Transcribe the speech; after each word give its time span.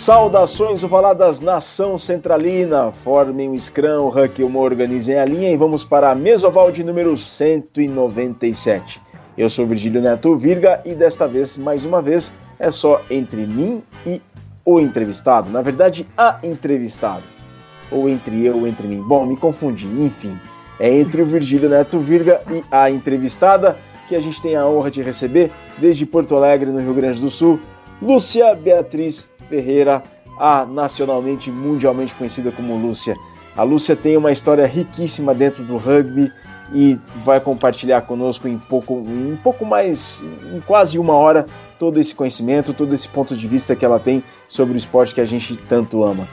Saudações 0.00 0.82
ovaladas 0.82 1.40
nação 1.40 1.98
centralina, 1.98 2.90
formem 2.90 3.50
um 3.50 3.60
scrum, 3.60 4.04
o 4.04 4.08
Huck 4.08 4.40
e 4.40 4.44
uma 4.44 4.58
organizem 4.58 5.18
a 5.18 5.26
linha 5.26 5.50
e 5.50 5.58
vamos 5.58 5.84
para 5.84 6.10
a 6.10 6.14
mesoval 6.14 6.72
de 6.72 6.82
número 6.82 7.14
197. 7.18 8.98
Eu 9.36 9.50
sou 9.50 9.66
Virgílio 9.66 10.00
Neto 10.00 10.34
Virga 10.38 10.80
e 10.86 10.94
desta 10.94 11.28
vez, 11.28 11.54
mais 11.58 11.84
uma 11.84 12.00
vez, 12.00 12.32
é 12.58 12.70
só 12.70 13.02
entre 13.10 13.46
mim 13.46 13.82
e 14.06 14.22
o 14.64 14.80
entrevistado, 14.80 15.50
na 15.50 15.60
verdade, 15.60 16.08
a 16.16 16.38
entrevistado. 16.42 17.22
Ou 17.92 18.08
entre 18.08 18.42
eu, 18.42 18.56
ou 18.56 18.66
entre 18.66 18.88
mim. 18.88 19.02
Bom, 19.02 19.26
me 19.26 19.36
confundi, 19.36 19.86
enfim. 19.86 20.34
É 20.78 20.90
entre 20.90 21.20
o 21.20 21.26
Virgílio 21.26 21.68
Neto 21.68 21.98
Virga 21.98 22.40
e 22.50 22.64
a 22.70 22.90
entrevistada 22.90 23.76
que 24.08 24.16
a 24.16 24.20
gente 24.20 24.40
tem 24.40 24.56
a 24.56 24.66
honra 24.66 24.90
de 24.90 25.02
receber 25.02 25.52
desde 25.76 26.06
Porto 26.06 26.34
Alegre, 26.34 26.70
no 26.70 26.80
Rio 26.80 26.94
Grande 26.94 27.20
do 27.20 27.30
Sul, 27.30 27.60
Lúcia 28.00 28.54
Beatriz 28.54 29.28
Ferreira, 29.50 30.02
a 30.38 30.64
nacionalmente 30.64 31.50
e 31.50 31.52
mundialmente 31.52 32.14
conhecida 32.14 32.52
como 32.52 32.78
Lúcia. 32.78 33.16
A 33.56 33.64
Lúcia 33.64 33.96
tem 33.96 34.16
uma 34.16 34.30
história 34.30 34.64
riquíssima 34.64 35.34
dentro 35.34 35.64
do 35.64 35.76
rugby 35.76 36.32
e 36.72 36.96
vai 37.24 37.40
compartilhar 37.40 38.02
conosco 38.02 38.46
em 38.46 38.56
pouco, 38.56 38.94
em 38.94 39.36
pouco 39.42 39.66
mais, 39.66 40.22
em 40.54 40.60
quase 40.60 40.98
uma 40.98 41.14
hora, 41.14 41.44
todo 41.78 41.98
esse 41.98 42.14
conhecimento, 42.14 42.72
todo 42.72 42.94
esse 42.94 43.08
ponto 43.08 43.36
de 43.36 43.48
vista 43.48 43.74
que 43.74 43.84
ela 43.84 43.98
tem 43.98 44.22
sobre 44.48 44.74
o 44.74 44.76
esporte 44.76 45.14
que 45.14 45.20
a 45.20 45.24
gente 45.24 45.56
tanto 45.68 46.04
ama. 46.04 46.28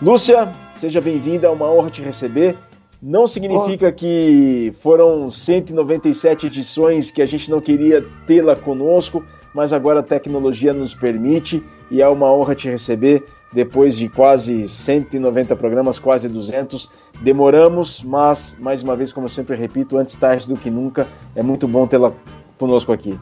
Lúcia, 0.00 0.52
seja 0.76 1.00
bem-vinda, 1.00 1.46
é 1.46 1.50
uma 1.50 1.70
honra 1.72 1.88
te 1.88 2.02
receber. 2.02 2.56
Não 3.00 3.26
significa 3.26 3.88
oh. 3.88 3.92
que 3.92 4.74
foram 4.80 5.30
197 5.30 6.46
edições 6.46 7.10
que 7.10 7.22
a 7.22 7.26
gente 7.26 7.50
não 7.50 7.60
queria 7.60 8.04
tê-la 8.26 8.54
conosco, 8.54 9.24
mas 9.54 9.72
agora 9.72 10.00
a 10.00 10.02
tecnologia 10.02 10.74
nos 10.74 10.94
permite 10.94 11.62
e 11.90 12.02
é 12.02 12.08
uma 12.08 12.32
honra 12.32 12.54
te 12.54 12.68
receber 12.68 13.24
depois 13.52 13.96
de 13.96 14.08
quase 14.08 14.68
190 14.68 15.56
programas, 15.56 15.98
quase 15.98 16.28
200. 16.28 16.90
Demoramos, 17.20 18.02
mas 18.02 18.54
mais 18.58 18.82
uma 18.82 18.94
vez, 18.94 19.12
como 19.12 19.26
eu 19.26 19.30
sempre 19.30 19.56
repito, 19.56 19.96
antes 19.96 20.14
tarde 20.14 20.46
do 20.46 20.56
que 20.56 20.70
nunca, 20.70 21.06
é 21.34 21.42
muito 21.42 21.66
bom 21.66 21.86
tê-la 21.86 22.12
conosco 22.58 22.92
aqui. 22.92 23.18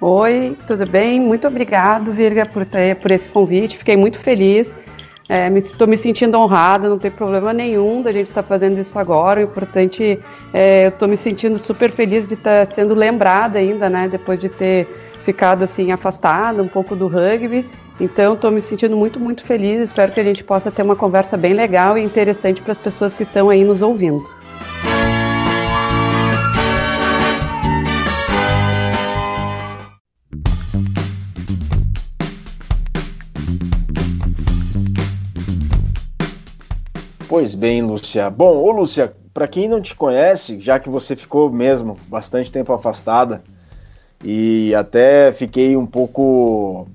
Oi, 0.00 0.56
tudo 0.66 0.86
bem? 0.86 1.20
Muito 1.20 1.48
obrigado, 1.48 2.12
Virga, 2.12 2.46
por, 2.46 2.64
ter, 2.66 2.96
por 2.96 3.10
esse 3.10 3.28
convite. 3.30 3.78
Fiquei 3.78 3.96
muito 3.96 4.18
feliz. 4.18 4.74
Estou 5.56 5.86
é, 5.86 5.90
me 5.90 5.96
sentindo 5.96 6.38
honrada, 6.38 6.88
não 6.88 6.98
tem 6.98 7.10
problema 7.10 7.52
nenhum 7.52 8.00
da 8.00 8.12
gente 8.12 8.28
estar 8.28 8.42
tá 8.42 8.48
fazendo 8.48 8.78
isso 8.78 8.96
agora. 8.96 9.40
O 9.40 9.42
importante 9.42 10.20
é, 10.52 10.84
eu 10.84 10.90
estou 10.90 11.08
me 11.08 11.16
sentindo 11.16 11.58
super 11.58 11.90
feliz 11.90 12.26
de 12.26 12.34
estar 12.34 12.66
tá 12.66 12.72
sendo 12.72 12.94
lembrada 12.94 13.58
ainda, 13.58 13.88
né? 13.90 14.08
Depois 14.08 14.38
de 14.38 14.48
ter 14.48 14.86
ficado 15.26 15.64
assim 15.64 15.90
afastada 15.90 16.62
um 16.62 16.68
pouco 16.68 16.94
do 16.94 17.08
rugby. 17.08 17.68
Então 18.00 18.34
estou 18.34 18.52
me 18.52 18.60
sentindo 18.60 18.96
muito, 18.96 19.18
muito 19.18 19.44
feliz. 19.44 19.80
Espero 19.80 20.12
que 20.12 20.20
a 20.20 20.24
gente 20.24 20.44
possa 20.44 20.70
ter 20.70 20.82
uma 20.82 20.94
conversa 20.94 21.36
bem 21.36 21.52
legal 21.52 21.98
e 21.98 22.02
interessante 22.02 22.62
para 22.62 22.70
as 22.70 22.78
pessoas 22.78 23.12
que 23.12 23.24
estão 23.24 23.50
aí 23.50 23.64
nos 23.64 23.82
ouvindo. 23.82 24.24
Pois 37.28 37.56
bem, 37.56 37.82
Lúcia. 37.82 38.30
Bom, 38.30 38.56
ô 38.62 38.70
Lúcia, 38.70 39.12
para 39.34 39.48
quem 39.48 39.68
não 39.68 39.82
te 39.82 39.96
conhece, 39.96 40.60
já 40.60 40.78
que 40.78 40.88
você 40.88 41.16
ficou 41.16 41.50
mesmo 41.50 41.98
bastante 42.08 42.50
tempo 42.50 42.72
afastada, 42.72 43.42
e 44.24 44.74
até 44.74 45.32
fiquei 45.32 45.76
um 45.76 45.86
pouco 45.86 46.86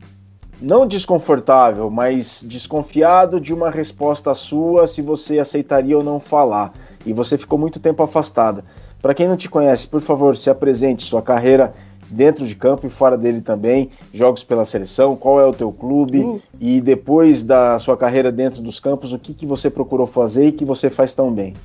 não 0.62 0.86
desconfortável, 0.86 1.90
mas 1.90 2.44
desconfiado 2.48 3.40
de 3.40 3.54
uma 3.54 3.70
resposta 3.70 4.34
sua 4.34 4.86
se 4.86 5.02
você 5.02 5.40
aceitaria 5.40 5.98
ou 5.98 6.04
não 6.04 6.20
falar. 6.20 6.74
E 7.06 7.12
você 7.12 7.38
ficou 7.38 7.58
muito 7.58 7.80
tempo 7.80 8.04
afastada. 8.04 8.64
Para 9.02 9.16
quem 9.16 9.28
não 9.28 9.36
te 9.36 9.50
conhece, 9.50 9.88
por 9.88 10.02
favor, 10.02 10.38
se 10.38 10.50
apresente 10.50 11.04
sua 11.04 11.22
carreira 11.22 11.74
dentro 12.08 12.46
de 12.46 12.54
campo 12.54 12.86
e 12.86 12.90
fora 12.90 13.18
dele 13.18 13.42
também, 13.42 13.90
jogos 14.14 14.44
pela 14.44 14.66
seleção, 14.66 15.16
qual 15.16 15.40
é 15.40 15.46
o 15.46 15.54
teu 15.54 15.72
clube 15.72 16.20
uhum. 16.20 16.42
e 16.60 16.81
depois 16.81 17.44
da 17.44 17.80
sua 17.80 17.96
carreira 17.96 18.31
dentro 18.31 18.62
dos 18.62 18.80
campos, 18.80 19.14
o 19.14 19.18
que, 19.18 19.34
que 19.34 19.46
você 19.46 19.70
procurou 19.70 20.06
fazer 20.06 20.48
e 20.48 20.52
que 20.52 20.66
você 20.66 20.90
faz 20.90 21.14
tão 21.14 21.31
bem? 21.31 21.56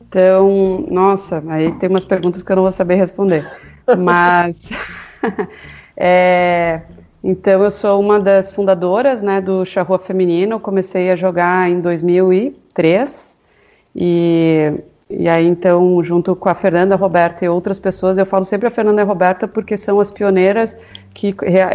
Então, 0.00 0.84
nossa, 0.90 1.42
aí 1.48 1.72
tem 1.78 1.88
umas 1.88 2.04
perguntas 2.04 2.42
que 2.42 2.52
eu 2.52 2.56
não 2.56 2.64
vou 2.64 2.72
saber 2.72 2.96
responder. 2.96 3.46
Mas, 3.98 4.70
é, 5.96 6.80
então 7.22 7.62
eu 7.62 7.70
sou 7.70 8.00
uma 8.00 8.18
das 8.18 8.52
fundadoras 8.52 9.22
né, 9.22 9.40
do 9.40 9.64
Charrua 9.64 9.98
Feminino. 9.98 10.58
Comecei 10.58 11.10
a 11.10 11.16
jogar 11.16 11.70
em 11.70 11.80
2003 11.80 13.36
e, 13.94 14.72
e 15.08 15.28
aí 15.28 15.46
então 15.46 16.02
junto 16.02 16.34
com 16.34 16.48
a 16.48 16.54
Fernanda 16.54 16.96
Roberta 16.96 17.44
e 17.44 17.48
outras 17.48 17.78
pessoas, 17.78 18.18
eu 18.18 18.26
falo 18.26 18.44
sempre 18.44 18.66
a 18.66 18.70
Fernanda 18.70 19.02
e 19.02 19.04
a 19.04 19.06
Roberta 19.06 19.46
porque 19.46 19.76
são 19.76 20.00
as 20.00 20.10
pioneiras 20.10 20.76
que 21.14 21.34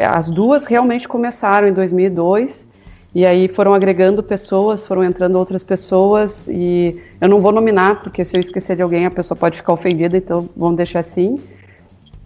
as 0.09 0.29
duas 0.29 0.65
realmente 0.65 1.07
começaram 1.07 1.67
em 1.67 1.73
2002 1.73 2.67
e 3.15 3.25
aí 3.25 3.47
foram 3.47 3.73
agregando 3.73 4.21
pessoas, 4.21 4.85
foram 4.85 5.03
entrando 5.03 5.37
outras 5.37 5.63
pessoas 5.63 6.47
e 6.47 7.01
eu 7.21 7.29
não 7.29 7.39
vou 7.39 7.51
nominar 7.51 8.01
porque 8.01 8.25
se 8.25 8.35
eu 8.35 8.41
esquecer 8.41 8.75
de 8.75 8.81
alguém 8.81 9.05
a 9.05 9.11
pessoa 9.11 9.37
pode 9.37 9.57
ficar 9.57 9.73
ofendida, 9.73 10.17
então 10.17 10.49
vamos 10.55 10.77
deixar 10.77 10.99
assim. 10.99 11.39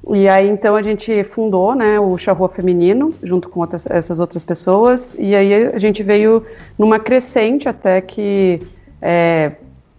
E 0.10 0.28
aí 0.28 0.50
então 0.50 0.76
a 0.76 0.82
gente 0.82 1.24
fundou, 1.24 1.76
né, 1.76 2.00
o 2.00 2.18
Charrua 2.18 2.50
Feminino, 2.50 3.14
junto 3.22 3.48
com 3.50 3.60
outras, 3.60 3.86
essas 3.88 4.20
outras 4.20 4.44
pessoas, 4.44 5.16
e 5.20 5.36
aí 5.36 5.68
a 5.68 5.78
gente 5.78 6.02
veio 6.02 6.44
numa 6.78 7.00
crescente 7.00 7.70
até 7.70 8.02
que 8.02 8.62
é, 9.02 9.52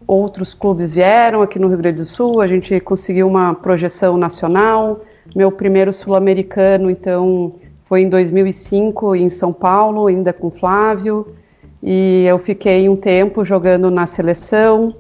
outros 0.06 0.54
clubes 0.54 0.92
vieram 0.92 1.41
aqui 1.41 1.58
no 1.58 1.68
Rio 1.68 1.78
Grande 1.78 1.98
do 1.98 2.04
Sul, 2.04 2.41
a 2.41 2.46
gente 2.46 2.78
conseguiu 2.80 3.28
uma 3.28 3.54
projeção 3.54 4.16
nacional, 4.16 5.02
meu 5.34 5.52
primeiro 5.52 5.92
sul-americano, 5.92 6.91
então, 6.91 7.54
foi 7.84 8.02
em 8.02 8.08
2005 8.08 9.14
em 9.14 9.28
São 9.28 9.52
Paulo, 9.52 10.08
ainda 10.08 10.32
com 10.32 10.50
Flávio, 10.50 11.28
e 11.82 12.26
eu 12.28 12.38
fiquei 12.38 12.88
um 12.88 12.96
tempo 12.96 13.44
jogando 13.44 13.91
na 13.91 14.06
seleção, 14.06 14.94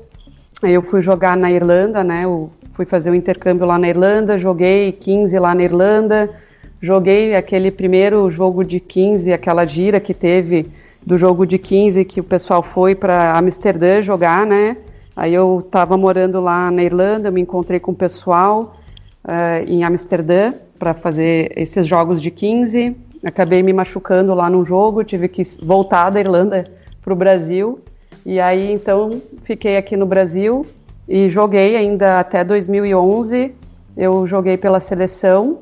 eu 0.62 0.80
fui 0.80 1.02
jogar 1.02 1.36
na 1.36 1.50
Irlanda, 1.50 2.04
né, 2.04 2.26
o 2.26 2.50
fui 2.74 2.84
fazer 2.84 3.10
um 3.10 3.14
intercâmbio 3.14 3.66
lá 3.66 3.78
na 3.78 3.88
Irlanda, 3.88 4.38
joguei 4.38 4.92
15 4.92 5.38
lá 5.38 5.54
na 5.54 5.62
Irlanda, 5.62 6.30
joguei 6.80 7.34
aquele 7.34 7.70
primeiro 7.70 8.30
jogo 8.30 8.64
de 8.64 8.80
15, 8.80 9.32
aquela 9.32 9.64
gira 9.64 10.00
que 10.00 10.14
teve 10.14 10.68
do 11.04 11.18
jogo 11.18 11.46
de 11.46 11.58
15 11.58 12.04
que 12.04 12.20
o 12.20 12.24
pessoal 12.24 12.62
foi 12.62 12.94
para 12.94 13.36
Amsterdã 13.36 14.00
jogar, 14.00 14.46
né? 14.46 14.76
Aí 15.14 15.34
eu 15.34 15.58
estava 15.58 15.96
morando 15.96 16.40
lá 16.40 16.70
na 16.70 16.82
Irlanda, 16.82 17.30
me 17.30 17.40
encontrei 17.40 17.78
com 17.78 17.92
o 17.92 17.94
pessoal 17.94 18.76
uh, 19.24 19.64
em 19.66 19.84
Amsterdã 19.84 20.54
para 20.78 20.94
fazer 20.94 21.52
esses 21.56 21.86
jogos 21.86 22.20
de 22.20 22.30
15. 22.30 22.96
Acabei 23.22 23.62
me 23.62 23.72
machucando 23.72 24.34
lá 24.34 24.48
num 24.48 24.64
jogo, 24.64 25.04
tive 25.04 25.28
que 25.28 25.42
voltar 25.62 26.10
da 26.10 26.18
Irlanda 26.18 26.70
para 27.02 27.12
o 27.12 27.16
Brasil. 27.16 27.80
E 28.24 28.40
aí 28.40 28.72
então 28.72 29.20
fiquei 29.44 29.76
aqui 29.76 29.96
no 29.96 30.06
Brasil, 30.06 30.64
e 31.12 31.28
joguei 31.28 31.76
ainda 31.76 32.18
até 32.18 32.42
2011. 32.42 33.54
Eu 33.94 34.26
joguei 34.26 34.56
pela 34.56 34.80
seleção 34.80 35.58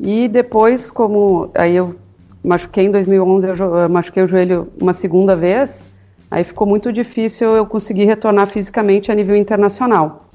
e 0.00 0.26
depois, 0.26 0.90
como 0.90 1.50
aí 1.54 1.76
eu 1.76 1.94
machuquei 2.42 2.86
em 2.86 2.90
2011, 2.90 3.46
eu 3.46 3.88
machuquei 3.90 4.22
o 4.22 4.26
joelho 4.26 4.68
uma 4.80 4.94
segunda 4.94 5.36
vez. 5.36 5.86
Aí 6.30 6.42
ficou 6.44 6.66
muito 6.66 6.90
difícil 6.90 7.54
eu 7.54 7.66
conseguir 7.66 8.06
retornar 8.06 8.46
fisicamente 8.46 9.12
a 9.12 9.14
nível 9.14 9.36
internacional. 9.36 10.30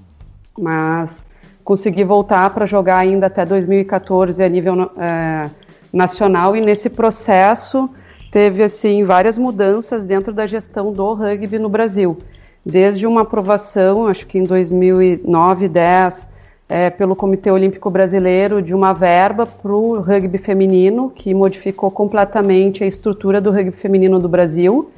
Mas 0.55 1.25
consegui 1.63 2.03
voltar 2.03 2.47
para 2.51 2.67
jogar 2.67 2.99
ainda 2.99 3.25
até 3.25 3.47
2014 3.47 4.43
a 4.43 4.47
nível 4.47 4.91
é, 4.95 5.49
nacional 5.91 6.55
e 6.55 6.61
nesse 6.61 6.87
processo 6.87 7.89
teve 8.31 8.61
assim 8.61 9.03
várias 9.05 9.39
mudanças 9.39 10.05
dentro 10.05 10.31
da 10.31 10.45
gestão 10.45 10.93
do 10.93 11.15
rugby 11.15 11.57
no 11.57 11.67
Brasil 11.67 12.19
desde 12.65 13.05
uma 13.05 13.21
aprovação, 13.21 14.07
acho 14.07 14.25
que 14.25 14.39
em 14.39 14.43
2009, 14.43 15.67
10, 15.67 16.27
é, 16.67 16.89
pelo 16.89 17.15
Comitê 17.15 17.51
Olímpico 17.51 17.91
Brasileiro, 17.91 18.61
de 18.61 18.73
uma 18.73 18.91
verba 18.91 19.45
para 19.45 19.71
o 19.71 19.99
rugby 20.01 20.39
feminino, 20.39 21.11
que 21.13 21.33
modificou 21.33 21.91
completamente 21.91 22.83
a 22.83 22.87
estrutura 22.87 23.39
do 23.39 23.51
rugby 23.51 23.77
feminino 23.77 24.19
do 24.19 24.27
Brasil, 24.27 24.89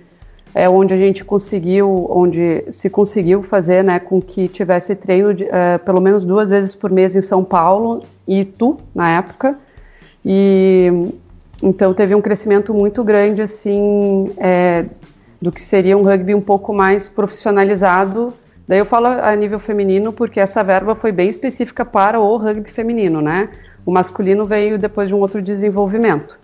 é, 0.55 0.69
onde 0.69 0.93
a 0.93 0.97
gente 0.97 1.25
conseguiu, 1.25 2.07
onde 2.09 2.63
se 2.71 2.89
conseguiu 2.89 3.43
fazer 3.43 3.83
né, 3.83 3.99
com 3.99 4.21
que 4.21 4.47
tivesse 4.47 4.95
treino 4.95 5.33
de, 5.33 5.43
é, 5.43 5.77
pelo 5.77 5.99
menos 5.99 6.23
duas 6.23 6.49
vezes 6.49 6.73
por 6.73 6.89
mês 6.89 7.17
em 7.17 7.21
São 7.21 7.43
Paulo 7.43 8.01
e 8.25 8.39
Itu, 8.39 8.77
na 8.95 9.17
época, 9.17 9.57
e 10.25 11.11
então 11.61 11.93
teve 11.93 12.13
um 12.13 12.21
crescimento 12.21 12.73
muito 12.73 13.03
grande 13.03 13.41
assim 13.41 14.31
é, 14.37 14.85
do 15.41 15.51
que 15.51 15.61
seria 15.61 15.97
um 15.97 16.01
rugby 16.01 16.33
um 16.33 16.41
pouco 16.41 16.73
mais 16.73 17.09
profissionalizado. 17.09 18.33
Daí 18.67 18.79
eu 18.79 18.85
falo 18.85 19.07
a 19.07 19.35
nível 19.35 19.59
feminino 19.59 20.11
porque 20.11 20.39
essa 20.39 20.63
verba 20.63 20.95
foi 20.95 21.11
bem 21.11 21.29
específica 21.29 21.85
para 21.85 22.19
o 22.19 22.37
rugby 22.37 22.69
feminino, 22.69 23.21
né? 23.21 23.49
O 23.85 23.91
masculino 23.91 24.45
veio 24.45 24.77
depois 24.77 25.07
de 25.07 25.15
um 25.15 25.19
outro 25.19 25.41
desenvolvimento. 25.41 26.37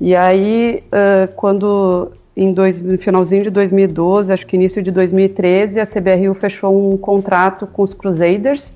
E 0.00 0.14
aí, 0.14 0.82
uh, 0.86 1.32
quando 1.34 2.12
em 2.36 2.52
dois, 2.52 2.80
no 2.80 2.96
finalzinho 2.96 3.42
de 3.42 3.50
2012, 3.50 4.32
acho 4.32 4.46
que 4.46 4.56
início 4.56 4.82
de 4.82 4.90
2013, 4.90 5.80
a 5.80 5.86
CBRU 5.86 6.34
fechou 6.34 6.92
um 6.92 6.96
contrato 6.96 7.66
com 7.66 7.82
os 7.82 7.92
Crusaders, 7.92 8.74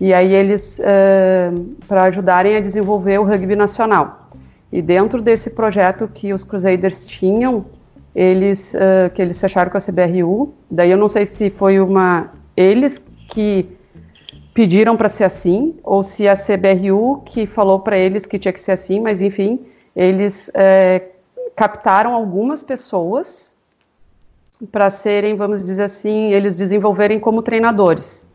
e 0.00 0.12
aí 0.12 0.34
eles, 0.34 0.80
uh, 0.80 1.64
para 1.86 2.04
ajudarem 2.04 2.56
a 2.56 2.60
desenvolver 2.60 3.18
o 3.18 3.24
rugby 3.24 3.54
nacional. 3.54 4.28
E 4.72 4.82
dentro 4.82 5.22
desse 5.22 5.50
projeto 5.50 6.08
que 6.12 6.32
os 6.32 6.42
Crusaders 6.42 7.04
tinham, 7.04 7.64
eles, 8.16 8.72
uh, 8.72 9.10
que 9.12 9.20
eles 9.20 9.38
fecharam 9.38 9.70
com 9.70 9.76
a 9.76 9.80
CBRU, 9.80 10.54
daí 10.70 10.90
eu 10.90 10.96
não 10.96 11.06
sei 11.06 11.26
se 11.26 11.50
foi 11.50 11.78
uma, 11.78 12.32
eles 12.56 12.98
que 13.28 13.68
pediram 14.54 14.96
para 14.96 15.10
ser 15.10 15.24
assim, 15.24 15.78
ou 15.84 16.02
se 16.02 16.26
a 16.26 16.32
CBRU 16.32 17.20
que 17.26 17.46
falou 17.46 17.80
para 17.80 17.98
eles 17.98 18.24
que 18.24 18.38
tinha 18.38 18.54
que 18.54 18.60
ser 18.60 18.72
assim, 18.72 19.00
mas 19.00 19.20
enfim, 19.20 19.66
eles 19.94 20.50
é, 20.54 21.10
captaram 21.54 22.14
algumas 22.14 22.62
pessoas 22.62 23.54
para 24.72 24.88
serem, 24.88 25.36
vamos 25.36 25.62
dizer 25.62 25.82
assim, 25.82 26.32
eles 26.32 26.56
desenvolverem 26.56 27.20
como 27.20 27.42
treinadores. 27.42 28.26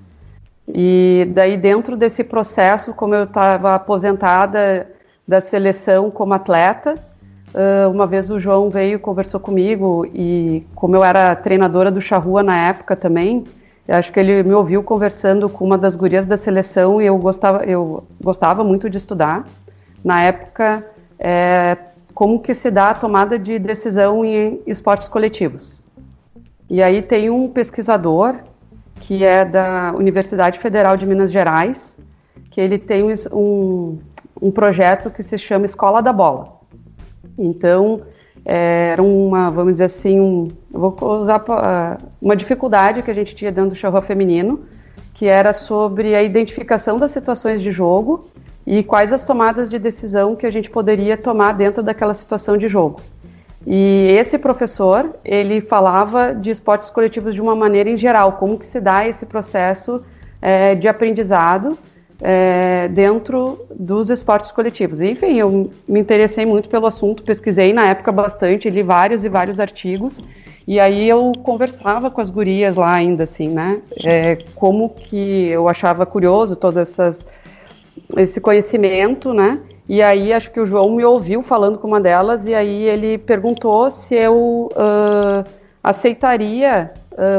E 0.68 1.28
daí 1.34 1.58
dentro 1.58 1.98
desse 1.98 2.24
processo, 2.24 2.94
como 2.94 3.16
eu 3.16 3.24
estava 3.24 3.74
aposentada 3.74 4.92
da 5.28 5.42
seleção 5.42 6.12
como 6.12 6.36
atleta, 6.36 7.00
uma 7.90 8.08
vez 8.08 8.30
o 8.30 8.40
João 8.40 8.70
veio 8.70 9.00
conversou 9.00 9.40
comigo 9.40 10.06
e 10.14 10.66
como 10.74 10.96
eu 10.96 11.04
era 11.04 11.36
treinadora 11.36 11.92
do 11.92 12.00
Charrua 12.00 12.42
na 12.42 12.58
época 12.58 12.96
também, 12.96 13.44
acho 13.88 14.12
que 14.12 14.20
ele 14.20 14.44
me 14.44 14.54
ouviu 14.54 14.82
conversando 14.84 15.50
com 15.50 15.66
uma 15.66 15.78
das 15.78 15.96
gurias 15.96 16.26
da 16.26 16.38
seleção 16.38 17.02
e 17.02 17.06
eu 17.06 17.18
gostava, 17.18 17.64
eu 17.66 18.04
gostava 18.22 18.64
muito 18.64 18.90
de 18.90 18.98
estudar. 18.98 19.46
Na 20.04 20.22
época, 20.22 20.86
é, 21.20 21.78
como 22.14 22.40
que 22.40 22.54
se 22.54 22.72
dá 22.72 22.90
a 22.90 22.94
tomada 22.94 23.38
de 23.38 23.60
decisão 23.60 24.24
em 24.24 24.62
esportes 24.66 25.08
coletivos. 25.08 25.84
E 26.70 26.82
aí 26.82 27.02
tem 27.02 27.30
um 27.30 27.50
pesquisador 27.50 28.36
que 28.96 29.26
é 29.26 29.44
da 29.44 29.94
Universidade 29.96 30.60
Federal 30.60 30.96
de 30.96 31.06
Minas 31.06 31.32
Gerais, 31.32 32.00
que 32.50 32.62
ele 32.62 32.78
tem 32.78 33.04
um, 33.34 34.00
um 34.42 34.52
projeto 34.52 35.10
que 35.10 35.24
se 35.24 35.38
chama 35.38 35.66
Escola 35.66 36.02
da 36.02 36.14
Bola. 36.14 36.61
Então, 37.38 38.02
era 38.46 39.02
uma, 39.02 39.50
vamos 39.50 39.74
dizer 39.74 39.86
assim, 39.86 40.20
um, 40.20 40.52
vou 40.72 40.96
usar 41.20 41.44
uma 42.22 42.36
dificuldade 42.36 43.04
que 43.04 43.12
a 43.12 43.14
gente 43.14 43.36
tinha 43.36 43.52
dentro 43.52 43.72
do 43.72 43.76
charrua 43.76 44.02
feminino, 44.02 44.62
que 45.14 45.28
era 45.28 45.54
sobre 45.54 46.16
a 46.16 46.24
identificação 46.24 46.98
das 46.98 47.12
situações 47.12 47.62
de 47.62 47.72
jogo 47.72 48.28
e 48.66 48.84
quais 48.84 49.14
as 49.14 49.24
tomadas 49.24 49.70
de 49.70 49.78
decisão 49.78 50.36
que 50.36 50.46
a 50.46 50.52
gente 50.52 50.70
poderia 50.70 51.18
tomar 51.18 51.54
dentro 51.54 51.84
daquela 51.84 52.14
situação 52.14 52.58
de 52.58 52.68
jogo. 52.68 53.02
E 53.66 54.08
esse 54.18 54.40
professor, 54.40 55.16
ele 55.24 55.62
falava 55.62 56.34
de 56.34 56.50
esportes 56.50 56.90
coletivos 56.90 57.36
de 57.36 57.42
uma 57.42 57.56
maneira 57.56 57.90
em 57.90 57.98
geral, 57.98 58.34
como 58.34 58.58
que 58.58 58.66
se 58.66 58.80
dá 58.80 59.08
esse 59.08 59.26
processo 59.26 60.04
é, 60.42 60.74
de 60.74 60.88
aprendizado 60.88 61.78
é, 62.22 62.88
dentro 62.90 63.66
dos 63.74 64.10
esportes 64.10 64.52
coletivos. 64.52 65.02
Enfim, 65.02 65.38
eu 65.38 65.72
me 65.88 66.00
interessei 66.00 66.46
muito 66.46 66.70
pelo 66.70 66.86
assunto, 66.86 67.24
pesquisei 67.24 67.74
na 67.74 67.88
época 67.88 68.12
bastante, 68.12 68.70
li 68.70 68.84
vários 68.84 69.26
e 69.26 69.30
vários 69.30 69.60
artigos, 69.60 70.22
e 70.68 70.80
aí 70.80 71.10
eu 71.10 71.32
conversava 71.44 72.12
com 72.12 72.22
as 72.22 72.30
gurias 72.30 72.76
lá 72.76 72.94
ainda, 72.94 73.24
assim, 73.24 73.50
né, 73.50 73.82
é, 74.06 74.38
como 74.56 74.90
que 74.90 75.48
eu 75.48 75.68
achava 75.68 76.06
curioso 76.06 76.56
todas 76.56 76.92
essas 76.92 77.26
esse 78.18 78.42
conhecimento, 78.42 79.34
né? 79.34 79.60
E 79.88 80.02
aí 80.02 80.34
acho 80.34 80.52
que 80.52 80.60
o 80.60 80.66
João 80.66 80.90
me 80.96 81.04
ouviu 81.04 81.42
falando 81.42 81.78
com 81.78 81.88
uma 81.88 82.00
delas 82.00 82.46
e 82.46 82.54
aí 82.54 82.84
ele 82.84 83.18
perguntou 83.18 83.90
se 83.90 84.16
eu 84.16 84.70
uh, 84.72 85.50
aceitaria 85.84 86.92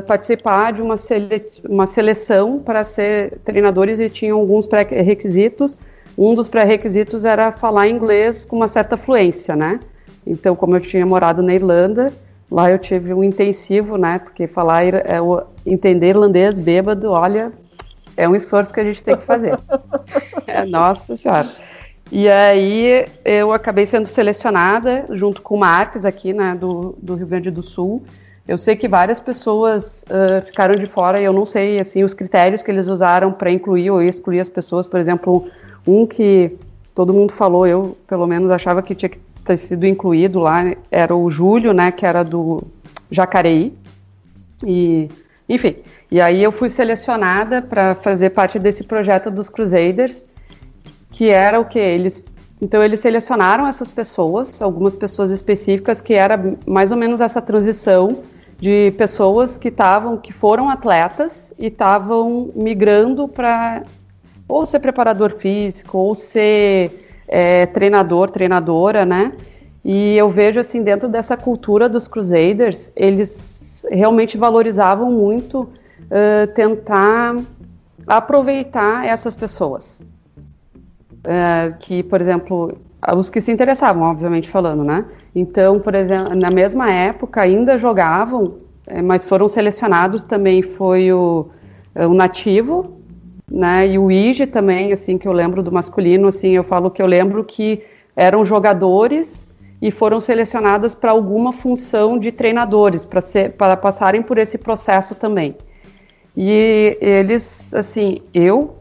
participar 0.07 0.73
de 0.73 0.83
uma, 0.83 0.97
sele 0.97 1.45
uma 1.69 1.87
seleção 1.87 2.59
para 2.59 2.85
ser 2.85 3.39
treinadores 3.45 3.99
e 3.99 4.09
tinha 4.09 4.33
alguns 4.33 4.67
pré-requisitos. 4.67 5.79
Um 6.17 6.35
dos 6.35 6.49
pré-requisitos 6.49 7.25
era 7.25 7.53
falar 7.53 7.89
inglês 7.89 8.45
com 8.45 8.57
uma 8.57 8.69
certa 8.69 8.97
fluência, 8.97 9.57
né? 9.57 9.81
Então, 10.27 10.55
como 10.55 10.77
eu 10.77 10.81
tinha 10.81 11.05
morado 11.05 11.43
na 11.43 11.55
Irlanda, 11.55 12.13
lá 12.51 12.71
eu 12.71 12.79
tive 12.79 13.13
um 13.15 13.25
intensivo, 13.25 13.97
né? 13.97 14.19
Porque 14.19 14.47
falar, 14.47 14.85
é, 14.85 15.19
entender 15.67 16.11
irlandês 16.11 16.61
bêbado, 16.61 17.11
olha, 17.11 17.51
é 18.17 18.29
um 18.29 18.37
esforço 18.37 18.73
que 18.73 18.81
a 18.81 18.85
gente 18.85 19.03
tem 19.03 19.17
que 19.17 19.25
fazer. 19.25 19.59
é, 20.47 20.65
nossa 20.67 21.17
Senhora. 21.17 21.49
E 22.11 22.29
aí 22.29 23.07
eu 23.25 23.53
acabei 23.53 23.87
sendo 23.87 24.07
selecionada 24.07 25.07
junto 25.11 25.41
com 25.41 25.55
o 25.55 25.59
Marques 25.59 26.05
aqui, 26.05 26.35
né, 26.35 26.55
do, 26.55 26.95
do 27.01 27.15
Rio 27.15 27.27
Grande 27.27 27.51
do 27.51 27.63
Sul. 27.63 28.03
Eu 28.53 28.59
sei 28.59 28.77
que 28.77 28.87
várias 28.87 29.19
pessoas 29.19 30.05
uh, 30.11 30.45
ficaram 30.45 30.75
de 30.75 30.85
fora 30.85 31.19
e 31.19 31.25
eu 31.25 31.33
não 31.33 31.47
sei 31.47 31.81
assim 31.81 32.05
os 32.05 32.13
critérios 32.13 32.63
que 32.63 32.71
eles 32.71 32.87
usaram 32.87 33.33
para 33.33 33.51
incluir 33.51 33.91
ou 33.91 34.03
excluir 34.03 34.41
as 34.41 34.51
pessoas. 34.51 34.87
Por 34.87 35.01
exemplo, 35.01 35.49
um 35.87 36.07
que 36.07 36.55
todo 36.95 37.15
mundo 37.15 37.33
falou, 37.33 37.67
eu 37.67 37.97
pelo 38.07 38.27
menos 38.27 38.51
achava 38.51 38.83
que 38.83 38.95
tinha 38.95 39.09
que 39.09 39.19
ter 39.43 39.57
sido 39.57 39.87
incluído 39.87 40.39
lá, 40.39 40.71
era 40.91 41.17
o 41.17 41.31
Júlio, 41.31 41.73
né, 41.73 41.91
que 41.91 42.05
era 42.05 42.23
do 42.23 42.63
Jacareí. 43.11 43.73
E, 44.67 45.09
enfim, 45.49 45.77
e 46.11 46.21
aí 46.21 46.43
eu 46.43 46.53
fui 46.53 46.69
selecionada 46.69 47.63
para 47.63 47.95
fazer 47.95 48.31
parte 48.31 48.59
desse 48.59 48.85
projeto 48.85 49.31
dos 49.31 49.49
Crusaders, 49.49 50.27
que 51.11 51.31
era 51.31 51.59
o 51.59 51.65
que 51.65 51.79
eles 51.79 52.23
então 52.61 52.85
eles 52.85 53.01
selecionaram 53.01 53.67
essas 53.67 53.91
pessoas, 53.91 54.61
algumas 54.61 54.95
pessoas 54.95 55.31
específicas 55.31 56.03
que 56.03 56.13
era 56.13 56.39
mais 56.67 56.93
ou 56.93 56.99
menos 56.99 57.23
essa 57.23 57.41
transição 57.41 58.23
de 58.63 58.93
pessoas 58.93 59.57
que 59.57 59.67
estavam 59.67 60.17
que 60.17 60.33
foram 60.33 60.71
atletas 60.71 61.53
e 61.59 61.67
estavam 61.67 62.53
migrando 62.55 63.27
para 63.27 63.83
ou 64.47 64.65
ser 64.65 64.79
preparador 64.79 65.33
físico 65.33 65.99
ou 65.99 66.15
ser 66.15 67.25
é, 67.27 67.67
treinador, 67.67 68.31
treinadora, 68.31 69.05
né? 69.05 69.33
E 69.85 70.17
eu 70.17 70.31
vejo 70.31 70.61
assim 70.61 70.81
dentro 70.81 71.09
dessa 71.09 71.37
cultura 71.37 71.89
dos 71.89 72.07
Crusaders, 72.07 72.93
eles 72.95 73.85
realmente 73.91 74.39
valorizavam 74.39 75.11
muito 75.11 75.63
uh, 75.63 76.47
tentar 76.55 77.39
aproveitar 78.07 79.05
essas 79.05 79.35
pessoas. 79.35 80.07
Uh, 81.25 81.77
que, 81.81 82.05
por 82.05 82.21
exemplo, 82.21 82.79
os 83.17 83.29
que 83.29 83.41
se 83.41 83.51
interessavam, 83.51 84.05
obviamente 84.05 84.49
falando, 84.49 84.85
né? 84.85 85.05
Então, 85.35 85.81
por 85.81 85.95
exemplo, 85.95 86.37
na 86.37 86.51
mesma 86.51 86.91
época 86.91 87.41
ainda 87.41 87.77
jogavam, 87.77 88.59
mas 89.05 89.27
foram 89.27 89.49
selecionados 89.49 90.25
também 90.25 90.63
foi 90.63 91.13
o, 91.13 91.49
o 91.95 92.15
nativo, 92.15 93.01
né? 93.51 93.87
E 93.87 93.99
o 93.99 94.11
Ige 94.11 94.47
também, 94.47 94.93
assim, 94.93 95.19
que 95.19 95.29
eu 95.29 95.33
lembro 95.33 95.63
do 95.63 95.71
masculino, 95.71 96.29
assim, 96.29 96.51
eu 96.51 96.65
falo 96.65 96.91
que 96.91 97.03
eu 97.03 97.07
lembro 97.07 97.45
que 97.45 97.83
eram 98.17 98.45
jogadores 98.45 99.47
e 99.81 99.91
foram 99.91 100.21
selecionadas 100.21 100.95
para 100.95 101.11
alguma 101.11 101.53
função 101.53 102.19
de 102.19 102.31
treinadores, 102.31 103.05
para 103.05 103.77
passarem 103.77 104.23
por 104.23 104.39
esse 104.39 104.57
processo 104.57 105.15
também. 105.15 105.57
E 106.37 106.97
eles, 107.01 107.75
assim, 107.75 108.23
eu 108.33 108.77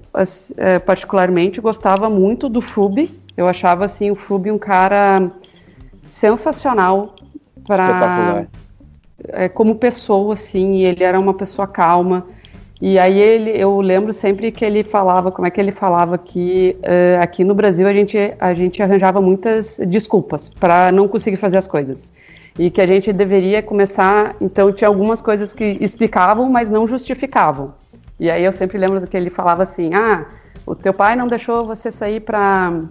é, 0.58 0.80
particularmente 0.80 1.60
gostava 1.60 2.10
muito 2.10 2.48
do 2.48 2.62
Fub. 2.62 3.10
Eu 3.36 3.48
achava 3.48 3.86
assim 3.86 4.12
o 4.12 4.16
Fub 4.16 4.50
um 4.52 4.58
cara 4.58 5.32
sensacional 6.08 7.16
para 7.66 8.48
é, 9.30 9.50
como 9.50 9.76
pessoa, 9.76 10.34
assim. 10.34 10.78
E 10.78 10.86
ele 10.86 11.04
era 11.04 11.20
uma 11.20 11.34
pessoa 11.34 11.68
calma. 11.68 12.26
E 12.82 12.98
aí 12.98 13.20
ele, 13.20 13.52
eu 13.52 13.80
lembro 13.80 14.12
sempre 14.12 14.52
que 14.52 14.66
ele 14.66 14.84
falava, 14.84 15.32
como 15.32 15.48
é 15.48 15.52
que 15.52 15.62
ele 15.62 15.72
falava 15.72 16.18
que 16.18 16.76
uh, 16.80 17.22
aqui 17.22 17.44
no 17.44 17.54
Brasil 17.54 17.88
a 17.88 17.94
gente, 17.94 18.18
a 18.40 18.54
gente 18.56 18.82
arranjava 18.82 19.22
muitas 19.22 19.80
desculpas 19.88 20.50
para 20.50 20.92
não 20.92 21.08
conseguir 21.08 21.38
fazer 21.38 21.58
as 21.58 21.68
coisas 21.68 22.12
e 22.58 22.70
que 22.70 22.82
a 22.82 22.86
gente 22.86 23.14
deveria 23.14 23.62
começar. 23.62 24.36
Então, 24.42 24.72
tinha 24.72 24.88
algumas 24.88 25.22
coisas 25.22 25.54
que 25.54 25.78
explicavam, 25.80 26.50
mas 26.50 26.70
não 26.70 26.88
justificavam. 26.88 27.74
E 28.20 28.30
aí 28.30 28.44
eu 28.44 28.54
sempre 28.54 28.78
lembro 28.78 29.06
que 29.08 29.18
ele 29.18 29.30
falava 29.30 29.64
assim: 29.64 29.94
ah, 29.94 30.26
o 30.66 30.76
teu 30.76 30.94
pai 30.94 31.16
não 31.16 31.28
deixou 31.28 31.66
você 31.66 31.92
sair 31.92 32.20
para 32.20 32.82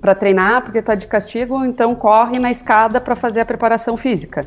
para 0.00 0.14
treinar 0.14 0.62
porque 0.62 0.78
está 0.78 0.94
de 0.94 1.06
castigo, 1.06 1.64
então 1.64 1.94
corre 1.94 2.38
na 2.38 2.50
escada 2.50 3.00
para 3.00 3.16
fazer 3.16 3.40
a 3.40 3.46
preparação 3.46 3.96
física. 3.96 4.46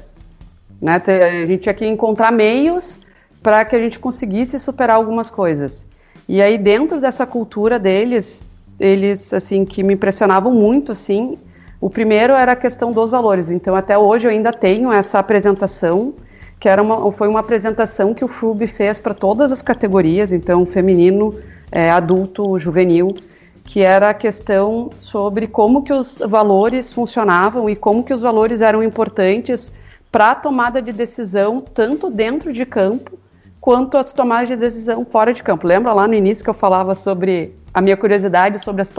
Né? 0.81 1.01
A 1.05 1.45
gente 1.45 1.62
tinha 1.62 1.74
que 1.74 1.86
encontrar 1.86 2.31
meios 2.31 3.00
para 3.41 3.63
que 3.65 3.75
a 3.75 3.79
gente 3.79 4.00
conseguisse 4.00 4.59
superar 4.59 4.98
algumas 4.98 5.29
coisas. 5.29 5.86
E 6.27 6.41
aí 6.41 6.57
dentro 6.57 7.00
dessa 7.00 7.25
cultura 7.25 7.79
deles, 7.79 8.43
eles 8.79 9.33
assim 9.33 9.65
que 9.65 9.83
me 9.83 9.93
impressionavam 9.93 10.53
muito 10.53 10.91
assim, 10.91 11.38
o 11.81 11.89
primeiro 11.89 12.33
era 12.33 12.53
a 12.53 12.55
questão 12.55 12.91
dos 12.91 13.09
valores. 13.09 13.50
Então, 13.50 13.75
até 13.75 13.98
hoje 13.98 14.27
eu 14.27 14.31
ainda 14.31 14.51
tenho 14.51 14.91
essa 14.91 15.17
apresentação, 15.19 16.13
que 16.59 16.67
era 16.67 16.81
uma, 16.81 17.12
foi 17.13 17.27
uma 17.27 17.39
apresentação 17.39 18.13
que 18.13 18.24
o 18.24 18.27
FUB 18.27 18.67
fez 18.67 19.00
para 19.00 19.13
todas 19.13 19.51
as 19.51 19.62
categorias, 19.62 20.31
então 20.33 20.65
feminino, 20.65 21.36
é, 21.71 21.89
adulto, 21.89 22.59
juvenil, 22.59 23.15
que 23.63 23.81
era 23.81 24.09
a 24.09 24.13
questão 24.13 24.89
sobre 24.98 25.48
como 25.48 25.83
que 25.83 25.93
os 25.93 26.21
valores 26.27 26.91
funcionavam 26.91 27.69
e 27.69 27.75
como 27.75 28.03
que 28.03 28.13
os 28.13 28.21
valores 28.21 28.59
eram 28.59 28.83
importantes 28.83 29.71
para 30.12 30.32
a 30.32 30.36
tomada 30.36 30.82
de 30.82 30.92
decisão, 30.92 31.62
tanto 31.62 32.10
dentro 32.10 32.51
de 32.51 32.66
campo 32.66 33.18
quanto 33.62 33.98
as 33.98 34.13
tomadas 34.13 34.48
de 34.48 34.56
decisão 34.56 35.06
fora 35.06 35.34
de 35.34 35.44
campo. 35.44 35.68
Lembra 35.68 35.94
lá 35.94 36.08
no 36.08 36.13
início 36.13 36.44
que 36.44 36.50
eu 36.50 36.54
falava 36.54 36.96
sobre 36.96 37.56
a 37.74 37.82
minha 37.82 37.98
curiosidade 37.98 38.60
sobre 38.60 38.82
as 38.82 38.92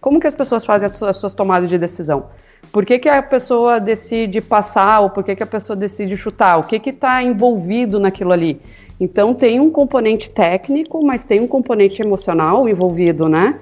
como 0.00 0.20
que 0.20 0.26
as 0.26 0.34
pessoas 0.34 0.64
fazem 0.64 0.88
as 0.88 0.96
suas, 0.96 1.10
as 1.10 1.16
suas 1.16 1.34
tomadas 1.34 1.68
de 1.68 1.76
decisão? 1.76 2.26
Por 2.72 2.84
que, 2.84 2.98
que 2.98 3.08
a 3.08 3.22
pessoa 3.22 3.80
decide 3.80 4.40
passar 4.40 5.00
ou 5.00 5.10
por 5.10 5.24
que, 5.24 5.34
que 5.34 5.42
a 5.42 5.46
pessoa 5.46 5.76
decide 5.76 6.16
chutar? 6.16 6.58
O 6.58 6.64
que 6.64 6.90
está 6.90 7.22
envolvido 7.22 7.98
naquilo 7.98 8.32
ali? 8.32 8.60
Então 9.00 9.34
tem 9.34 9.60
um 9.60 9.70
componente 9.70 10.30
técnico, 10.30 11.04
mas 11.04 11.24
tem 11.24 11.40
um 11.40 11.46
componente 11.46 12.02
emocional 12.02 12.68
envolvido, 12.68 13.28
né? 13.28 13.58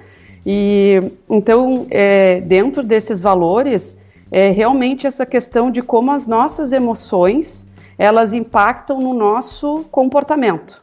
E 0.46 1.00
então 1.28 1.86
é, 1.90 2.40
dentro 2.40 2.82
desses 2.82 3.20
valores 3.20 3.96
é 4.36 4.50
realmente 4.50 5.06
essa 5.06 5.24
questão 5.24 5.70
de 5.70 5.80
como 5.80 6.10
as 6.10 6.26
nossas 6.26 6.72
emoções 6.72 7.64
elas 7.96 8.34
impactam 8.34 9.00
no 9.00 9.14
nosso 9.14 9.84
comportamento. 9.92 10.82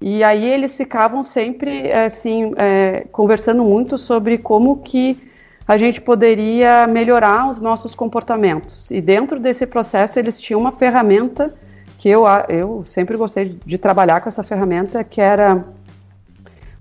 E 0.00 0.24
aí 0.24 0.44
eles 0.44 0.76
ficavam 0.76 1.22
sempre 1.22 1.92
assim 1.92 2.52
é, 2.56 3.06
conversando 3.12 3.62
muito 3.62 3.96
sobre 3.96 4.36
como 4.36 4.78
que 4.78 5.16
a 5.64 5.76
gente 5.76 6.00
poderia 6.00 6.88
melhorar 6.88 7.48
os 7.48 7.60
nossos 7.60 7.94
comportamentos. 7.94 8.90
E 8.90 9.00
dentro 9.00 9.38
desse 9.38 9.64
processo 9.64 10.18
eles 10.18 10.40
tinham 10.40 10.60
uma 10.60 10.72
ferramenta 10.72 11.54
que 11.98 12.08
eu, 12.08 12.24
eu 12.48 12.84
sempre 12.84 13.16
gostei 13.16 13.60
de 13.64 13.78
trabalhar 13.78 14.20
com 14.20 14.28
essa 14.28 14.42
ferramenta, 14.42 15.04
que 15.04 15.20
era 15.20 15.64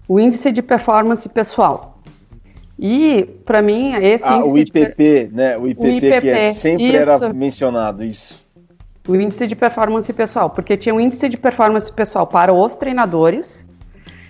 o 0.07 0.19
índice 0.19 0.51
de 0.51 0.63
performance 0.63 1.29
pessoal. 1.29 1.94
E, 2.77 3.23
para 3.45 3.61
mim, 3.61 3.93
esse 3.93 4.25
ah, 4.25 4.37
índice. 4.37 4.51
O 4.51 4.57
IPP, 4.57 5.27
de... 5.27 5.33
né? 5.33 5.57
O 5.57 5.67
IPP, 5.67 5.81
o 5.81 5.91
IPP 5.91 6.21
que 6.21 6.29
é, 6.29 6.51
sempre 6.51 6.85
isso. 6.85 6.97
era 6.97 7.33
mencionado, 7.33 8.03
isso. 8.03 8.43
O 9.07 9.15
índice 9.15 9.47
de 9.47 9.55
performance 9.55 10.11
pessoal, 10.11 10.49
porque 10.49 10.75
tinha 10.75 10.93
o 10.93 10.97
um 10.97 11.01
índice 11.01 11.29
de 11.29 11.37
performance 11.37 11.91
pessoal 11.91 12.25
para 12.25 12.53
os 12.53 12.75
treinadores 12.75 13.65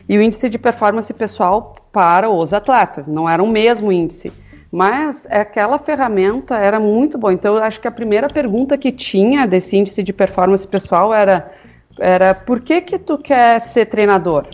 e 0.08 0.18
o 0.18 0.22
índice 0.22 0.50
de 0.50 0.60
performance 0.60 1.12
pessoal 1.14 1.76
para 1.92 2.30
os 2.30 2.54
atletas. 2.54 3.08
Não 3.08 3.28
era 3.28 3.42
o 3.42 3.48
mesmo 3.48 3.92
índice. 3.92 4.32
Mas 4.72 5.26
aquela 5.30 5.78
ferramenta 5.78 6.58
era 6.58 6.80
muito 6.80 7.18
boa. 7.18 7.34
Então, 7.34 7.56
eu 7.56 7.64
acho 7.64 7.80
que 7.80 7.88
a 7.88 7.92
primeira 7.92 8.28
pergunta 8.28 8.78
que 8.78 8.92
tinha 8.92 9.48
desse 9.48 9.78
índice 9.78 10.04
de 10.04 10.12
performance 10.12 10.68
pessoal 10.68 11.14
era, 11.14 11.50
era 11.98 12.36
por 12.36 12.60
que 12.60 12.82
que 12.82 13.00
tu 13.00 13.18
quer 13.18 13.62
ser 13.62 13.86
treinador? 13.86 14.48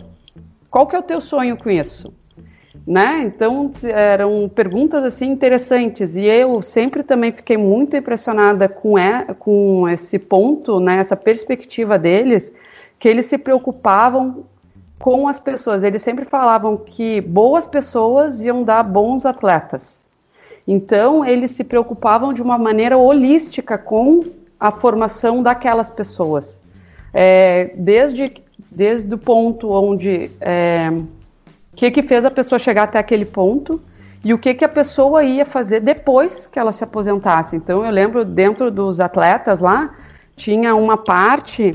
Qual 0.70 0.86
que 0.86 0.94
é 0.94 0.98
o 1.00 1.02
teu 1.02 1.20
sonho 1.20 1.56
com 1.56 1.68
isso? 1.68 2.14
Né? 2.86 3.22
Então, 3.24 3.70
eram 3.84 4.50
perguntas 4.52 5.04
assim 5.04 5.30
interessantes. 5.30 6.16
E 6.16 6.24
eu 6.26 6.60
sempre 6.62 7.02
também 7.02 7.30
fiquei 7.30 7.56
muito 7.56 7.96
impressionada 7.96 8.68
com, 8.68 8.98
é, 8.98 9.32
com 9.38 9.88
esse 9.88 10.18
ponto, 10.18 10.80
né, 10.80 10.96
essa 10.96 11.16
perspectiva 11.16 11.96
deles, 11.96 12.52
que 12.98 13.08
eles 13.08 13.26
se 13.26 13.38
preocupavam 13.38 14.44
com 14.98 15.28
as 15.28 15.38
pessoas. 15.38 15.82
Eles 15.84 16.02
sempre 16.02 16.24
falavam 16.24 16.76
que 16.76 17.20
boas 17.20 17.66
pessoas 17.66 18.40
iam 18.40 18.62
dar 18.62 18.82
bons 18.82 19.26
atletas. 19.26 20.02
Então, 20.66 21.24
eles 21.24 21.50
se 21.50 21.64
preocupavam 21.64 22.32
de 22.32 22.40
uma 22.40 22.56
maneira 22.56 22.96
holística 22.96 23.76
com 23.76 24.24
a 24.58 24.70
formação 24.70 25.42
daquelas 25.42 25.90
pessoas. 25.90 26.62
É, 27.12 27.72
desde, 27.76 28.32
desde 28.70 29.12
o 29.12 29.18
ponto 29.18 29.70
onde. 29.70 30.30
É, 30.40 30.90
o 31.72 31.76
que, 31.76 31.90
que 31.90 32.02
fez 32.02 32.24
a 32.24 32.30
pessoa 32.30 32.58
chegar 32.58 32.84
até 32.84 32.98
aquele 32.98 33.24
ponto 33.24 33.80
e 34.24 34.32
o 34.32 34.38
que, 34.38 34.54
que 34.54 34.64
a 34.64 34.68
pessoa 34.68 35.24
ia 35.24 35.44
fazer 35.44 35.80
depois 35.80 36.46
que 36.46 36.58
ela 36.58 36.70
se 36.70 36.84
aposentasse. 36.84 37.56
Então, 37.56 37.84
eu 37.84 37.90
lembro 37.90 38.24
dentro 38.24 38.70
dos 38.70 39.00
atletas 39.00 39.60
lá, 39.60 39.94
tinha 40.36 40.74
uma 40.76 40.96
parte 40.96 41.74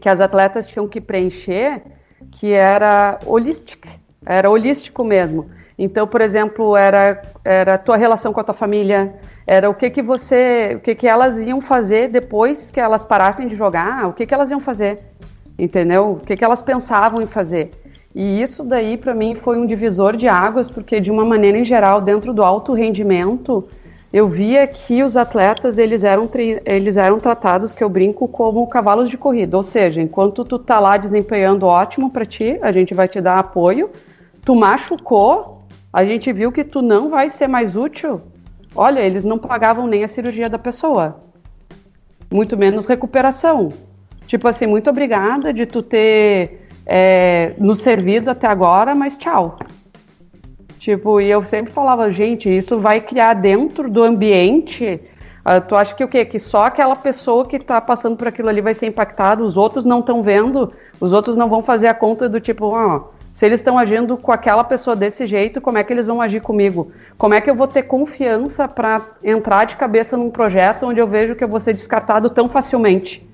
que 0.00 0.08
as 0.08 0.20
atletas 0.20 0.66
tinham 0.66 0.88
que 0.88 1.00
preencher 1.00 1.82
que 2.30 2.52
era 2.52 3.18
holística, 3.24 3.88
era 4.24 4.50
holístico 4.50 5.04
mesmo. 5.04 5.50
Então, 5.78 6.06
por 6.06 6.20
exemplo, 6.20 6.76
era 6.76 7.22
era 7.44 7.74
a 7.74 7.78
tua 7.78 7.96
relação 7.96 8.32
com 8.32 8.40
a 8.40 8.44
tua 8.44 8.54
família, 8.54 9.14
era 9.46 9.68
o 9.70 9.74
que 9.74 9.90
que 9.90 10.02
você, 10.02 10.74
o 10.76 10.80
que 10.80 10.94
que 10.94 11.08
elas 11.08 11.38
iam 11.38 11.60
fazer 11.60 12.08
depois 12.08 12.70
que 12.70 12.78
elas 12.78 13.04
parassem 13.04 13.48
de 13.48 13.54
jogar, 13.54 14.06
o 14.06 14.12
que 14.12 14.26
que 14.26 14.34
elas 14.34 14.50
iam 14.50 14.60
fazer, 14.60 14.98
entendeu? 15.58 16.12
O 16.12 16.20
que 16.20 16.36
que 16.36 16.44
elas 16.44 16.62
pensavam 16.62 17.22
em 17.22 17.26
fazer. 17.26 17.72
E 18.14 18.42
isso 18.42 18.64
daí 18.64 18.96
para 18.96 19.14
mim 19.14 19.34
foi 19.34 19.58
um 19.58 19.66
divisor 19.66 20.16
de 20.16 20.26
águas, 20.26 20.68
porque 20.68 21.00
de 21.00 21.10
uma 21.10 21.24
maneira 21.24 21.58
em 21.58 21.64
geral, 21.64 22.00
dentro 22.00 22.32
do 22.32 22.42
alto 22.42 22.72
rendimento, 22.72 23.68
eu 24.12 24.28
via 24.28 24.66
que 24.66 25.04
os 25.04 25.16
atletas 25.16 25.78
eles 25.78 26.02
eram 26.02 26.28
eles 26.66 26.96
eram 26.96 27.20
tratados 27.20 27.72
que 27.72 27.84
eu 27.84 27.88
brinco 27.88 28.26
como 28.26 28.66
cavalos 28.66 29.08
de 29.08 29.16
corrida, 29.16 29.56
ou 29.56 29.62
seja, 29.62 30.02
enquanto 30.02 30.44
tu 30.44 30.58
tá 30.58 30.80
lá 30.80 30.96
desempenhando 30.96 31.66
ótimo 31.66 32.10
para 32.10 32.24
ti, 32.24 32.58
a 32.60 32.72
gente 32.72 32.92
vai 32.92 33.06
te 33.06 33.20
dar 33.20 33.38
apoio. 33.38 33.90
Tu 34.44 34.54
machucou, 34.56 35.62
a 35.92 36.04
gente 36.04 36.32
viu 36.32 36.50
que 36.50 36.64
tu 36.64 36.82
não 36.82 37.10
vai 37.10 37.28
ser 37.28 37.46
mais 37.46 37.76
útil. 37.76 38.20
Olha, 38.74 39.00
eles 39.00 39.24
não 39.24 39.38
pagavam 39.38 39.86
nem 39.86 40.02
a 40.02 40.08
cirurgia 40.08 40.48
da 40.48 40.58
pessoa, 40.58 41.20
muito 42.32 42.56
menos 42.56 42.86
recuperação. 42.86 43.72
Tipo 44.26 44.48
assim, 44.48 44.66
muito 44.66 44.90
obrigada 44.90 45.52
de 45.52 45.66
tu 45.66 45.82
ter 45.82 46.59
é, 46.92 47.54
nos 47.56 47.78
servido 47.78 48.32
até 48.32 48.48
agora, 48.48 48.96
mas 48.96 49.16
tchau. 49.16 49.56
Tipo, 50.76 51.20
e 51.20 51.30
eu 51.30 51.44
sempre 51.44 51.72
falava, 51.72 52.10
gente, 52.10 52.50
isso 52.50 52.80
vai 52.80 53.00
criar 53.00 53.34
dentro 53.34 53.88
do 53.88 54.02
ambiente. 54.02 55.00
Uh, 55.46 55.60
tu 55.68 55.76
acha 55.76 55.94
que 55.94 56.02
o 56.02 56.08
quê? 56.08 56.24
Que 56.24 56.40
só 56.40 56.64
aquela 56.64 56.96
pessoa 56.96 57.46
que 57.46 57.56
está 57.56 57.80
passando 57.80 58.16
por 58.16 58.26
aquilo 58.26 58.48
ali 58.48 58.60
vai 58.60 58.74
ser 58.74 58.86
impactada, 58.86 59.44
os 59.44 59.56
outros 59.56 59.84
não 59.84 60.00
estão 60.00 60.20
vendo, 60.20 60.72
os 61.00 61.12
outros 61.12 61.36
não 61.36 61.48
vão 61.48 61.62
fazer 61.62 61.86
a 61.86 61.94
conta 61.94 62.28
do 62.28 62.40
tipo, 62.40 62.66
oh, 62.66 63.12
se 63.32 63.46
eles 63.46 63.60
estão 63.60 63.78
agindo 63.78 64.16
com 64.16 64.32
aquela 64.32 64.64
pessoa 64.64 64.96
desse 64.96 65.28
jeito, 65.28 65.60
como 65.60 65.78
é 65.78 65.84
que 65.84 65.92
eles 65.92 66.08
vão 66.08 66.20
agir 66.20 66.40
comigo? 66.40 66.90
Como 67.16 67.34
é 67.34 67.40
que 67.40 67.48
eu 67.48 67.54
vou 67.54 67.68
ter 67.68 67.84
confiança 67.84 68.66
para 68.66 69.00
entrar 69.22 69.64
de 69.64 69.76
cabeça 69.76 70.16
num 70.16 70.30
projeto 70.30 70.86
onde 70.86 70.98
eu 70.98 71.06
vejo 71.06 71.36
que 71.36 71.44
eu 71.44 71.48
vou 71.48 71.60
ser 71.60 71.72
descartado 71.72 72.28
tão 72.30 72.48
facilmente? 72.48 73.29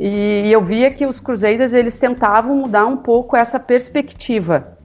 E, 0.00 0.50
eu 0.50 0.64
via 0.64 0.90
que 0.90 1.04
os 1.04 1.20
Crusaders 1.20 1.74
eles 1.74 1.94
tentavam 1.94 2.56
mudar 2.56 2.86
um 2.86 2.96
pouco 2.96 3.36
essa 3.36 3.60
perspectiva 3.60 4.78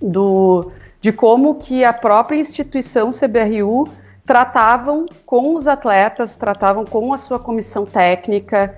do, 0.00 0.70
de 1.00 1.10
como 1.12 1.56
que 1.56 1.84
a 1.84 1.92
própria 1.92 2.38
instituição 2.38 3.10
CBRU 3.10 3.88
tratavam 4.24 5.06
com 5.26 5.56
os 5.56 5.66
atletas, 5.66 6.36
tratavam 6.36 6.84
com 6.84 7.12
a 7.12 7.18
sua 7.18 7.40
comissão 7.40 7.84
técnica, 7.84 8.72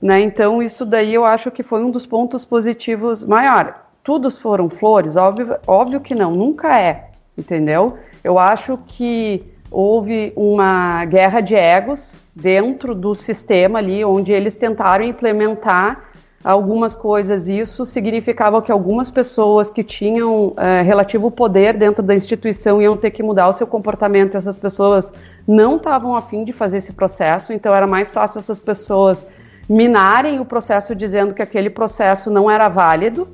né? 0.00 0.20
Então 0.20 0.62
isso 0.62 0.86
daí 0.86 1.12
eu 1.12 1.24
acho 1.24 1.50
que 1.50 1.62
foi 1.62 1.84
um 1.84 1.90
dos 1.90 2.06
pontos 2.06 2.44
positivos 2.44 3.22
maior 3.22 3.86
todos 4.06 4.38
foram 4.38 4.70
flores? 4.70 5.16
Óbvio, 5.16 5.56
óbvio 5.66 6.00
que 6.00 6.14
não, 6.14 6.30
nunca 6.30 6.80
é, 6.80 7.10
entendeu? 7.36 7.98
Eu 8.22 8.38
acho 8.38 8.78
que 8.86 9.44
houve 9.70 10.32
uma 10.36 11.04
guerra 11.04 11.40
de 11.40 11.54
egos 11.54 12.26
dentro 12.34 12.94
do 12.94 13.14
sistema 13.14 13.78
ali, 13.78 14.04
onde 14.04 14.32
eles 14.32 14.54
tentaram 14.54 15.04
implementar 15.04 16.04
algumas 16.42 16.94
coisas. 16.94 17.48
Isso 17.48 17.84
significava 17.84 18.62
que 18.62 18.70
algumas 18.70 19.10
pessoas 19.10 19.70
que 19.70 19.82
tinham 19.82 20.54
é, 20.56 20.80
relativo 20.82 21.30
poder 21.30 21.76
dentro 21.76 22.02
da 22.02 22.14
instituição 22.14 22.80
iam 22.80 22.96
ter 22.96 23.10
que 23.10 23.22
mudar 23.22 23.48
o 23.48 23.52
seu 23.52 23.66
comportamento. 23.66 24.36
Essas 24.36 24.56
pessoas 24.56 25.12
não 25.46 25.76
estavam 25.76 26.14
afim 26.14 26.44
de 26.44 26.52
fazer 26.52 26.76
esse 26.76 26.92
processo, 26.92 27.52
então 27.52 27.74
era 27.74 27.86
mais 27.86 28.12
fácil 28.12 28.38
essas 28.38 28.60
pessoas 28.60 29.26
minarem 29.68 30.38
o 30.38 30.44
processo 30.44 30.94
dizendo 30.94 31.34
que 31.34 31.42
aquele 31.42 31.68
processo 31.68 32.30
não 32.30 32.48
era 32.48 32.68
válido 32.68 33.28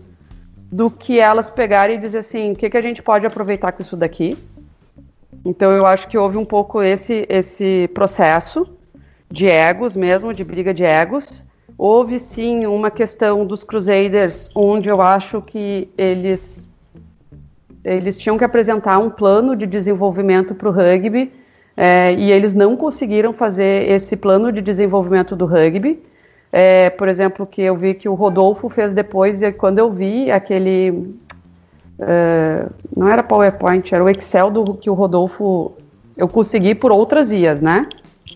do 0.71 0.91
que 0.91 1.21
elas 1.21 1.51
pegarem 1.51 1.97
e 1.97 2.01
dizer 2.01 2.19
assim, 2.19 2.53
o 2.53 2.57
que, 2.57 2.71
que 2.71 2.77
a 2.79 2.81
gente 2.81 3.03
pode 3.03 3.27
aproveitar 3.27 3.73
com 3.73 3.83
isso 3.83 3.95
daqui. 3.95 4.39
Então 5.45 5.73
eu 5.73 5.87
acho 5.87 6.09
que 6.09 6.17
houve 6.17 6.37
um 6.39 6.45
pouco 6.45 6.83
esse, 6.83 7.27
esse 7.29 7.89
processo 7.95 8.67
de 9.31 9.49
egos 9.49 9.97
mesmo, 9.97 10.33
de 10.33 10.45
briga 10.45 10.73
de 10.73 10.85
egos. 10.85 11.45
Houve 11.77 12.19
sim 12.19 12.67
uma 12.67 12.91
questão 12.91 13.45
dos 13.45 13.65
Crusaders, 13.65 14.51
onde 14.55 14.89
eu 14.89 15.01
acho 15.01 15.41
que 15.43 15.89
eles 15.97 16.69
eles 17.85 18.17
tinham 18.17 18.39
que 18.39 18.45
apresentar 18.45 18.99
um 18.99 19.11
plano 19.11 19.57
de 19.57 19.67
desenvolvimento 19.67 20.55
para 20.55 20.69
o 20.69 20.73
rugby 20.73 21.33
é, 21.77 22.13
e 22.15 22.31
eles 22.31 22.55
não 22.55 22.77
conseguiram 22.77 23.33
fazer 23.33 23.91
esse 23.91 24.17
plano 24.17 24.53
de 24.53 24.61
desenvolvimento 24.61 25.35
do 25.35 25.47
rugby. 25.47 26.01
É, 26.53 26.91
por 26.91 27.09
exemplo, 27.09 27.47
que 27.47 27.63
eu 27.63 27.75
vi 27.77 27.95
que 27.95 28.09
o 28.09 28.15
Rodolfo 28.15 28.69
fez 28.69 28.93
depois, 28.93 29.41
e 29.43 29.51
quando 29.53 29.79
eu 29.79 29.91
vi 29.91 30.31
aquele. 30.31 31.15
É, 32.06 32.66
não 32.97 33.09
era 33.09 33.23
PowerPoint, 33.23 33.94
era 33.94 34.02
o 34.02 34.09
Excel 34.09 34.50
do 34.50 34.75
que 34.75 34.90
o 34.90 34.94
Rodolfo. 34.94 35.73
Eu 36.16 36.28
consegui 36.28 36.75
por 36.75 36.92
outras 36.92 37.30
vias, 37.30 37.62
né? 37.62 37.87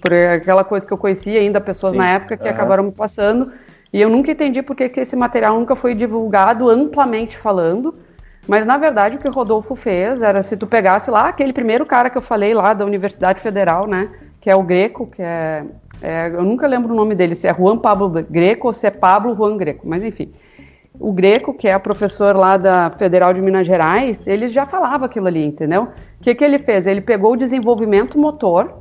Por 0.01 0.13
aquela 0.13 0.65
coisa 0.65 0.87
que 0.87 0.93
eu 0.93 0.99
conhecia 0.99 1.41
ainda 1.41 1.61
pessoas 1.61 1.93
Sim. 1.93 1.99
na 1.99 2.11
época 2.11 2.37
que 2.37 2.45
uhum. 2.45 2.51
acabaram 2.51 2.85
me 2.85 2.93
passando. 2.93 3.53
E 3.93 4.01
eu 4.01 4.09
nunca 4.09 4.31
entendi 4.31 4.63
por 4.63 4.77
que, 4.77 4.89
que 4.89 5.01
esse 5.01 5.17
material 5.17 5.59
nunca 5.59 5.75
foi 5.75 5.95
divulgado 5.95 6.69
amplamente 6.69 7.37
falando. 7.37 7.95
Mas 8.47 8.65
na 8.65 8.79
verdade 8.79 9.17
o 9.17 9.19
que 9.19 9.29
o 9.29 9.33
Rodolfo 9.33 9.75
fez 9.75 10.23
era 10.23 10.43
se 10.43 10.57
tu 10.57 10.67
pegasse 10.67 11.11
lá 11.11 11.29
aquele 11.29 11.53
primeiro 11.53 11.85
cara 11.85 12.09
que 12.09 12.17
eu 12.17 12.23
falei 12.23 12.55
lá 12.55 12.73
da 12.73 12.85
Universidade 12.85 13.41
Federal, 13.41 13.87
né? 13.87 14.09
Que 14.41 14.49
é 14.49 14.55
o 14.55 14.63
Greco, 14.63 15.07
que 15.07 15.21
é, 15.21 15.65
é 16.01 16.29
eu 16.29 16.43
nunca 16.43 16.67
lembro 16.67 16.93
o 16.93 16.97
nome 16.97 17.15
dele, 17.15 17.35
se 17.35 17.49
é 17.49 17.55
Juan 17.55 17.79
Pablo 17.79 18.09
Greco 18.09 18.69
ou 18.69 18.73
se 18.73 18.87
é 18.87 18.91
Pablo 18.91 19.35
Juan 19.35 19.57
Greco, 19.57 19.89
mas 19.89 20.05
enfim. 20.05 20.33
O 20.99 21.13
Greco, 21.13 21.53
que 21.53 21.69
é 21.69 21.79
professor 21.79 22.35
lá 22.35 22.57
da 22.57 22.91
Federal 22.91 23.33
de 23.35 23.43
Minas 23.43 23.67
Gerais, 23.67 24.27
ele 24.27 24.49
já 24.49 24.67
falava 24.67 25.07
aquilo 25.07 25.27
ali, 25.27 25.45
entendeu? 25.45 25.85
O 25.85 26.23
que, 26.23 26.35
que 26.35 26.45
ele 26.45 26.59
fez? 26.59 26.87
Ele 26.87 27.01
pegou 27.01 27.33
o 27.33 27.37
desenvolvimento 27.37 28.19
motor, 28.19 28.73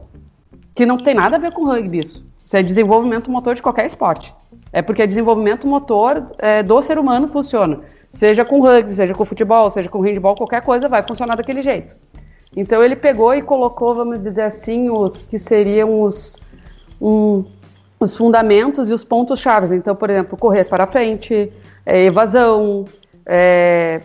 que 0.73 0.85
não 0.85 0.97
tem 0.97 1.13
nada 1.13 1.35
a 1.35 1.39
ver 1.39 1.51
com 1.51 1.65
rugby 1.65 1.99
isso. 1.99 2.25
Isso 2.43 2.57
é 2.57 2.63
desenvolvimento 2.63 3.29
motor 3.29 3.55
de 3.55 3.61
qualquer 3.61 3.85
esporte. 3.85 4.33
É 4.71 4.81
porque 4.81 5.05
desenvolvimento 5.07 5.67
motor 5.67 6.31
é, 6.37 6.61
do 6.61 6.81
ser 6.81 6.99
humano 6.99 7.27
funciona. 7.27 7.79
Seja 8.11 8.45
com 8.45 8.61
rugby, 8.61 8.95
seja 8.95 9.13
com 9.13 9.25
futebol, 9.25 9.69
seja 9.69 9.89
com 9.89 9.99
handball, 9.99 10.35
qualquer 10.35 10.61
coisa 10.61 10.87
vai 10.87 11.03
funcionar 11.03 11.35
daquele 11.35 11.61
jeito. 11.61 11.95
Então 12.55 12.81
ele 12.81 12.95
pegou 12.95 13.33
e 13.33 13.41
colocou, 13.41 13.93
vamos 13.93 14.21
dizer 14.21 14.43
assim, 14.43 14.89
os 14.89 15.15
que 15.17 15.37
seriam 15.37 16.01
os, 16.01 16.39
um, 17.01 17.43
os 18.05 18.15
fundamentos 18.15 18.89
e 18.89 18.93
os 18.93 19.03
pontos 19.03 19.39
chaves. 19.39 19.71
Então, 19.71 19.95
por 19.95 20.09
exemplo, 20.09 20.37
correr 20.37 20.65
para 20.65 20.87
frente, 20.87 21.51
é, 21.85 22.05
evasão, 22.05 22.85
é, 23.25 24.01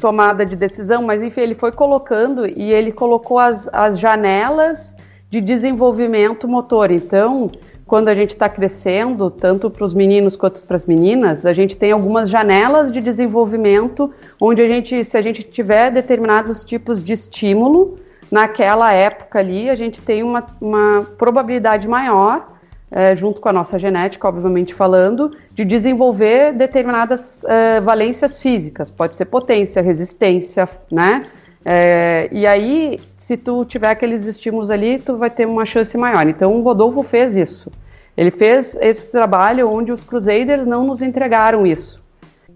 tomada 0.00 0.46
de 0.46 0.56
decisão, 0.56 1.02
mas 1.02 1.22
enfim, 1.22 1.40
ele 1.40 1.54
foi 1.54 1.72
colocando 1.72 2.46
e 2.46 2.72
ele 2.72 2.92
colocou 2.92 3.38
as, 3.38 3.68
as 3.72 3.98
janelas 3.98 4.96
de 5.28 5.40
desenvolvimento 5.40 6.48
motor. 6.48 6.90
Então, 6.90 7.50
quando 7.86 8.08
a 8.08 8.14
gente 8.14 8.30
está 8.30 8.48
crescendo, 8.48 9.30
tanto 9.30 9.68
para 9.68 9.84
os 9.84 9.92
meninos 9.92 10.36
quanto 10.36 10.64
para 10.66 10.76
as 10.76 10.86
meninas, 10.86 11.44
a 11.44 11.52
gente 11.52 11.76
tem 11.76 11.92
algumas 11.92 12.30
janelas 12.30 12.92
de 12.92 13.00
desenvolvimento 13.00 14.12
onde 14.40 14.62
a 14.62 14.68
gente, 14.68 15.04
se 15.04 15.16
a 15.16 15.22
gente 15.22 15.42
tiver 15.42 15.90
determinados 15.90 16.64
tipos 16.64 17.02
de 17.02 17.12
estímulo, 17.12 17.96
naquela 18.30 18.92
época 18.92 19.40
ali, 19.40 19.68
a 19.68 19.74
gente 19.74 20.00
tem 20.00 20.22
uma, 20.22 20.46
uma 20.60 21.06
probabilidade 21.18 21.88
maior, 21.88 22.46
é, 22.90 23.14
junto 23.14 23.40
com 23.40 23.48
a 23.48 23.52
nossa 23.52 23.78
genética, 23.78 24.26
obviamente 24.26 24.74
falando, 24.74 25.36
de 25.54 25.64
desenvolver 25.64 26.52
determinadas 26.52 27.44
é, 27.44 27.80
valências 27.80 28.38
físicas. 28.38 28.90
Pode 28.90 29.14
ser 29.14 29.26
potência, 29.26 29.80
resistência, 29.80 30.68
né? 30.90 31.24
É, 31.64 32.28
e 32.32 32.46
aí, 32.46 32.98
se 33.16 33.36
tu 33.36 33.64
tiver 33.64 33.90
aqueles 33.90 34.26
estímulos 34.26 34.70
ali, 34.70 34.98
tu 34.98 35.16
vai 35.16 35.30
ter 35.30 35.46
uma 35.46 35.64
chance 35.64 35.96
maior. 35.96 36.26
Então, 36.26 36.54
o 36.54 36.62
Rodolfo 36.62 37.02
fez 37.02 37.36
isso. 37.36 37.70
Ele 38.16 38.30
fez 38.30 38.76
esse 38.80 39.10
trabalho 39.10 39.70
onde 39.70 39.92
os 39.92 40.02
Crusaders 40.02 40.66
não 40.66 40.84
nos 40.84 41.00
entregaram 41.00 41.66
isso. 41.66 42.00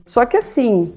Só 0.05 0.27
que 0.27 0.37
assim, 0.37 0.93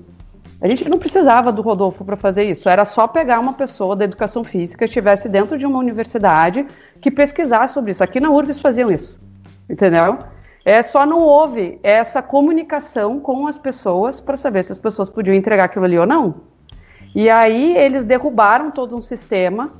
a 0.59 0.67
gente 0.67 0.89
não 0.89 0.97
precisava 0.97 1.51
do 1.51 1.61
Rodolfo 1.61 2.03
para 2.03 2.17
fazer 2.17 2.43
isso. 2.43 2.67
Era 2.67 2.83
só 2.83 3.07
pegar 3.07 3.39
uma 3.39 3.53
pessoa 3.53 3.95
da 3.95 4.05
educação 4.05 4.43
física 4.43 4.79
que 4.79 4.85
estivesse 4.85 5.29
dentro 5.29 5.57
de 5.57 5.65
uma 5.65 5.77
universidade 5.77 6.65
que 6.99 7.11
pesquisasse 7.11 7.75
sobre 7.75 7.91
isso. 7.91 8.03
Aqui 8.03 8.19
na 8.19 8.31
URGS 8.31 8.59
faziam 8.59 8.91
isso, 8.91 9.17
entendeu? 9.69 10.19
É 10.65 10.83
só 10.83 11.05
não 11.05 11.19
houve 11.19 11.79
essa 11.81 12.21
comunicação 12.21 13.19
com 13.19 13.47
as 13.47 13.57
pessoas 13.57 14.19
para 14.19 14.35
saber 14.35 14.63
se 14.63 14.71
as 14.71 14.79
pessoas 14.79 15.09
podiam 15.09 15.35
entregar 15.35 15.65
aquilo 15.65 15.85
ali 15.85 15.97
ou 15.97 16.05
não. 16.05 16.41
E 17.15 17.29
aí 17.29 17.75
eles 17.77 18.05
derrubaram 18.05 18.69
todo 18.69 18.95
um 18.95 19.01
sistema 19.01 19.71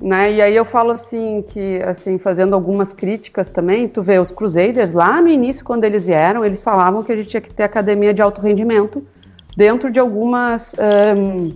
né? 0.00 0.32
E 0.32 0.40
aí 0.40 0.54
eu 0.54 0.64
falo 0.64 0.92
assim 0.92 1.44
que 1.48 1.82
assim 1.82 2.18
fazendo 2.18 2.54
algumas 2.54 2.92
críticas 2.92 3.50
também, 3.50 3.88
tu 3.88 4.02
vê 4.02 4.18
os 4.18 4.30
Crusaders 4.30 4.92
lá 4.92 5.20
no 5.20 5.28
início 5.28 5.64
quando 5.64 5.84
eles 5.84 6.06
vieram, 6.06 6.44
eles 6.44 6.62
falavam 6.62 7.02
que 7.02 7.10
a 7.10 7.16
gente 7.16 7.28
tinha 7.28 7.40
que 7.40 7.52
ter 7.52 7.64
academia 7.64 8.14
de 8.14 8.22
alto 8.22 8.40
rendimento 8.40 9.04
dentro 9.56 9.90
de 9.90 9.98
algumas 9.98 10.74
um, 11.16 11.52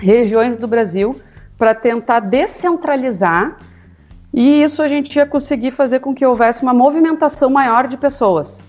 regiões 0.00 0.56
do 0.56 0.66
Brasil 0.66 1.20
para 1.58 1.74
tentar 1.74 2.20
descentralizar 2.20 3.58
e 4.34 4.62
isso 4.62 4.82
a 4.82 4.88
gente 4.88 5.16
ia 5.16 5.24
conseguir 5.24 5.70
fazer 5.70 6.00
com 6.00 6.14
que 6.14 6.26
houvesse 6.26 6.62
uma 6.62 6.74
movimentação 6.74 7.48
maior 7.48 7.86
de 7.86 7.96
pessoas. 7.96 8.62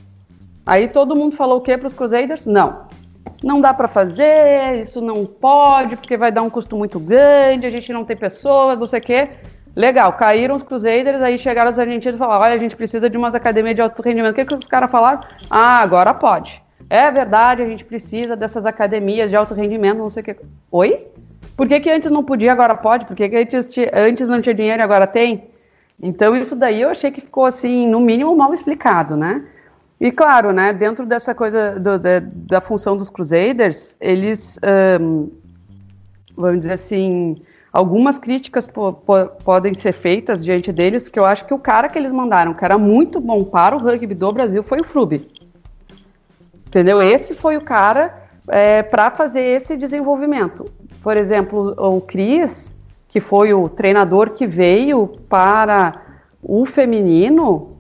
Aí 0.66 0.88
todo 0.88 1.16
mundo 1.16 1.36
falou 1.36 1.58
o 1.58 1.62
que 1.62 1.78
para 1.78 1.88
os 1.88 1.94
Crusaders? 1.94 2.46
Não 2.46 2.86
não 3.44 3.62
dá 3.62 3.74
para 3.74 3.88
fazer, 3.88 4.82
isso 4.82 5.02
não 5.02 5.26
pode, 5.26 5.96
porque 5.96 6.18
vai 6.18 6.32
dar 6.32 6.42
um 6.42 6.50
custo 6.50 6.76
muito 6.76 7.00
grande, 7.00 7.68
a 7.68 7.70
gente 7.70 7.92
não 7.94 8.04
tem 8.04 8.18
pessoas, 8.18 8.80
não 8.80 8.88
sei 8.88 9.00
o 9.00 9.04
quê. 9.04 9.30
Legal, 9.76 10.14
caíram 10.14 10.56
os 10.56 10.64
Crusaders, 10.64 11.22
aí 11.22 11.38
chegaram 11.38 11.70
os 11.70 11.78
argentinos 11.78 12.16
e 12.16 12.18
falaram: 12.18 12.42
olha, 12.42 12.56
a 12.56 12.58
gente 12.58 12.76
precisa 12.76 13.08
de 13.08 13.18
umas 13.18 13.36
academias 13.36 13.76
de 13.76 13.82
alto 13.82 14.02
rendimento. 14.02 14.32
O 14.32 14.36
que, 14.36 14.46
que 14.46 14.56
os 14.56 14.66
caras 14.66 14.90
falaram? 14.90 15.22
Ah, 15.50 15.80
agora 15.80 16.14
pode. 16.14 16.64
É 16.90 17.12
verdade, 17.12 17.62
a 17.62 17.68
gente 17.68 17.84
precisa 17.84 18.36
dessas 18.36 18.66
academias 18.66 19.30
de 19.30 19.36
alto 19.36 19.54
rendimento, 19.54 19.98
não 19.98 20.10
sei 20.10 20.22
o 20.22 20.26
quê. 20.26 20.38
Oi? 20.72 21.08
Por 21.58 21.68
que, 21.68 21.80
que 21.80 21.90
antes 21.92 22.10
não 22.10 22.24
podia, 22.24 22.52
agora 22.52 22.76
pode? 22.76 23.06
Por 23.06 23.16
que, 23.16 23.30
que 23.30 23.38
antes, 23.38 23.70
antes 23.94 24.28
não 24.28 24.42
tinha 24.42 24.56
dinheiro 24.56 24.82
e 24.82 24.84
agora 24.84 25.06
tem? 25.06 25.50
Então, 26.02 26.36
isso 26.36 26.56
daí 26.56 26.82
eu 26.82 26.90
achei 26.90 27.12
que 27.12 27.22
ficou, 27.22 27.46
assim, 27.46 27.88
no 27.88 28.00
mínimo 28.00 28.36
mal 28.36 28.54
explicado, 28.54 29.16
né? 29.16 29.44
E 30.00 30.12
claro, 30.12 30.52
né, 30.52 30.74
dentro 30.74 31.06
dessa 31.06 31.34
coisa 31.34 31.80
do, 31.80 31.98
da, 31.98 32.20
da, 32.22 32.62
função 32.62 32.98
dos 32.98 33.10
Crusaders, 33.10 33.96
eles, 34.02 34.60
um, 35.00 35.30
vamos 36.36 36.60
dizer 36.60 36.74
assim, 36.74 37.42
algumas 37.72 38.18
críticas 38.18 38.68
po, 38.68 38.92
po, 38.92 39.28
podem 39.44 39.74
ser 39.74 39.94
feitas 39.94 40.44
diante 40.44 40.72
deles, 40.74 41.02
porque 41.02 41.18
eu 41.18 41.26
acho 41.26 41.46
que 41.46 41.54
o 41.54 41.60
cara 41.60 41.88
que 41.88 41.98
eles 41.98 42.12
mandaram, 42.12 42.54
que 42.54 42.66
era 42.66 42.78
muito 42.78 43.22
bom 43.22 43.46
para 43.46 43.76
o 43.76 43.80
rugby 43.80 44.14
do 44.14 44.34
Brasil, 44.34 44.62
foi 44.64 44.82
o 44.82 44.84
Frube. 44.84 45.30
Entendeu? 46.68 47.02
Esse 47.02 47.34
foi 47.34 47.56
o 47.56 47.62
cara 47.62 48.28
é, 48.50 48.84
para 48.84 49.10
fazer 49.10 49.42
esse 49.42 49.78
desenvolvimento. 49.78 50.70
Por 51.02 51.16
exemplo, 51.16 51.74
o 51.78 52.02
Cris, 52.02 52.75
que 53.16 53.22
foi 53.22 53.54
o 53.54 53.70
treinador 53.70 54.32
que 54.32 54.46
veio 54.46 55.08
para 55.30 56.02
o 56.44 56.66
feminino, 56.66 57.78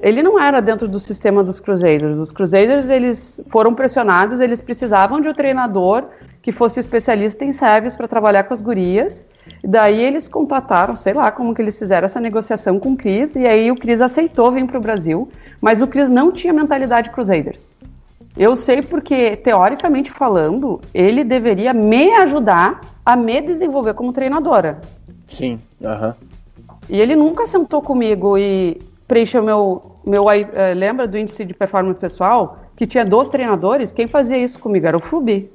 ele 0.00 0.22
não 0.22 0.40
era 0.40 0.62
dentro 0.62 0.88
do 0.88 0.98
sistema 0.98 1.44
dos 1.44 1.60
Crusaders. 1.60 2.16
Os 2.16 2.32
Crusaders 2.32 2.88
eles 2.88 3.38
foram 3.50 3.74
pressionados, 3.74 4.40
eles 4.40 4.62
precisavam 4.62 5.20
de 5.20 5.28
um 5.28 5.34
treinador 5.34 6.04
que 6.40 6.52
fosse 6.52 6.80
especialista 6.80 7.44
em 7.44 7.52
service 7.52 7.94
para 7.94 8.08
trabalhar 8.08 8.44
com 8.44 8.54
as 8.54 8.62
gurias. 8.62 9.28
E 9.62 9.68
daí 9.68 10.02
eles 10.02 10.26
contrataram, 10.26 10.96
sei 10.96 11.12
lá 11.12 11.30
como 11.30 11.54
que 11.54 11.60
eles 11.60 11.78
fizeram 11.78 12.06
essa 12.06 12.18
negociação 12.18 12.80
com 12.80 12.92
o 12.92 12.96
Cris, 12.96 13.36
e 13.36 13.46
aí 13.46 13.70
o 13.70 13.76
Cris 13.76 14.00
aceitou 14.00 14.52
vir 14.52 14.66
para 14.66 14.78
o 14.78 14.80
Brasil, 14.80 15.28
mas 15.60 15.82
o 15.82 15.86
Cris 15.86 16.08
não 16.08 16.32
tinha 16.32 16.54
mentalidade 16.54 17.10
Crusaders. 17.10 17.74
Eu 18.36 18.54
sei 18.54 18.82
porque, 18.82 19.36
teoricamente 19.36 20.10
falando, 20.10 20.80
ele 20.92 21.24
deveria 21.24 21.72
me 21.72 22.10
ajudar 22.16 22.80
a 23.04 23.16
me 23.16 23.40
desenvolver 23.40 23.94
como 23.94 24.12
treinadora. 24.12 24.80
Sim, 25.26 25.58
aham. 25.82 26.14
E 26.88 27.00
ele 27.00 27.16
nunca 27.16 27.46
sentou 27.46 27.80
comigo 27.80 28.36
e 28.36 28.80
preencher 29.08 29.40
o 29.40 29.42
meu, 29.42 29.82
meu 30.04 30.24
uh, 30.24 30.74
lembra 30.74 31.06
do 31.08 31.16
índice 31.16 31.44
de 31.44 31.54
performance 31.54 31.98
pessoal 31.98 32.58
que 32.76 32.86
tinha 32.86 33.04
dois 33.04 33.28
treinadores? 33.28 33.92
Quem 33.92 34.06
fazia 34.06 34.36
isso 34.36 34.58
comigo 34.58 34.86
era 34.86 34.96
o 34.96 35.00
Fubi. 35.00 35.50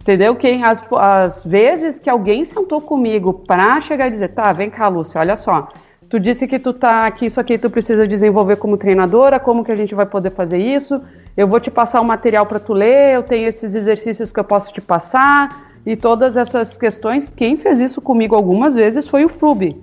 Entendeu? 0.00 0.36
Quem 0.36 0.62
as, 0.62 0.86
as 0.92 1.44
vezes 1.44 1.98
que 1.98 2.08
alguém 2.08 2.44
sentou 2.44 2.80
comigo 2.80 3.32
para 3.32 3.80
chegar 3.80 4.06
e 4.06 4.10
dizer, 4.10 4.28
tá, 4.28 4.52
vem 4.52 4.70
cá, 4.70 4.86
Lúcia, 4.86 5.20
olha 5.20 5.34
só, 5.34 5.68
tu 6.08 6.20
disse 6.20 6.46
que 6.46 6.60
tu 6.60 6.72
tá 6.72 7.06
aqui, 7.06 7.26
isso 7.26 7.40
aqui 7.40 7.58
tu 7.58 7.68
precisa 7.68 8.06
desenvolver 8.06 8.56
como 8.56 8.76
treinadora, 8.76 9.40
como 9.40 9.64
que 9.64 9.72
a 9.72 9.74
gente 9.74 9.94
vai 9.94 10.06
poder 10.06 10.30
fazer 10.30 10.58
isso? 10.58 11.02
Eu 11.36 11.46
vou 11.46 11.60
te 11.60 11.70
passar 11.70 12.00
o 12.00 12.04
um 12.04 12.06
material 12.06 12.46
para 12.46 12.58
tu 12.58 12.72
ler, 12.72 13.14
eu 13.14 13.22
tenho 13.22 13.46
esses 13.46 13.74
exercícios 13.74 14.32
que 14.32 14.40
eu 14.40 14.44
posso 14.44 14.72
te 14.72 14.80
passar 14.80 15.70
e 15.84 15.94
todas 15.94 16.36
essas 16.36 16.78
questões. 16.78 17.28
Quem 17.28 17.58
fez 17.58 17.78
isso 17.78 18.00
comigo 18.00 18.34
algumas 18.34 18.74
vezes 18.74 19.06
foi 19.06 19.24
o 19.24 19.28
Fubi. 19.28 19.76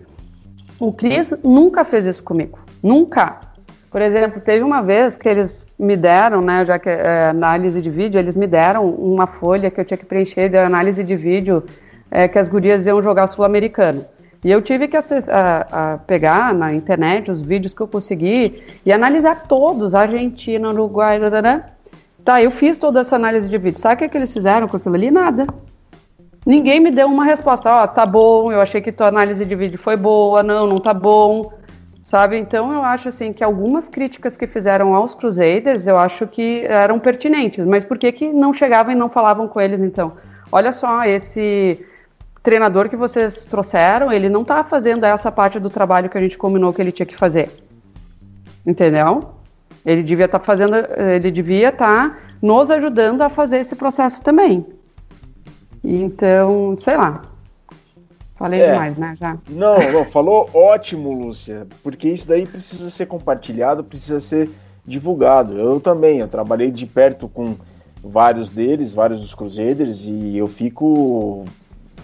O 0.79 0.91
Cris 0.91 1.33
nunca 1.43 1.83
fez 1.83 2.05
isso 2.05 2.23
comigo. 2.23 2.59
Nunca. 2.81 3.39
Por 3.91 4.01
exemplo, 4.01 4.41
teve 4.41 4.63
uma 4.63 4.81
vez 4.81 5.15
que 5.15 5.29
eles 5.29 5.63
me 5.77 5.95
deram, 5.95 6.41
né, 6.41 6.65
já 6.65 6.79
que 6.79 6.89
é 6.89 7.29
análise 7.29 7.79
de 7.79 7.89
vídeo, 7.91 8.19
eles 8.19 8.35
me 8.35 8.47
deram 8.47 8.89
uma 8.89 9.27
folha 9.27 9.69
que 9.69 9.79
eu 9.79 9.85
tinha 9.85 9.97
que 9.97 10.05
preencher 10.05 10.49
de 10.49 10.57
análise 10.57 11.03
de 11.03 11.15
vídeo 11.15 11.63
é, 12.09 12.27
que 12.27 12.39
as 12.39 12.49
gurias 12.49 12.87
iam 12.87 13.01
jogar 13.03 13.27
sul-americano. 13.27 14.03
E 14.43 14.51
eu 14.51 14.61
tive 14.61 14.87
que 14.87 14.97
a, 14.97 15.03
a, 15.71 15.97
pegar 15.99 16.53
na 16.53 16.73
internet 16.73 17.31
os 17.31 17.41
vídeos 17.41 17.73
que 17.73 17.81
eu 17.81 17.87
consegui 17.87 18.61
e 18.85 18.91
analisar 18.91 19.43
todos, 19.47 19.95
Argentina, 19.95 20.69
Uruguai, 20.69 21.17
né? 21.17 21.63
Tá, 22.25 22.41
eu 22.41 22.51
fiz 22.51 22.77
toda 22.77 22.99
essa 22.99 23.15
análise 23.15 23.49
de 23.49 23.57
vídeo. 23.57 23.79
Sabe 23.79 23.95
o 23.95 23.97
que, 23.99 24.09
que 24.09 24.17
eles 24.17 24.33
fizeram 24.33 24.67
com 24.67 24.77
aquilo 24.77 24.95
ali? 24.95 25.09
Nada. 25.09 25.47
Ninguém 26.45 26.79
me 26.79 26.91
deu 26.91 27.07
uma 27.07 27.23
resposta. 27.23 27.69
Ó, 27.69 27.83
oh, 27.83 27.87
tá 27.87 28.05
bom, 28.05 28.51
eu 28.51 28.59
achei 28.59 28.81
que 28.81 28.91
tua 28.91 29.07
análise 29.07 29.45
de 29.45 29.55
vídeo 29.55 29.79
foi 29.79 29.95
boa, 29.95 30.43
não, 30.43 30.67
não 30.67 30.77
tá 30.77 30.93
bom. 30.93 31.53
Sabe? 32.01 32.37
Então 32.37 32.71
eu 32.73 32.83
acho 32.83 33.07
assim 33.07 33.31
que 33.31 33.43
algumas 33.43 33.87
críticas 33.87 34.35
que 34.35 34.45
fizeram 34.45 34.93
aos 34.93 35.15
Crusaders, 35.15 35.87
eu 35.87 35.97
acho 35.97 36.27
que 36.27 36.65
eram 36.67 36.99
pertinentes. 36.99 37.65
Mas 37.65 37.85
por 37.85 37.97
que 37.97 38.11
que 38.11 38.29
não 38.29 38.53
chegavam 38.53 38.91
e 38.91 38.95
não 38.95 39.09
falavam 39.09 39.47
com 39.47 39.59
eles 39.59 39.81
então? 39.81 40.13
Olha 40.51 40.73
só, 40.73 41.05
esse 41.05 41.83
treinador 42.43 42.89
que 42.89 42.97
vocês 42.97 43.45
trouxeram, 43.45 44.11
ele 44.11 44.27
não 44.27 44.43
tá 44.43 44.63
fazendo 44.65 45.05
essa 45.05 45.31
parte 45.31 45.59
do 45.59 45.69
trabalho 45.69 46.09
que 46.09 46.17
a 46.17 46.21
gente 46.21 46.37
combinou 46.37 46.73
que 46.73 46.81
ele 46.81 46.91
tinha 46.91 47.05
que 47.05 47.15
fazer. 47.15 47.49
Entendeu? 48.65 49.31
Ele 49.85 50.03
devia 50.03 50.25
estar 50.25 50.39
tá 50.39 50.45
fazendo, 50.45 50.75
ele 50.75 51.31
devia 51.31 51.69
estar 51.69 52.09
tá 52.09 52.17
nos 52.41 52.69
ajudando 52.69 53.21
a 53.21 53.29
fazer 53.29 53.59
esse 53.59 53.75
processo 53.75 54.21
também. 54.21 54.65
Então, 55.81 56.75
sei 56.77 56.97
lá. 56.97 57.23
Falei 58.35 58.61
é, 58.61 58.71
demais, 58.71 58.97
né? 58.97 59.15
Já. 59.17 59.37
Não, 59.49 59.91
não, 59.91 60.05
falou 60.05 60.49
ótimo, 60.53 61.13
Lúcia. 61.13 61.65
Porque 61.81 62.09
isso 62.09 62.27
daí 62.27 62.45
precisa 62.45 62.89
ser 62.89 63.05
compartilhado, 63.05 63.83
precisa 63.83 64.19
ser 64.19 64.49
divulgado. 64.85 65.57
Eu 65.57 65.79
também, 65.79 66.19
eu 66.19 66.27
trabalhei 66.27 66.71
de 66.71 66.85
perto 66.85 67.29
com 67.29 67.55
vários 68.03 68.49
deles, 68.49 68.93
vários 68.93 69.21
dos 69.21 69.33
Crusaders, 69.33 70.03
e 70.05 70.37
eu 70.37 70.47
fico 70.47 71.45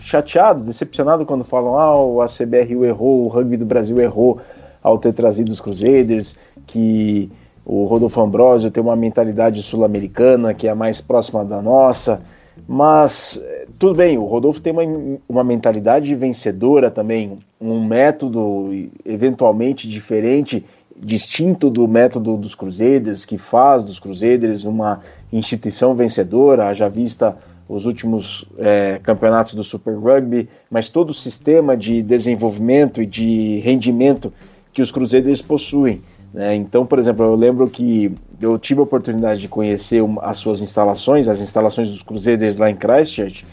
chateado, 0.02 0.64
decepcionado 0.64 1.26
quando 1.26 1.44
falam: 1.44 1.78
ah, 1.78 2.24
a 2.24 2.28
CBRU 2.28 2.86
errou, 2.86 3.26
o 3.26 3.28
rugby 3.28 3.58
do 3.58 3.66
Brasil 3.66 4.00
errou 4.00 4.40
ao 4.82 4.98
ter 4.98 5.14
trazido 5.14 5.52
os 5.52 5.60
Crusaders, 5.60 6.38
que 6.66 7.30
o 7.66 7.86
Rodolfo 7.86 8.22
Ambrosio 8.22 8.72
tem 8.72 8.82
uma 8.82 8.96
mentalidade 8.96 9.62
sul-americana 9.62 10.54
que 10.54 10.68
é 10.68 10.74
mais 10.74 11.02
próxima 11.02 11.44
da 11.46 11.62
nossa. 11.62 12.22
Mas 12.68 13.42
eh, 13.42 13.68
tudo 13.78 13.96
bem, 13.96 14.18
o 14.18 14.26
Rodolfo 14.26 14.60
tem 14.60 14.74
uma, 14.74 15.20
uma 15.28 15.44
mentalidade 15.44 16.14
vencedora 16.16 16.92
também, 16.92 17.38
um 17.60 17.84
método 17.86 18.70
eventualmente 19.06 19.88
diferente, 19.88 20.66
distinto 20.98 21.70
do 21.70 21.88
método 21.88 22.36
dos 22.36 22.56
Cruzeiros, 22.56 23.26
que 23.26 23.38
faz 23.38 23.84
dos 23.84 24.00
Cruzeiros 24.00 24.66
uma 24.66 25.02
instituição 25.32 25.96
vencedora, 25.96 26.74
já 26.74 26.90
vista 26.90 27.38
os 27.70 27.86
últimos 27.86 28.46
é, 28.58 29.00
campeonatos 29.04 29.54
do 29.54 29.64
Super 29.64 29.94
Rugby, 29.94 30.50
mas 30.72 30.90
todo 30.90 31.12
o 31.12 31.14
sistema 31.14 31.78
de 31.78 32.02
desenvolvimento 32.02 33.00
e 33.00 33.06
de 33.06 33.60
rendimento 33.60 34.34
que 34.74 34.82
os 34.82 34.92
Cruzeiros 34.92 35.40
possuem. 35.40 36.02
Né? 36.34 36.56
Então, 36.56 36.84
por 36.84 36.98
exemplo, 36.98 37.24
eu 37.24 37.36
lembro 37.36 37.70
que 37.70 38.12
eu 38.42 38.58
tive 38.58 38.80
a 38.80 38.84
oportunidade 38.84 39.42
de 39.42 39.48
conhecer 39.48 40.04
as 40.22 40.38
suas 40.38 40.62
instalações, 40.62 41.28
as 41.28 41.40
instalações 41.40 41.90
dos 41.90 42.02
Cruzeiros 42.02 42.58
lá 42.58 42.72
em 42.72 42.76
Christchurch, 42.76 43.46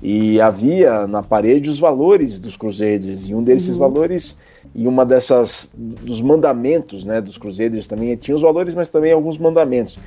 e 0.00 0.40
havia 0.40 1.06
na 1.08 1.22
parede 1.22 1.68
os 1.68 1.78
valores 1.78 2.38
dos 2.38 2.56
Cruzeiros, 2.56 3.28
e 3.28 3.34
um 3.34 3.42
desses 3.42 3.70
uhum. 3.70 3.80
valores, 3.80 4.36
e 4.72 4.86
uma 4.86 5.04
dessas, 5.04 5.70
dos 5.74 6.20
mandamentos 6.20 7.04
né, 7.04 7.20
dos 7.20 7.38
Cruzeiros 7.38 7.88
também, 7.88 8.14
tinha 8.14 8.34
os 8.36 8.42
valores, 8.42 8.74
mas 8.74 8.88
também 8.88 9.12
alguns 9.12 9.36
mandamentos. 9.36 9.98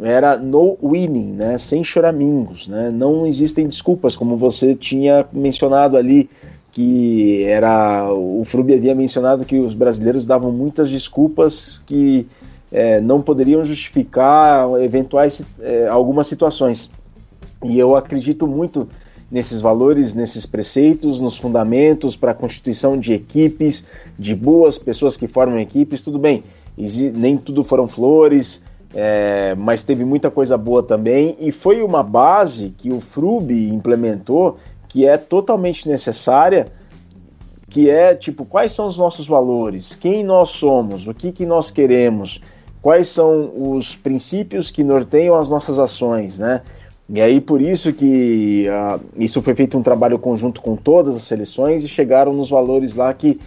Era 0.00 0.36
no 0.36 0.78
winning, 0.82 1.32
né, 1.32 1.58
sem 1.58 1.82
choramingos, 1.82 2.68
né, 2.68 2.90
não 2.90 3.26
existem 3.26 3.66
desculpas, 3.66 4.14
como 4.14 4.36
você 4.36 4.74
tinha 4.74 5.26
mencionado 5.32 5.96
ali 5.96 6.30
que 6.70 7.42
era 7.44 8.12
o 8.12 8.44
Frubi 8.44 8.74
havia 8.74 8.94
mencionado 8.94 9.44
que 9.44 9.58
os 9.58 9.74
brasileiros 9.74 10.24
davam 10.24 10.52
muitas 10.52 10.88
desculpas 10.88 11.80
que 11.86 12.26
é, 12.70 13.00
não 13.00 13.20
poderiam 13.22 13.64
justificar 13.64 14.68
eventuais 14.80 15.42
é, 15.60 15.88
algumas 15.88 16.26
situações. 16.26 16.90
E 17.64 17.78
eu 17.78 17.96
acredito 17.96 18.46
muito 18.46 18.88
nesses 19.30 19.60
valores, 19.60 20.14
nesses 20.14 20.46
preceitos, 20.46 21.20
nos 21.20 21.36
fundamentos 21.36 22.14
para 22.14 22.30
a 22.30 22.34
constituição 22.34 22.98
de 22.98 23.12
equipes, 23.12 23.86
de 24.18 24.34
boas 24.34 24.78
pessoas 24.78 25.16
que 25.16 25.26
formam 25.26 25.58
equipes. 25.58 26.00
Tudo 26.00 26.18
bem, 26.18 26.44
nem 27.14 27.36
tudo 27.36 27.64
foram 27.64 27.88
flores, 27.88 28.62
é, 28.94 29.54
mas 29.54 29.82
teve 29.82 30.04
muita 30.04 30.30
coisa 30.30 30.56
boa 30.56 30.82
também. 30.82 31.36
E 31.38 31.52
foi 31.52 31.82
uma 31.82 32.02
base 32.02 32.74
que 32.76 32.90
o 32.90 33.00
FRUB 33.00 33.68
implementou 33.68 34.58
que 34.88 35.06
é 35.06 35.18
totalmente 35.18 35.86
necessária, 35.86 36.72
que 37.68 37.90
é 37.90 38.14
tipo 38.14 38.46
quais 38.46 38.72
são 38.72 38.86
os 38.86 38.96
nossos 38.96 39.26
valores, 39.26 39.94
quem 39.94 40.24
nós 40.24 40.50
somos, 40.50 41.06
o 41.06 41.12
que, 41.12 41.30
que 41.30 41.44
nós 41.44 41.70
queremos, 41.70 42.40
quais 42.80 43.08
são 43.08 43.52
os 43.54 43.94
princípios 43.94 44.70
que 44.70 44.82
norteiam 44.82 45.36
as 45.36 45.50
nossas 45.50 45.78
ações, 45.78 46.38
né? 46.38 46.62
E 47.10 47.20
aí 47.20 47.40
por 47.40 47.60
isso 47.60 47.92
que 47.92 48.66
uh, 48.68 49.00
isso 49.16 49.40
foi 49.42 49.54
feito 49.54 49.78
um 49.78 49.82
trabalho 49.82 50.18
conjunto 50.18 50.60
com 50.60 50.76
todas 50.76 51.16
as 51.16 51.22
seleções 51.22 51.84
e 51.84 51.88
chegaram 51.88 52.32
nos 52.32 52.50
valores 52.50 52.94
lá 52.94 53.12
que 53.12 53.38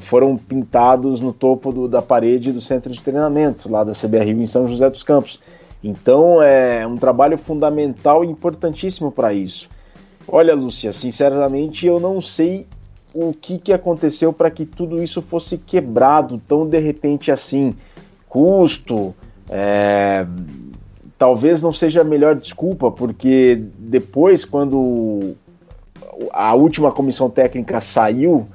foram 0.00 0.36
pintados 0.36 1.20
no 1.20 1.32
topo 1.32 1.72
do, 1.72 1.88
da 1.88 2.00
parede 2.00 2.52
do 2.52 2.60
centro 2.60 2.92
de 2.92 3.00
treinamento 3.00 3.70
lá 3.70 3.84
da 3.84 3.92
CBR 3.92 4.30
em 4.30 4.46
São 4.46 4.66
José 4.66 4.88
dos 4.88 5.02
Campos. 5.02 5.40
Então 5.82 6.42
é 6.42 6.86
um 6.86 6.96
trabalho 6.96 7.36
fundamental 7.36 8.24
e 8.24 8.28
importantíssimo 8.28 9.12
para 9.12 9.34
isso. 9.34 9.68
Olha, 10.26 10.54
Lúcia, 10.54 10.92
sinceramente 10.92 11.86
eu 11.86 12.00
não 12.00 12.20
sei 12.20 12.66
o 13.12 13.30
que, 13.30 13.58
que 13.58 13.72
aconteceu 13.72 14.32
para 14.32 14.50
que 14.50 14.64
tudo 14.64 15.02
isso 15.02 15.20
fosse 15.20 15.58
quebrado 15.58 16.40
tão 16.48 16.66
de 16.66 16.78
repente 16.78 17.30
assim. 17.30 17.76
Custo, 18.26 19.14
é... 19.48 20.26
talvez 21.18 21.62
não 21.62 21.72
seja 21.72 22.00
a 22.00 22.04
melhor 22.04 22.34
desculpa, 22.34 22.90
porque 22.90 23.62
depois, 23.78 24.44
quando 24.44 25.36
a 26.32 26.54
última 26.54 26.90
comissão 26.90 27.28
técnica 27.28 27.78
saiu 27.78 28.46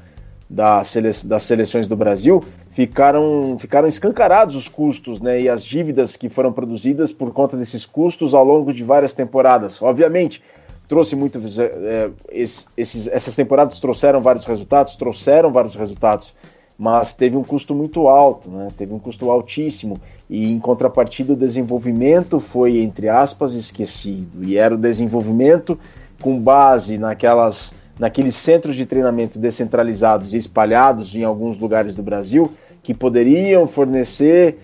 da 0.49 0.83
sele... 0.83 1.11
das 1.25 1.43
seleções 1.43 1.87
do 1.87 1.95
Brasil, 1.95 2.43
ficaram, 2.71 3.57
ficaram 3.59 3.87
escancarados 3.87 4.55
os 4.55 4.67
custos 4.67 5.21
né, 5.21 5.41
e 5.41 5.49
as 5.49 5.63
dívidas 5.63 6.15
que 6.15 6.29
foram 6.29 6.51
produzidas 6.51 7.11
por 7.11 7.31
conta 7.31 7.55
desses 7.55 7.85
custos 7.85 8.33
ao 8.33 8.43
longo 8.43 8.73
de 8.73 8.83
várias 8.83 9.13
temporadas. 9.13 9.81
Obviamente, 9.81 10.41
trouxe 10.89 11.15
muito. 11.15 11.39
É, 11.59 12.09
esses, 12.31 13.07
essas 13.07 13.35
temporadas 13.35 13.79
trouxeram 13.79 14.19
vários 14.19 14.43
resultados, 14.45 14.95
trouxeram 14.95 15.51
vários 15.51 15.75
resultados, 15.75 16.33
mas 16.77 17.13
teve 17.13 17.37
um 17.37 17.43
custo 17.43 17.75
muito 17.75 18.07
alto, 18.07 18.49
né? 18.49 18.69
teve 18.77 18.93
um 18.93 18.99
custo 18.99 19.29
altíssimo, 19.29 20.01
e 20.29 20.51
em 20.51 20.59
contrapartida 20.59 21.33
o 21.33 21.35
desenvolvimento 21.35 22.39
foi, 22.39 22.79
entre 22.79 23.07
aspas, 23.07 23.53
esquecido, 23.53 24.43
e 24.43 24.57
era 24.57 24.73
o 24.73 24.77
desenvolvimento 24.77 25.77
com 26.21 26.39
base 26.39 26.97
naquelas, 26.97 27.73
naqueles 27.99 28.33
centros 28.35 28.75
de 28.75 28.85
treinamento 28.85 29.37
descentralizados 29.37 30.33
e 30.33 30.37
espalhados 30.37 31.13
em 31.13 31.23
alguns 31.23 31.59
lugares 31.59 31.95
do 31.95 32.01
Brasil, 32.01 32.49
que 32.81 32.93
poderiam 32.93 33.67
fornecer 33.67 34.57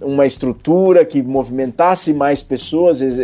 uma 0.00 0.26
estrutura 0.26 1.04
que 1.04 1.22
movimentasse 1.22 2.12
mais 2.12 2.42
pessoas, 2.42 3.00
ex 3.00 3.16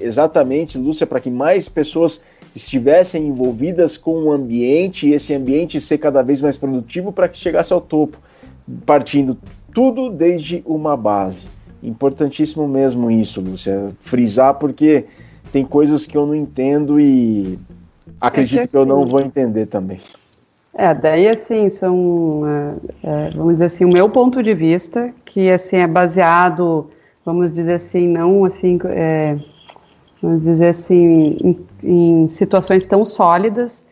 exatamente, 0.00 0.76
Lúcia, 0.76 1.06
para 1.06 1.20
que 1.20 1.30
mais 1.30 1.68
pessoas 1.68 2.20
estivessem 2.54 3.28
envolvidas 3.28 3.96
com 3.96 4.24
o 4.24 4.32
ambiente 4.32 5.06
e 5.06 5.14
esse 5.14 5.32
ambiente 5.32 5.80
ser 5.80 5.98
cada 5.98 6.20
vez 6.22 6.42
mais 6.42 6.56
produtivo 6.56 7.12
para 7.12 7.28
que 7.28 7.38
chegasse 7.38 7.72
ao 7.72 7.80
topo, 7.80 8.18
partindo 8.84 9.38
tudo 9.72 10.10
desde 10.10 10.62
uma 10.66 10.96
base. 10.96 11.44
Importantíssimo 11.82 12.66
mesmo 12.66 13.10
isso, 13.10 13.40
Lúcia, 13.40 13.92
frisar 14.00 14.54
porque 14.54 15.04
tem 15.52 15.64
coisas 15.64 16.06
que 16.06 16.16
eu 16.16 16.26
não 16.26 16.34
entendo 16.34 16.98
e 16.98 17.58
acredito 18.22 18.54
é 18.54 18.56
que, 18.56 18.60
assim, 18.64 18.70
que 18.70 18.76
eu 18.76 18.86
não 18.86 19.04
vou 19.04 19.20
entender 19.20 19.66
também. 19.66 20.00
É, 20.74 20.94
daí 20.94 21.28
assim, 21.28 21.68
são, 21.68 22.42
é, 22.46 23.26
é, 23.26 23.30
vamos 23.30 23.54
dizer 23.54 23.66
assim, 23.66 23.84
o 23.84 23.92
meu 23.92 24.08
ponto 24.08 24.42
de 24.42 24.54
vista, 24.54 25.12
que 25.24 25.50
assim 25.50 25.76
é 25.76 25.86
baseado, 25.86 26.90
vamos 27.26 27.52
dizer 27.52 27.74
assim, 27.74 28.08
não 28.08 28.44
assim, 28.46 28.78
é, 28.86 29.36
vamos 30.22 30.42
dizer 30.42 30.68
assim, 30.68 31.36
em, 31.42 31.66
em, 31.82 32.28
situações 32.28 32.86
tão 32.86 33.04
sólidas, 33.04 33.84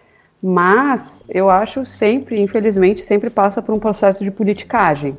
mas 0.43 1.23
eu 1.29 1.51
acho 1.51 1.85
sempre, 1.85 2.41
infelizmente, 2.41 3.03
sempre 3.03 3.29
passa 3.29 3.61
por 3.61 3.75
um 3.75 3.79
processo 3.79 4.25
de 4.25 4.31
politicagem. 4.31 5.19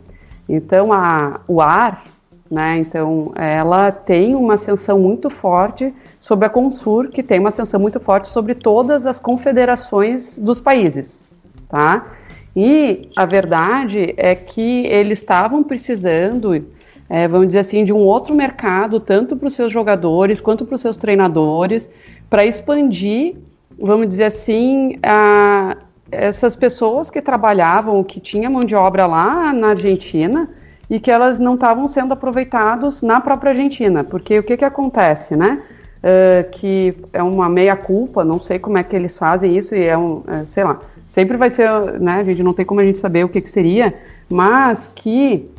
Então, 0.49 0.91
a, 0.91 1.41
o 1.47 1.61
ar, 1.61 2.03
né, 2.51 2.77
então, 2.77 3.31
ela 3.35 3.91
tem 3.91 4.35
uma 4.35 4.55
ascensão 4.55 4.99
muito 4.99 5.29
forte 5.29 5.93
sobre 6.19 6.45
a 6.45 6.49
Consur, 6.49 7.07
que 7.07 7.23
tem 7.23 7.39
uma 7.39 7.49
ascensão 7.49 7.79
muito 7.79 7.99
forte 7.99 8.27
sobre 8.27 8.53
todas 8.53 9.07
as 9.07 9.19
confederações 9.19 10.37
dos 10.37 10.59
países 10.59 11.31
tá? 11.71 12.05
E 12.53 13.09
a 13.15 13.25
verdade 13.25 14.13
é 14.17 14.35
que 14.35 14.85
eles 14.85 15.19
estavam 15.19 15.63
precisando, 15.63 16.65
é, 17.09 17.25
vamos 17.25 17.47
dizer 17.47 17.59
assim, 17.59 17.85
de 17.85 17.93
um 17.93 17.99
outro 17.99 18.35
mercado, 18.35 18.99
tanto 18.99 19.37
para 19.37 19.47
os 19.47 19.53
seus 19.53 19.71
jogadores 19.71 20.41
quanto 20.41 20.65
para 20.65 20.75
os 20.75 20.81
seus 20.81 20.97
treinadores, 20.97 21.89
para 22.29 22.45
expandir, 22.45 23.35
vamos 23.79 24.09
dizer 24.09 24.25
assim, 24.25 24.99
a, 25.01 25.77
essas 26.11 26.57
pessoas 26.57 27.09
que 27.09 27.21
trabalhavam, 27.21 28.03
que 28.03 28.19
tinha 28.19 28.49
mão 28.49 28.65
de 28.65 28.75
obra 28.75 29.05
lá 29.05 29.53
na 29.53 29.69
Argentina 29.69 30.49
e 30.91 30.99
que 30.99 31.09
elas 31.09 31.39
não 31.39 31.53
estavam 31.53 31.87
sendo 31.87 32.11
aproveitados 32.11 33.01
na 33.01 33.21
própria 33.21 33.51
Argentina, 33.51 34.03
porque 34.03 34.37
o 34.37 34.43
que, 34.43 34.57
que 34.57 34.65
acontece, 34.65 35.37
né? 35.37 35.63
Uh, 36.03 36.49
que 36.51 36.97
é 37.13 37.23
uma 37.23 37.47
meia 37.47 37.77
culpa, 37.77 38.25
não 38.25 38.41
sei 38.41 38.59
como 38.59 38.77
é 38.77 38.83
que 38.83 38.93
eles 38.93 39.17
fazem 39.17 39.55
isso 39.55 39.73
e 39.73 39.85
é 39.85 39.97
um, 39.97 40.21
é, 40.27 40.43
sei 40.43 40.65
lá, 40.65 40.81
sempre 41.07 41.37
vai 41.37 41.49
ser, 41.49 41.69
né, 41.99 42.15
a 42.15 42.23
gente 42.23 42.43
não 42.43 42.53
tem 42.53 42.65
como 42.65 42.81
a 42.81 42.83
gente 42.83 42.99
saber 42.99 43.23
o 43.23 43.29
que, 43.29 43.39
que 43.39 43.49
seria, 43.49 43.93
mas 44.27 44.91
que 44.93 45.49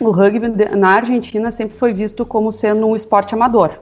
o 0.00 0.10
rugby 0.10 0.48
na 0.74 0.90
Argentina 0.90 1.50
sempre 1.50 1.76
foi 1.76 1.92
visto 1.92 2.24
como 2.24 2.50
sendo 2.50 2.86
um 2.86 2.96
esporte 2.96 3.34
amador. 3.34 3.72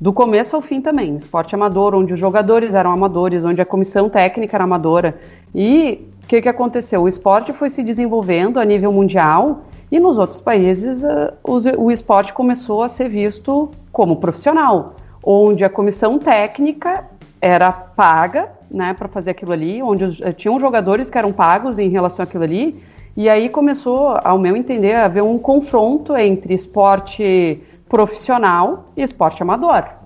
Do 0.00 0.12
começo 0.12 0.56
ao 0.56 0.62
fim 0.62 0.80
também, 0.80 1.16
esporte 1.16 1.54
amador, 1.54 1.94
onde 1.94 2.14
os 2.14 2.20
jogadores 2.20 2.72
eram 2.72 2.92
amadores, 2.92 3.44
onde 3.44 3.60
a 3.60 3.66
comissão 3.66 4.08
técnica 4.08 4.56
era 4.56 4.64
amadora. 4.64 5.14
E 5.54 6.06
o 6.22 6.26
que, 6.26 6.40
que 6.40 6.48
aconteceu? 6.48 7.02
O 7.02 7.08
esporte 7.08 7.52
foi 7.52 7.68
se 7.68 7.82
desenvolvendo 7.82 8.58
a 8.58 8.64
nível 8.64 8.92
mundial 8.92 9.64
e 9.92 10.00
nos 10.00 10.16
outros 10.16 10.40
países 10.40 11.04
uh, 11.04 11.34
o, 11.76 11.90
esporte 11.90 12.32
começou 12.32 12.82
a 12.82 12.88
ser 12.88 13.10
visto 13.10 13.70
como 13.92 14.16
profissional, 14.16 14.96
onde 15.22 15.66
a 15.66 15.68
comissão 15.68 16.18
técnica 16.18 17.04
era 17.38 17.70
paga, 17.70 18.50
né, 18.70 18.94
para 18.94 19.06
fazer 19.06 19.32
aquilo 19.32 19.52
ali, 19.52 19.82
onde 19.82 20.04
os, 20.06 20.20
tinham 20.38 20.58
jogadores 20.58 21.10
que 21.10 21.18
eram 21.18 21.30
pagos 21.30 21.78
em 21.78 21.90
relação 21.90 22.22
àquilo 22.22 22.42
ali, 22.42 22.82
e 23.14 23.28
aí 23.28 23.50
começou, 23.50 24.18
ao 24.24 24.38
meu 24.38 24.56
entender, 24.56 24.94
a 24.94 25.04
haver 25.04 25.22
um 25.22 25.38
confronto 25.38 26.16
entre 26.16 26.54
esporte 26.54 27.62
profissional 27.86 28.86
e 28.96 29.02
esporte 29.02 29.42
amador. 29.42 30.01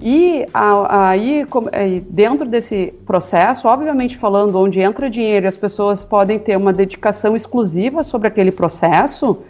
E 0.00 0.46
aí, 0.52 1.46
dentro 2.10 2.46
desse 2.46 2.92
processo, 3.06 3.68
obviamente 3.68 4.18
falando 4.18 4.58
onde 4.58 4.80
entra 4.80 5.08
dinheiro 5.08 5.46
e 5.46 5.48
as 5.48 5.56
pessoas 5.56 6.04
podem 6.04 6.38
ter 6.38 6.56
uma 6.56 6.72
dedicação 6.72 7.36
exclusiva 7.36 8.02
sobre 8.02 8.28
aquele 8.28 8.50
processo, 8.50 9.42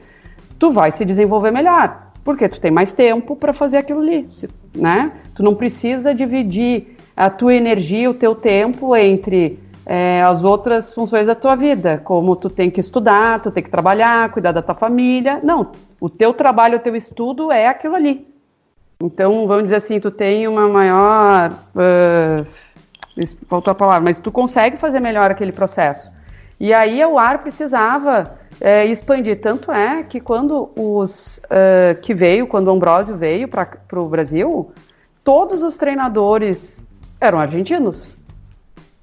tu 0.58 0.70
vai 0.70 0.90
se 0.90 1.04
desenvolver 1.04 1.50
melhor, 1.50 2.12
porque 2.22 2.48
tu 2.48 2.60
tem 2.60 2.70
mais 2.70 2.92
tempo 2.92 3.34
para 3.34 3.52
fazer 3.52 3.78
aquilo 3.78 4.00
ali, 4.00 4.28
né? 4.74 5.12
Tu 5.34 5.42
não 5.42 5.54
precisa 5.54 6.14
dividir 6.14 6.96
a 7.16 7.30
tua 7.30 7.54
energia, 7.54 8.10
o 8.10 8.14
teu 8.14 8.34
tempo 8.34 8.94
entre 8.94 9.58
é, 9.86 10.22
as 10.22 10.44
outras 10.44 10.92
funções 10.92 11.26
da 11.26 11.34
tua 11.34 11.54
vida, 11.54 12.00
como 12.04 12.36
tu 12.36 12.50
tem 12.50 12.70
que 12.70 12.80
estudar, 12.80 13.40
tu 13.40 13.50
tem 13.50 13.62
que 13.62 13.70
trabalhar, 13.70 14.30
cuidar 14.30 14.52
da 14.52 14.62
tua 14.62 14.74
família. 14.74 15.40
Não, 15.42 15.72
o 16.00 16.08
teu 16.08 16.34
trabalho, 16.34 16.76
o 16.76 16.80
teu 16.80 16.94
estudo 16.94 17.50
é 17.50 17.66
aquilo 17.66 17.94
ali. 17.94 18.33
Então, 19.00 19.46
vamos 19.46 19.64
dizer 19.64 19.76
assim, 19.76 20.00
tu 20.00 20.10
tem 20.10 20.46
uma 20.46 20.68
maior. 20.68 21.52
Uh, 21.74 23.24
faltou 23.48 23.70
a 23.72 23.74
palavra, 23.74 24.02
mas 24.02 24.20
tu 24.20 24.32
consegue 24.32 24.76
fazer 24.76 25.00
melhor 25.00 25.30
aquele 25.30 25.52
processo. 25.52 26.10
E 26.58 26.72
aí 26.72 27.04
o 27.04 27.18
ar 27.18 27.38
precisava 27.42 28.38
é, 28.60 28.86
expandir. 28.86 29.40
Tanto 29.40 29.70
é 29.72 30.02
que 30.02 30.20
quando 30.20 30.70
os 30.76 31.38
uh, 31.44 32.00
que 32.00 32.14
veio, 32.14 32.46
quando 32.46 32.68
o 32.68 32.70
Ambrósio 32.70 33.16
veio 33.16 33.48
para 33.48 33.68
o 33.94 34.08
Brasil, 34.08 34.72
todos 35.22 35.62
os 35.62 35.76
treinadores 35.76 36.84
eram 37.20 37.38
argentinos 37.38 38.16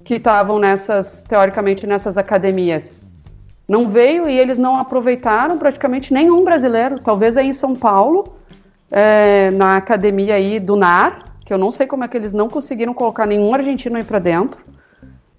que 0.04 0.14
estavam 0.14 0.58
nessas, 0.58 1.22
teoricamente, 1.22 1.86
nessas 1.86 2.18
academias. 2.18 3.02
Não 3.68 3.88
veio 3.88 4.28
e 4.28 4.38
eles 4.38 4.58
não 4.58 4.76
aproveitaram 4.76 5.56
praticamente 5.56 6.12
nenhum 6.12 6.44
brasileiro. 6.44 6.98
Talvez 6.98 7.36
aí 7.36 7.48
em 7.48 7.52
São 7.52 7.74
Paulo 7.74 8.34
é, 8.92 9.50
na 9.52 9.78
academia 9.78 10.34
aí 10.34 10.60
do 10.60 10.76
NAR, 10.76 11.32
que 11.46 11.52
eu 11.52 11.56
não 11.56 11.70
sei 11.70 11.86
como 11.86 12.04
é 12.04 12.08
que 12.08 12.16
eles 12.16 12.34
não 12.34 12.48
conseguiram 12.48 12.92
colocar 12.92 13.26
nenhum 13.26 13.54
argentino 13.54 13.96
aí 13.96 14.04
para 14.04 14.18
dentro, 14.18 14.62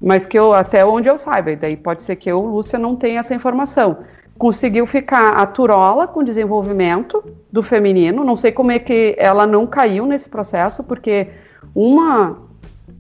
mas 0.01 0.25
que 0.25 0.37
eu, 0.37 0.53
até 0.53 0.83
onde 0.83 1.07
eu 1.07 1.17
saiba, 1.17 1.51
e 1.51 1.55
daí 1.55 1.77
pode 1.77 2.01
ser 2.01 2.15
que 2.15 2.29
eu, 2.29 2.41
Lúcia, 2.41 2.79
não 2.79 2.95
tenha 2.95 3.19
essa 3.19 3.35
informação. 3.35 3.99
Conseguiu 4.37 4.87
ficar 4.87 5.33
a 5.35 5.45
Turola 5.45 6.07
com 6.07 6.23
desenvolvimento 6.23 7.23
do 7.51 7.61
feminino, 7.61 8.23
não 8.23 8.35
sei 8.35 8.51
como 8.51 8.71
é 8.71 8.79
que 8.79 9.15
ela 9.19 9.45
não 9.45 9.67
caiu 9.67 10.07
nesse 10.07 10.27
processo, 10.27 10.83
porque 10.83 11.29
uma, 11.75 12.39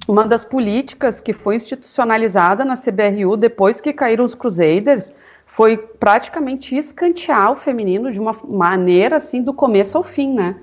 uma 0.07 0.27
das 0.27 0.45
políticas 0.45 1.19
que 1.19 1.33
foi 1.33 1.55
institucionalizada 1.55 2.63
na 2.63 2.75
CBRU 2.75 3.35
depois 3.35 3.81
que 3.81 3.91
caíram 3.91 4.23
os 4.23 4.35
Crusaders 4.35 5.11
foi 5.55 5.77
praticamente 5.77 6.75
escantear 6.75 7.51
o 7.51 7.55
feminino 7.55 8.11
de 8.11 8.19
uma 8.19 8.35
maneira 8.43 9.17
assim 9.17 9.43
do 9.43 9.53
começo 9.53 9.95
ao 9.95 10.03
fim, 10.03 10.33
né? 10.33 10.55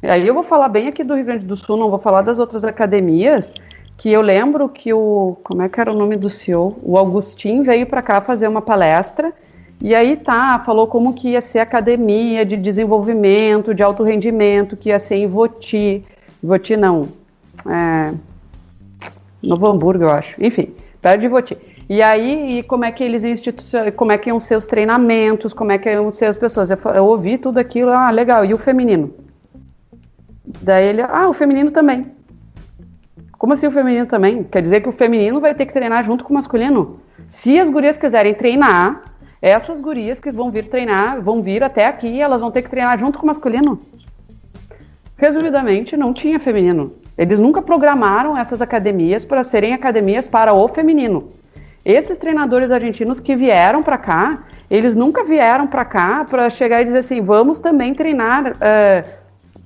Aí 0.00 0.24
eu 0.24 0.32
vou 0.32 0.44
falar 0.44 0.68
bem 0.68 0.86
aqui 0.86 1.02
do 1.02 1.16
Rio 1.16 1.24
Grande 1.24 1.44
do 1.44 1.56
Sul, 1.56 1.76
não 1.76 1.90
vou 1.90 1.98
falar 1.98 2.22
das 2.22 2.38
outras 2.38 2.62
academias, 2.62 3.52
que 3.96 4.12
eu 4.12 4.20
lembro 4.20 4.68
que 4.68 4.92
o, 4.92 5.36
como 5.42 5.62
é 5.62 5.68
que 5.68 5.80
era 5.80 5.90
o 5.90 5.96
nome 5.96 6.14
do 6.16 6.30
CEO? 6.30 6.78
O 6.80 6.96
Augustin 6.96 7.64
veio 7.64 7.86
para 7.86 8.00
cá 8.00 8.20
fazer 8.20 8.46
uma 8.46 8.62
palestra 8.62 9.32
e 9.80 9.96
aí 9.96 10.16
tá, 10.16 10.62
falou 10.64 10.86
como 10.86 11.12
que 11.12 11.30
ia 11.30 11.40
ser 11.40 11.58
academia 11.58 12.46
de 12.46 12.56
desenvolvimento, 12.56 13.74
de 13.74 13.82
alto 13.82 14.04
rendimento, 14.04 14.76
que 14.76 14.90
ia 14.90 14.98
ser 15.00 15.16
em 15.16 15.26
Voti, 15.26 16.04
Voti 16.40 16.76
não, 16.76 17.08
é, 17.68 18.14
Novo 19.42 19.66
Hamburgo, 19.66 20.04
eu 20.04 20.10
acho, 20.10 20.36
enfim, 20.40 20.72
perto 21.02 21.20
de 21.20 21.26
Voti. 21.26 21.75
E 21.88 22.02
aí, 22.02 22.58
e 22.58 22.62
como 22.64 22.84
é 22.84 22.90
que 22.90 23.04
eles 23.04 23.22
como 23.94 24.10
é 24.10 24.18
que 24.18 24.28
iam 24.28 24.40
ser 24.40 24.56
os 24.56 24.66
treinamentos, 24.66 25.52
como 25.52 25.70
é 25.70 25.78
que 25.78 25.88
iam 25.88 26.10
ser 26.10 26.26
as 26.26 26.36
pessoas. 26.36 26.70
Eu, 26.70 26.78
eu 26.94 27.04
ouvi 27.04 27.38
tudo 27.38 27.58
aquilo, 27.58 27.90
ah, 27.90 28.10
legal, 28.10 28.44
e 28.44 28.52
o 28.52 28.58
feminino? 28.58 29.14
Daí 30.62 30.86
ele, 30.86 31.02
ah, 31.02 31.28
o 31.28 31.32
feminino 31.32 31.70
também. 31.70 32.06
Como 33.38 33.52
assim 33.52 33.66
o 33.66 33.70
feminino 33.70 34.06
também? 34.06 34.42
Quer 34.42 34.62
dizer 34.62 34.80
que 34.80 34.88
o 34.88 34.92
feminino 34.92 35.40
vai 35.40 35.54
ter 35.54 35.66
que 35.66 35.72
treinar 35.72 36.02
junto 36.02 36.24
com 36.24 36.30
o 36.30 36.34
masculino? 36.34 36.98
Se 37.28 37.60
as 37.60 37.70
gurias 37.70 37.96
quiserem 37.96 38.34
treinar, 38.34 39.14
essas 39.40 39.80
gurias 39.80 40.18
que 40.18 40.32
vão 40.32 40.50
vir 40.50 40.68
treinar, 40.68 41.20
vão 41.20 41.42
vir 41.42 41.62
até 41.62 41.86
aqui, 41.86 42.20
elas 42.20 42.40
vão 42.40 42.50
ter 42.50 42.62
que 42.62 42.70
treinar 42.70 42.98
junto 42.98 43.18
com 43.18 43.24
o 43.24 43.26
masculino. 43.28 43.78
Resumidamente, 45.16 45.96
não 45.96 46.12
tinha 46.12 46.40
feminino. 46.40 46.92
Eles 47.16 47.38
nunca 47.38 47.62
programaram 47.62 48.36
essas 48.36 48.60
academias 48.60 49.24
para 49.24 49.42
serem 49.42 49.72
academias 49.72 50.26
para 50.26 50.52
o 50.52 50.68
feminino. 50.68 51.35
Esses 51.86 52.18
treinadores 52.18 52.72
argentinos 52.72 53.20
que 53.20 53.36
vieram 53.36 53.80
para 53.80 53.96
cá, 53.96 54.42
eles 54.68 54.96
nunca 54.96 55.22
vieram 55.22 55.68
para 55.68 55.84
cá 55.84 56.26
para 56.28 56.50
chegar 56.50 56.82
e 56.82 56.84
dizer 56.84 56.98
assim: 56.98 57.20
vamos 57.20 57.60
também 57.60 57.94
treinar, 57.94 58.54
uh, 58.54 59.08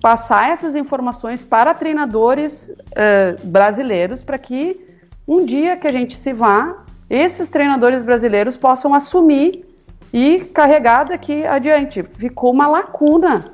passar 0.02 0.50
essas 0.50 0.76
informações 0.76 1.46
para 1.46 1.72
treinadores 1.72 2.68
uh, 2.68 3.46
brasileiros 3.46 4.22
para 4.22 4.36
que 4.36 4.78
um 5.26 5.46
dia 5.46 5.78
que 5.78 5.88
a 5.88 5.92
gente 5.92 6.14
se 6.14 6.34
vá, 6.34 6.84
esses 7.08 7.48
treinadores 7.48 8.04
brasileiros 8.04 8.54
possam 8.54 8.92
assumir 8.92 9.64
e 10.12 10.40
carregar 10.40 11.04
daqui 11.04 11.46
adiante. 11.46 12.02
Ficou 12.02 12.52
uma 12.52 12.68
lacuna 12.68 13.46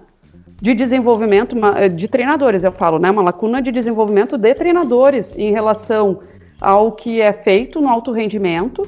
de 0.61 0.74
desenvolvimento 0.74 1.55
de 1.94 2.09
treinadores, 2.09 2.64
eu 2.64 2.72
falo, 2.72 2.98
né? 2.98 3.12
Uma 3.12 3.22
lacuna 3.22 3.62
de 3.62 3.70
desenvolvimento 3.70 4.37
de 4.37 4.52
treinadores 4.57 5.38
em 5.38 5.52
relação 5.52 6.18
ao 6.61 6.92
que 6.92 7.21
é 7.21 7.33
feito 7.33 7.81
no 7.81 7.88
alto 7.88 8.12
rendimento 8.12 8.87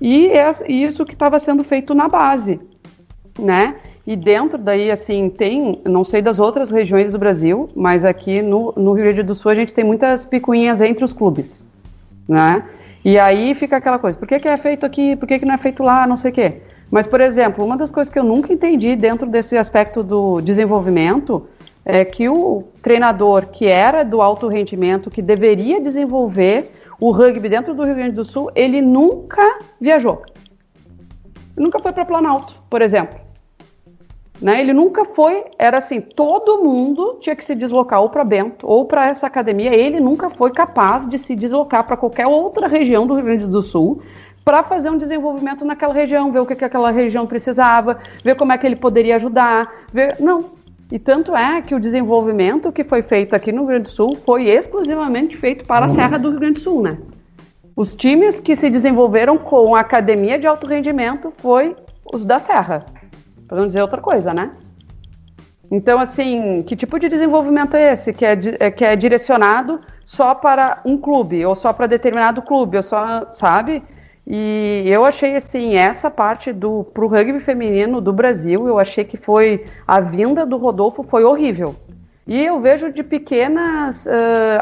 e 0.00 0.28
é 0.28 0.50
isso 0.68 1.04
que 1.04 1.14
estava 1.14 1.38
sendo 1.38 1.64
feito 1.64 1.94
na 1.94 2.08
base, 2.08 2.60
né? 3.38 3.76
E 4.06 4.16
dentro 4.16 4.58
daí, 4.58 4.90
assim, 4.90 5.28
tem, 5.28 5.82
não 5.84 6.02
sei 6.02 6.22
das 6.22 6.38
outras 6.38 6.70
regiões 6.70 7.12
do 7.12 7.18
Brasil, 7.18 7.68
mas 7.74 8.04
aqui 8.04 8.40
no, 8.40 8.72
no 8.76 8.92
Rio 8.92 9.04
Grande 9.04 9.22
do 9.22 9.34
Sul 9.34 9.50
a 9.50 9.54
gente 9.54 9.74
tem 9.74 9.84
muitas 9.84 10.24
picuinhas 10.24 10.80
entre 10.80 11.04
os 11.04 11.12
clubes, 11.12 11.66
né? 12.26 12.64
E 13.04 13.18
aí 13.18 13.54
fica 13.54 13.76
aquela 13.76 13.98
coisa, 13.98 14.16
por 14.16 14.26
que, 14.26 14.38
que 14.38 14.48
é 14.48 14.56
feito 14.56 14.86
aqui, 14.86 15.14
por 15.16 15.26
que, 15.26 15.38
que 15.38 15.44
não 15.44 15.54
é 15.54 15.58
feito 15.58 15.82
lá, 15.82 16.06
não 16.06 16.16
sei 16.16 16.30
o 16.30 16.34
quê. 16.34 16.62
Mas, 16.90 17.06
por 17.06 17.20
exemplo, 17.20 17.64
uma 17.64 17.76
das 17.76 17.90
coisas 17.90 18.10
que 18.12 18.18
eu 18.18 18.24
nunca 18.24 18.52
entendi 18.52 18.96
dentro 18.96 19.28
desse 19.28 19.56
aspecto 19.58 20.02
do 20.02 20.40
desenvolvimento 20.40 21.46
é 21.84 22.04
que 22.04 22.28
o 22.28 22.64
treinador 22.82 23.46
que 23.46 23.66
era 23.66 24.04
do 24.04 24.22
alto 24.22 24.48
rendimento, 24.48 25.10
que 25.10 25.20
deveria 25.20 25.80
desenvolver 25.80 26.70
o 27.00 27.10
rugby 27.10 27.48
dentro 27.48 27.74
do 27.74 27.84
Rio 27.84 27.94
Grande 27.94 28.12
do 28.12 28.24
Sul, 28.24 28.50
ele 28.54 28.80
nunca 28.80 29.58
viajou. 29.80 30.22
Ele 31.56 31.64
nunca 31.64 31.78
foi 31.78 31.92
para 31.92 32.04
Planalto, 32.04 32.54
por 32.68 32.82
exemplo. 32.82 33.18
Né? 34.40 34.60
Ele 34.60 34.72
nunca 34.72 35.04
foi, 35.04 35.44
era 35.58 35.78
assim, 35.78 36.00
todo 36.00 36.62
mundo 36.62 37.18
tinha 37.20 37.34
que 37.34 37.44
se 37.44 37.54
deslocar 37.54 38.00
ou 38.00 38.08
para 38.08 38.22
Bento 38.24 38.66
ou 38.66 38.84
para 38.84 39.08
essa 39.08 39.26
academia. 39.26 39.74
Ele 39.74 39.98
nunca 39.98 40.30
foi 40.30 40.52
capaz 40.52 41.08
de 41.08 41.18
se 41.18 41.34
deslocar 41.34 41.84
para 41.84 41.96
qualquer 41.96 42.26
outra 42.26 42.68
região 42.68 43.06
do 43.06 43.14
Rio 43.14 43.24
Grande 43.24 43.46
do 43.46 43.62
Sul 43.62 44.00
para 44.44 44.62
fazer 44.62 44.88
um 44.88 44.96
desenvolvimento 44.96 45.62
naquela 45.64 45.92
região, 45.92 46.32
ver 46.32 46.38
o 46.38 46.46
que, 46.46 46.56
que 46.56 46.64
aquela 46.64 46.90
região 46.90 47.26
precisava, 47.26 47.98
ver 48.24 48.34
como 48.34 48.50
é 48.50 48.56
que 48.56 48.66
ele 48.66 48.76
poderia 48.76 49.16
ajudar. 49.16 49.70
Ver... 49.92 50.16
Não, 50.20 50.44
e 50.90 50.98
tanto 50.98 51.36
é 51.36 51.60
que 51.60 51.74
o 51.74 51.80
desenvolvimento 51.80 52.72
que 52.72 52.82
foi 52.82 53.02
feito 53.02 53.34
aqui 53.34 53.52
no 53.52 53.58
Rio 53.58 53.68
Grande 53.68 53.82
do 53.84 53.88
Sul 53.90 54.16
foi 54.24 54.48
exclusivamente 54.48 55.36
feito 55.36 55.66
para 55.66 55.84
a 55.84 55.88
Serra 55.88 56.18
do 56.18 56.30
Rio 56.30 56.40
Grande 56.40 56.54
do 56.54 56.60
Sul, 56.60 56.82
né? 56.82 56.98
Os 57.76 57.94
times 57.94 58.40
que 58.40 58.56
se 58.56 58.70
desenvolveram 58.70 59.36
com 59.36 59.76
a 59.76 59.80
academia 59.80 60.38
de 60.38 60.46
alto 60.46 60.66
rendimento 60.66 61.32
foi 61.36 61.76
os 62.12 62.24
da 62.24 62.38
Serra. 62.38 62.86
Para 63.46 63.60
não 63.60 63.66
dizer 63.66 63.82
outra 63.82 64.00
coisa, 64.00 64.32
né? 64.32 64.50
Então, 65.70 66.00
assim, 66.00 66.62
que 66.62 66.74
tipo 66.74 66.98
de 66.98 67.08
desenvolvimento 67.08 67.76
é 67.76 67.92
esse? 67.92 68.12
Que 68.12 68.24
é, 68.24 68.38
é 68.58 68.70
que 68.70 68.84
é 68.84 68.96
direcionado 68.96 69.80
só 70.06 70.34
para 70.34 70.80
um 70.84 70.96
clube, 70.96 71.44
ou 71.44 71.54
só 71.54 71.72
para 71.72 71.86
determinado 71.86 72.40
clube, 72.40 72.78
ou 72.78 72.82
só, 72.82 73.30
sabe? 73.30 73.82
E 74.30 74.84
eu 74.86 75.06
achei 75.06 75.36
assim, 75.36 75.76
essa 75.76 76.10
parte 76.10 76.52
do 76.52 76.84
pro 76.92 77.08
rugby 77.08 77.40
feminino 77.40 77.98
do 77.98 78.12
Brasil, 78.12 78.68
eu 78.68 78.78
achei 78.78 79.02
que 79.02 79.16
foi 79.16 79.64
a 79.86 80.00
vinda 80.00 80.44
do 80.44 80.58
Rodolfo 80.58 81.02
foi 81.02 81.24
horrível. 81.24 81.74
E 82.26 82.44
eu 82.44 82.60
vejo 82.60 82.92
de 82.92 83.02
pequenas 83.02 84.04
uh, 84.04 84.10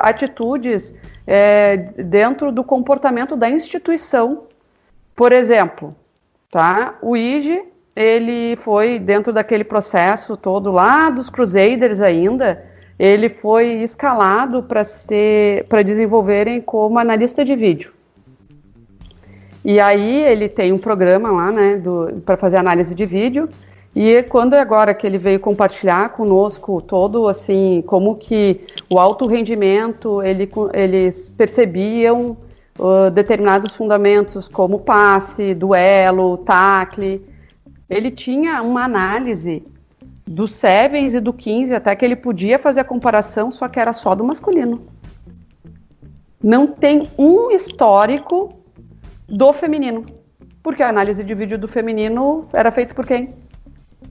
atitudes 0.02 0.94
dentro 2.04 2.52
do 2.52 2.62
comportamento 2.62 3.36
da 3.36 3.50
instituição. 3.50 4.44
Por 5.16 5.32
exemplo, 5.32 5.92
tá? 6.48 6.94
O 7.02 7.16
IG, 7.16 7.64
ele 7.96 8.54
foi 8.56 9.00
dentro 9.00 9.32
daquele 9.32 9.64
processo 9.64 10.36
todo 10.36 10.70
lá 10.70 11.10
dos 11.10 11.28
Crusaders 11.28 12.00
ainda, 12.00 12.64
ele 12.96 13.28
foi 13.28 13.82
escalado 13.82 14.62
para 14.62 14.84
ser 14.84 15.64
para 15.64 15.82
desenvolverem 15.82 16.60
como 16.60 17.00
analista 17.00 17.44
de 17.44 17.56
vídeo. 17.56 17.95
E 19.66 19.80
aí 19.80 20.22
ele 20.22 20.48
tem 20.48 20.72
um 20.72 20.78
programa 20.78 21.28
lá, 21.28 21.50
né, 21.50 21.82
para 22.24 22.36
fazer 22.36 22.56
análise 22.56 22.94
de 22.94 23.04
vídeo. 23.04 23.48
E 23.96 24.22
quando 24.22 24.54
é 24.54 24.60
agora 24.60 24.94
que 24.94 25.04
ele 25.04 25.18
veio 25.18 25.40
compartilhar 25.40 26.10
conosco 26.10 26.80
todo 26.80 27.26
assim 27.26 27.82
como 27.84 28.14
que 28.14 28.60
o 28.88 28.96
alto 28.96 29.26
rendimento 29.26 30.22
ele, 30.22 30.48
eles 30.72 31.30
percebiam 31.30 32.36
uh, 32.78 33.10
determinados 33.10 33.72
fundamentos 33.72 34.46
como 34.46 34.78
passe, 34.78 35.52
duelo, 35.52 36.36
tacle, 36.36 37.26
ele 37.90 38.12
tinha 38.12 38.62
uma 38.62 38.84
análise 38.84 39.64
do 40.24 40.46
Sevens 40.46 41.12
e 41.12 41.18
do 41.18 41.32
15 41.32 41.74
até 41.74 41.96
que 41.96 42.04
ele 42.04 42.14
podia 42.14 42.56
fazer 42.56 42.80
a 42.80 42.84
comparação, 42.84 43.50
só 43.50 43.66
que 43.66 43.80
era 43.80 43.92
só 43.92 44.14
do 44.14 44.22
masculino. 44.22 44.82
Não 46.40 46.68
tem 46.68 47.10
um 47.18 47.50
histórico 47.50 48.54
do 49.28 49.52
feminino, 49.52 50.06
porque 50.62 50.82
a 50.82 50.88
análise 50.88 51.22
de 51.22 51.34
vídeo 51.34 51.58
do 51.58 51.68
feminino 51.68 52.48
era 52.52 52.70
feita 52.70 52.94
por 52.94 53.06
quem? 53.06 53.34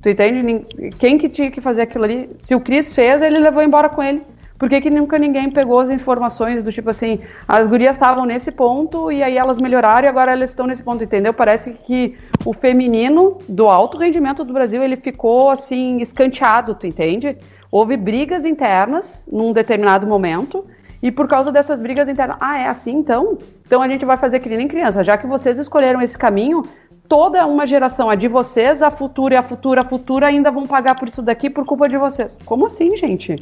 Tu 0.02 0.10
entende? 0.10 0.66
Quem 1.00 1.18
que 1.18 1.30
tinha 1.30 1.50
que 1.50 1.62
fazer 1.62 1.84
aquilo 1.84 2.04
ali? 2.04 2.30
Se 2.40 2.54
o 2.54 2.60
Cris 2.60 2.94
fez, 2.94 3.22
ele 3.22 3.40
levou 3.40 3.64
embora 3.64 3.90
com 3.90 4.04
ele. 4.04 4.22
Por 4.58 4.70
que, 4.70 4.80
que 4.80 4.90
nunca 4.90 5.20
ninguém 5.20 5.52
pegou 5.52 5.80
as 5.80 5.90
informações 5.90 6.64
do 6.64 6.72
tipo 6.72 6.90
assim, 6.90 7.20
as 7.46 7.68
gurias 7.68 7.98
estavam 7.98 8.26
nesse 8.26 8.52
ponto 8.52 9.12
e 9.12 9.22
aí 9.22 9.38
elas 9.38 9.60
melhoraram 9.60 10.06
e 10.06 10.10
agora 10.10 10.32
elas 10.32 10.52
estão 10.52 10.66
nesse 10.66 10.82
ponto, 10.82 11.04
entendeu? 11.04 11.34
Parece 11.34 11.74
que 11.74 12.16
o 12.46 12.54
feminino 12.54 13.38
do 13.50 13.68
alto 13.68 13.98
rendimento 13.98 14.46
do 14.46 14.54
Brasil, 14.54 14.82
ele 14.82 14.96
ficou 14.96 15.50
assim, 15.50 15.98
escanteado, 15.98 16.74
tu 16.74 16.88
entende? 16.88 17.38
Houve 17.70 17.98
brigas 17.98 18.46
internas 18.46 19.28
num 19.30 19.52
determinado 19.52 20.08
momento 20.08 20.66
e 21.06 21.12
por 21.12 21.28
causa 21.28 21.52
dessas 21.52 21.80
brigas 21.80 22.10
internas, 22.10 22.36
ah, 22.40 22.58
é 22.58 22.68
assim 22.68 22.96
então? 22.96 23.38
Então 23.64 23.80
a 23.80 23.88
gente 23.88 24.04
vai 24.04 24.18
fazer 24.18 24.40
que 24.40 24.50
nem 24.50 24.68
criança, 24.68 25.04
já 25.04 25.16
que 25.16 25.28
vocês 25.28 25.60
escolheram 25.60 26.02
esse 26.02 26.18
caminho, 26.18 26.66
toda 27.08 27.46
uma 27.46 27.68
geração, 27.68 28.10
a 28.10 28.16
de 28.16 28.28
vocês, 28.28 28.82
a 28.82 28.90
futura 28.90 29.36
e 29.36 29.38
a 29.38 29.44
futura, 29.44 29.82
a 29.82 29.84
futura 29.84 30.26
ainda 30.26 30.50
vão 30.50 30.66
pagar 30.66 30.96
por 30.96 31.08
isso 31.08 31.22
daqui 31.22 31.48
por 31.48 31.64
culpa 31.64 31.88
de 31.88 31.96
vocês. 31.96 32.36
Como 32.44 32.66
assim, 32.66 32.98
gente? 32.98 33.36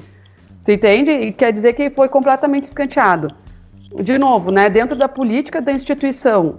Você 0.61 0.73
entende? 0.73 1.11
E 1.11 1.31
quer 1.31 1.53
dizer 1.53 1.71
que 1.71 1.89
foi 1.89 2.09
completamente 2.09 2.65
escanteado. 2.65 3.29
De 3.95 4.17
novo, 4.17 4.51
né, 4.51 4.69
dentro 4.69 4.97
da 4.97 5.07
política 5.07 5.61
da 5.61 5.71
instituição, 5.71 6.55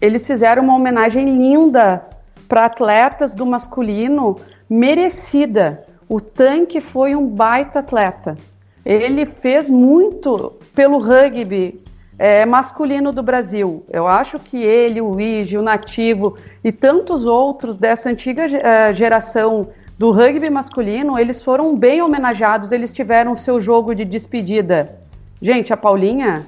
eles 0.00 0.26
fizeram 0.26 0.64
uma 0.64 0.74
homenagem 0.74 1.24
linda 1.26 2.04
para 2.48 2.64
atletas 2.64 3.36
do 3.36 3.46
masculino, 3.46 4.36
merecida. 4.68 5.86
O 6.08 6.20
Tanque 6.20 6.80
foi 6.80 7.14
um 7.14 7.24
baita 7.24 7.78
atleta. 7.78 8.36
Ele 8.84 9.24
fez 9.26 9.70
muito 9.70 10.54
pelo 10.74 10.98
rugby 10.98 11.80
é, 12.18 12.44
masculino 12.44 13.12
do 13.12 13.22
Brasil. 13.22 13.84
Eu 13.90 14.06
acho 14.06 14.38
que 14.38 14.56
ele, 14.56 15.00
o 15.00 15.10
Luigi, 15.10 15.56
o 15.56 15.62
Nativo 15.62 16.36
e 16.62 16.70
tantos 16.70 17.24
outros 17.24 17.76
dessa 17.76 18.10
antiga 18.10 18.46
uh, 18.46 18.94
geração 18.94 19.68
do 19.98 20.10
rugby 20.10 20.50
masculino, 20.50 21.18
eles 21.18 21.42
foram 21.42 21.76
bem 21.76 22.02
homenageados, 22.02 22.72
eles 22.72 22.92
tiveram 22.92 23.34
seu 23.34 23.60
jogo 23.60 23.94
de 23.94 24.04
despedida. 24.04 24.98
Gente, 25.40 25.72
a 25.72 25.76
Paulinha, 25.76 26.46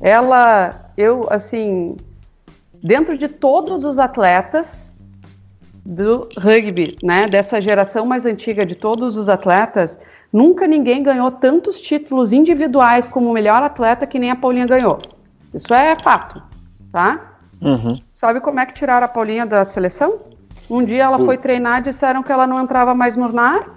ela, 0.00 0.90
eu, 0.96 1.26
assim, 1.30 1.96
dentro 2.82 3.18
de 3.18 3.28
todos 3.28 3.84
os 3.84 3.98
atletas 3.98 4.96
do 5.84 6.28
rugby, 6.38 6.96
né, 7.02 7.26
dessa 7.26 7.60
geração 7.60 8.04
mais 8.04 8.26
antiga 8.26 8.64
de 8.64 8.74
todos 8.74 9.16
os 9.16 9.28
atletas, 9.28 9.98
Nunca 10.32 10.66
ninguém 10.66 11.02
ganhou 11.02 11.30
tantos 11.30 11.80
títulos 11.80 12.32
individuais 12.32 13.08
como 13.08 13.32
melhor 13.32 13.62
atleta 13.62 14.06
que 14.06 14.18
nem 14.18 14.30
a 14.30 14.36
Paulinha 14.36 14.66
ganhou. 14.66 14.98
Isso 15.54 15.72
é 15.72 15.96
fato, 15.96 16.42
tá? 16.92 17.36
Uhum. 17.60 18.00
Sabe 18.12 18.40
como 18.40 18.60
é 18.60 18.66
que 18.66 18.74
tiraram 18.74 19.06
a 19.06 19.08
Paulinha 19.08 19.46
da 19.46 19.64
seleção? 19.64 20.20
Um 20.70 20.84
dia 20.84 21.04
ela 21.04 21.18
foi 21.18 21.38
treinar, 21.38 21.80
disseram 21.80 22.22
que 22.22 22.30
ela 22.30 22.46
não 22.46 22.60
entrava 22.60 22.94
mais 22.94 23.16
no 23.16 23.32
NAR. 23.32 23.70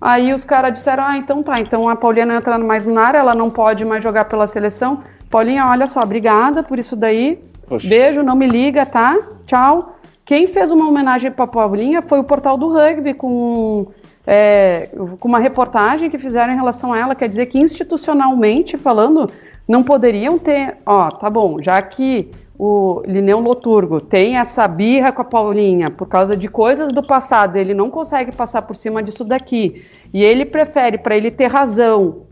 Aí 0.00 0.32
os 0.32 0.44
caras 0.44 0.72
disseram: 0.72 1.04
Ah, 1.04 1.16
então 1.16 1.42
tá, 1.42 1.60
então 1.60 1.88
a 1.88 1.96
Paulinha 1.96 2.26
não 2.26 2.36
entra 2.36 2.56
mais 2.58 2.86
no 2.86 2.94
NAR, 2.94 3.16
ela 3.16 3.34
não 3.34 3.50
pode 3.50 3.84
mais 3.84 4.02
jogar 4.02 4.26
pela 4.26 4.46
seleção. 4.46 5.02
Paulinha, 5.28 5.66
olha 5.66 5.88
só, 5.88 6.00
obrigada 6.00 6.62
por 6.62 6.78
isso 6.78 6.94
daí. 6.94 7.42
Beijo, 7.82 8.22
não 8.22 8.36
me 8.36 8.46
liga, 8.46 8.86
tá? 8.86 9.18
Tchau. 9.44 9.96
Quem 10.24 10.46
fez 10.46 10.70
uma 10.70 10.88
homenagem 10.88 11.30
para 11.30 11.46
Paulinha 11.46 12.02
foi 12.02 12.18
o 12.20 12.24
portal 12.24 12.56
do 12.56 12.72
rugby 12.72 13.14
com 13.14 13.88
é, 14.26 14.90
com 15.20 15.28
uma 15.28 15.38
reportagem 15.38 16.10
que 16.10 16.18
fizeram 16.18 16.52
em 16.52 16.56
relação 16.56 16.92
a 16.92 16.98
ela, 16.98 17.14
quer 17.14 17.28
dizer 17.28 17.46
que 17.46 17.58
institucionalmente 17.58 18.76
falando, 18.76 19.30
não 19.68 19.82
poderiam 19.82 20.38
ter, 20.38 20.78
ó, 20.84 21.10
tá 21.10 21.30
bom, 21.30 21.62
já 21.62 21.80
que 21.80 22.30
o 22.58 23.02
Lineu 23.06 23.38
Loturgo 23.38 24.00
tem 24.00 24.38
essa 24.38 24.66
birra 24.66 25.12
com 25.12 25.22
a 25.22 25.24
Paulinha 25.24 25.90
por 25.90 26.08
causa 26.08 26.36
de 26.36 26.48
coisas 26.48 26.92
do 26.92 27.02
passado, 27.02 27.56
ele 27.56 27.74
não 27.74 27.90
consegue 27.90 28.32
passar 28.32 28.62
por 28.62 28.74
cima 28.74 29.02
disso 29.02 29.24
daqui, 29.24 29.84
e 30.12 30.24
ele 30.24 30.44
prefere, 30.44 30.98
para 30.98 31.16
ele 31.16 31.30
ter 31.30 31.46
razão, 31.46 32.22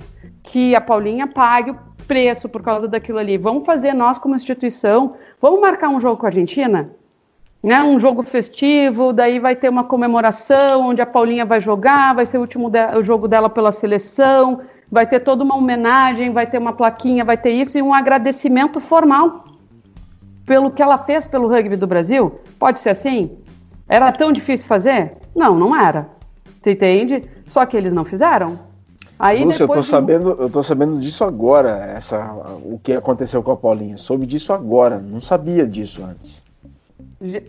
que 0.42 0.74
a 0.74 0.80
Paulinha 0.80 1.26
pague 1.26 1.70
o 1.70 1.78
preço 2.06 2.48
por 2.48 2.62
causa 2.62 2.86
daquilo 2.86 3.18
ali. 3.18 3.38
Vamos 3.38 3.64
fazer 3.64 3.94
nós 3.94 4.18
como 4.18 4.34
instituição, 4.34 5.14
vamos 5.40 5.60
marcar 5.60 5.88
um 5.88 6.00
jogo 6.00 6.18
com 6.18 6.26
a 6.26 6.28
Argentina? 6.28 6.90
Né, 7.64 7.82
um 7.82 7.98
jogo 7.98 8.22
festivo, 8.22 9.10
daí 9.10 9.38
vai 9.38 9.56
ter 9.56 9.70
uma 9.70 9.84
comemoração 9.84 10.90
onde 10.90 11.00
a 11.00 11.06
Paulinha 11.06 11.46
vai 11.46 11.62
jogar, 11.62 12.14
vai 12.14 12.26
ser 12.26 12.36
o 12.36 12.42
último 12.42 12.68
de, 12.68 12.78
o 12.94 13.02
jogo 13.02 13.26
dela 13.26 13.48
pela 13.48 13.72
seleção, 13.72 14.60
vai 14.92 15.06
ter 15.06 15.20
toda 15.20 15.42
uma 15.42 15.56
homenagem, 15.56 16.30
vai 16.30 16.46
ter 16.46 16.58
uma 16.58 16.74
plaquinha, 16.74 17.24
vai 17.24 17.38
ter 17.38 17.52
isso 17.52 17.78
e 17.78 17.82
um 17.82 17.94
agradecimento 17.94 18.82
formal 18.82 19.46
pelo 20.44 20.70
que 20.70 20.82
ela 20.82 20.98
fez 20.98 21.26
pelo 21.26 21.48
rugby 21.48 21.74
do 21.74 21.86
Brasil. 21.86 22.38
Pode 22.58 22.80
ser 22.80 22.90
assim? 22.90 23.30
Era 23.88 24.12
tão 24.12 24.30
difícil 24.30 24.66
fazer? 24.66 25.14
Não, 25.34 25.58
não 25.58 25.74
era. 25.74 26.10
Você 26.60 26.72
entende? 26.72 27.24
Só 27.46 27.64
que 27.64 27.78
eles 27.78 27.94
não 27.94 28.04
fizeram. 28.04 28.58
Aí 29.18 29.42
Lúcia, 29.42 29.64
eu 29.64 29.68
tô 29.68 29.80
de... 29.80 29.86
sabendo, 29.86 30.36
eu 30.38 30.50
tô 30.50 30.62
sabendo 30.62 31.00
disso 31.00 31.24
agora, 31.24 31.82
essa, 31.96 32.30
o 32.62 32.78
que 32.82 32.92
aconteceu 32.92 33.42
com 33.42 33.52
a 33.52 33.56
Paulinha. 33.56 33.96
Soube 33.96 34.26
disso 34.26 34.52
agora, 34.52 34.98
não 34.98 35.22
sabia 35.22 35.66
disso 35.66 36.04
antes. 36.04 36.43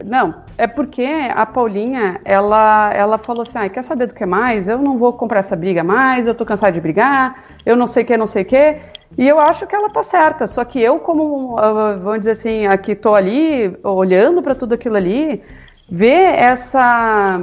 Não, 0.06 0.36
é 0.58 0.68
porque 0.68 1.04
a 1.04 1.46
Paulinha, 1.46 2.22
ela, 2.24 2.94
ela 2.94 3.18
falou 3.18 3.42
assim, 3.42 3.58
ah, 3.58 3.68
quer 3.68 3.84
saber 3.84 4.08
do 4.08 4.14
que 4.14 4.26
mais? 4.26 4.70
Eu 4.70 4.78
não 4.78 4.98
vou 4.98 5.12
comprar 5.12 5.40
essa 5.40 5.56
briga 5.56 5.84
mais, 5.84 6.26
eu 6.26 6.34
tô 6.34 6.46
cansada 6.46 6.72
de 6.72 6.80
brigar, 6.80 7.44
eu 7.66 7.76
não 7.76 7.86
sei 7.86 8.04
o 8.04 8.06
que, 8.06 8.16
não 8.16 8.26
sei 8.26 8.44
o 8.44 8.46
que. 8.46 8.78
E 9.18 9.28
eu 9.28 9.38
acho 9.38 9.68
que 9.68 9.76
ela 9.76 9.90
tá 9.90 10.02
certa, 10.02 10.48
só 10.48 10.64
que 10.64 10.82
eu 10.82 11.00
como, 11.00 11.58
ah, 11.60 11.98
vamos 12.02 12.20
dizer 12.20 12.32
assim, 12.32 12.66
aqui 12.66 12.96
tô 12.96 13.14
ali, 13.14 13.78
olhando 13.84 14.42
para 14.42 14.56
tudo 14.56 14.76
aquilo 14.76 14.96
ali, 14.96 15.44
ver 15.90 16.36
essa, 16.36 17.38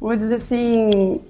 vamos 0.00 0.18
dizer 0.18 0.36
assim, 0.36 1.20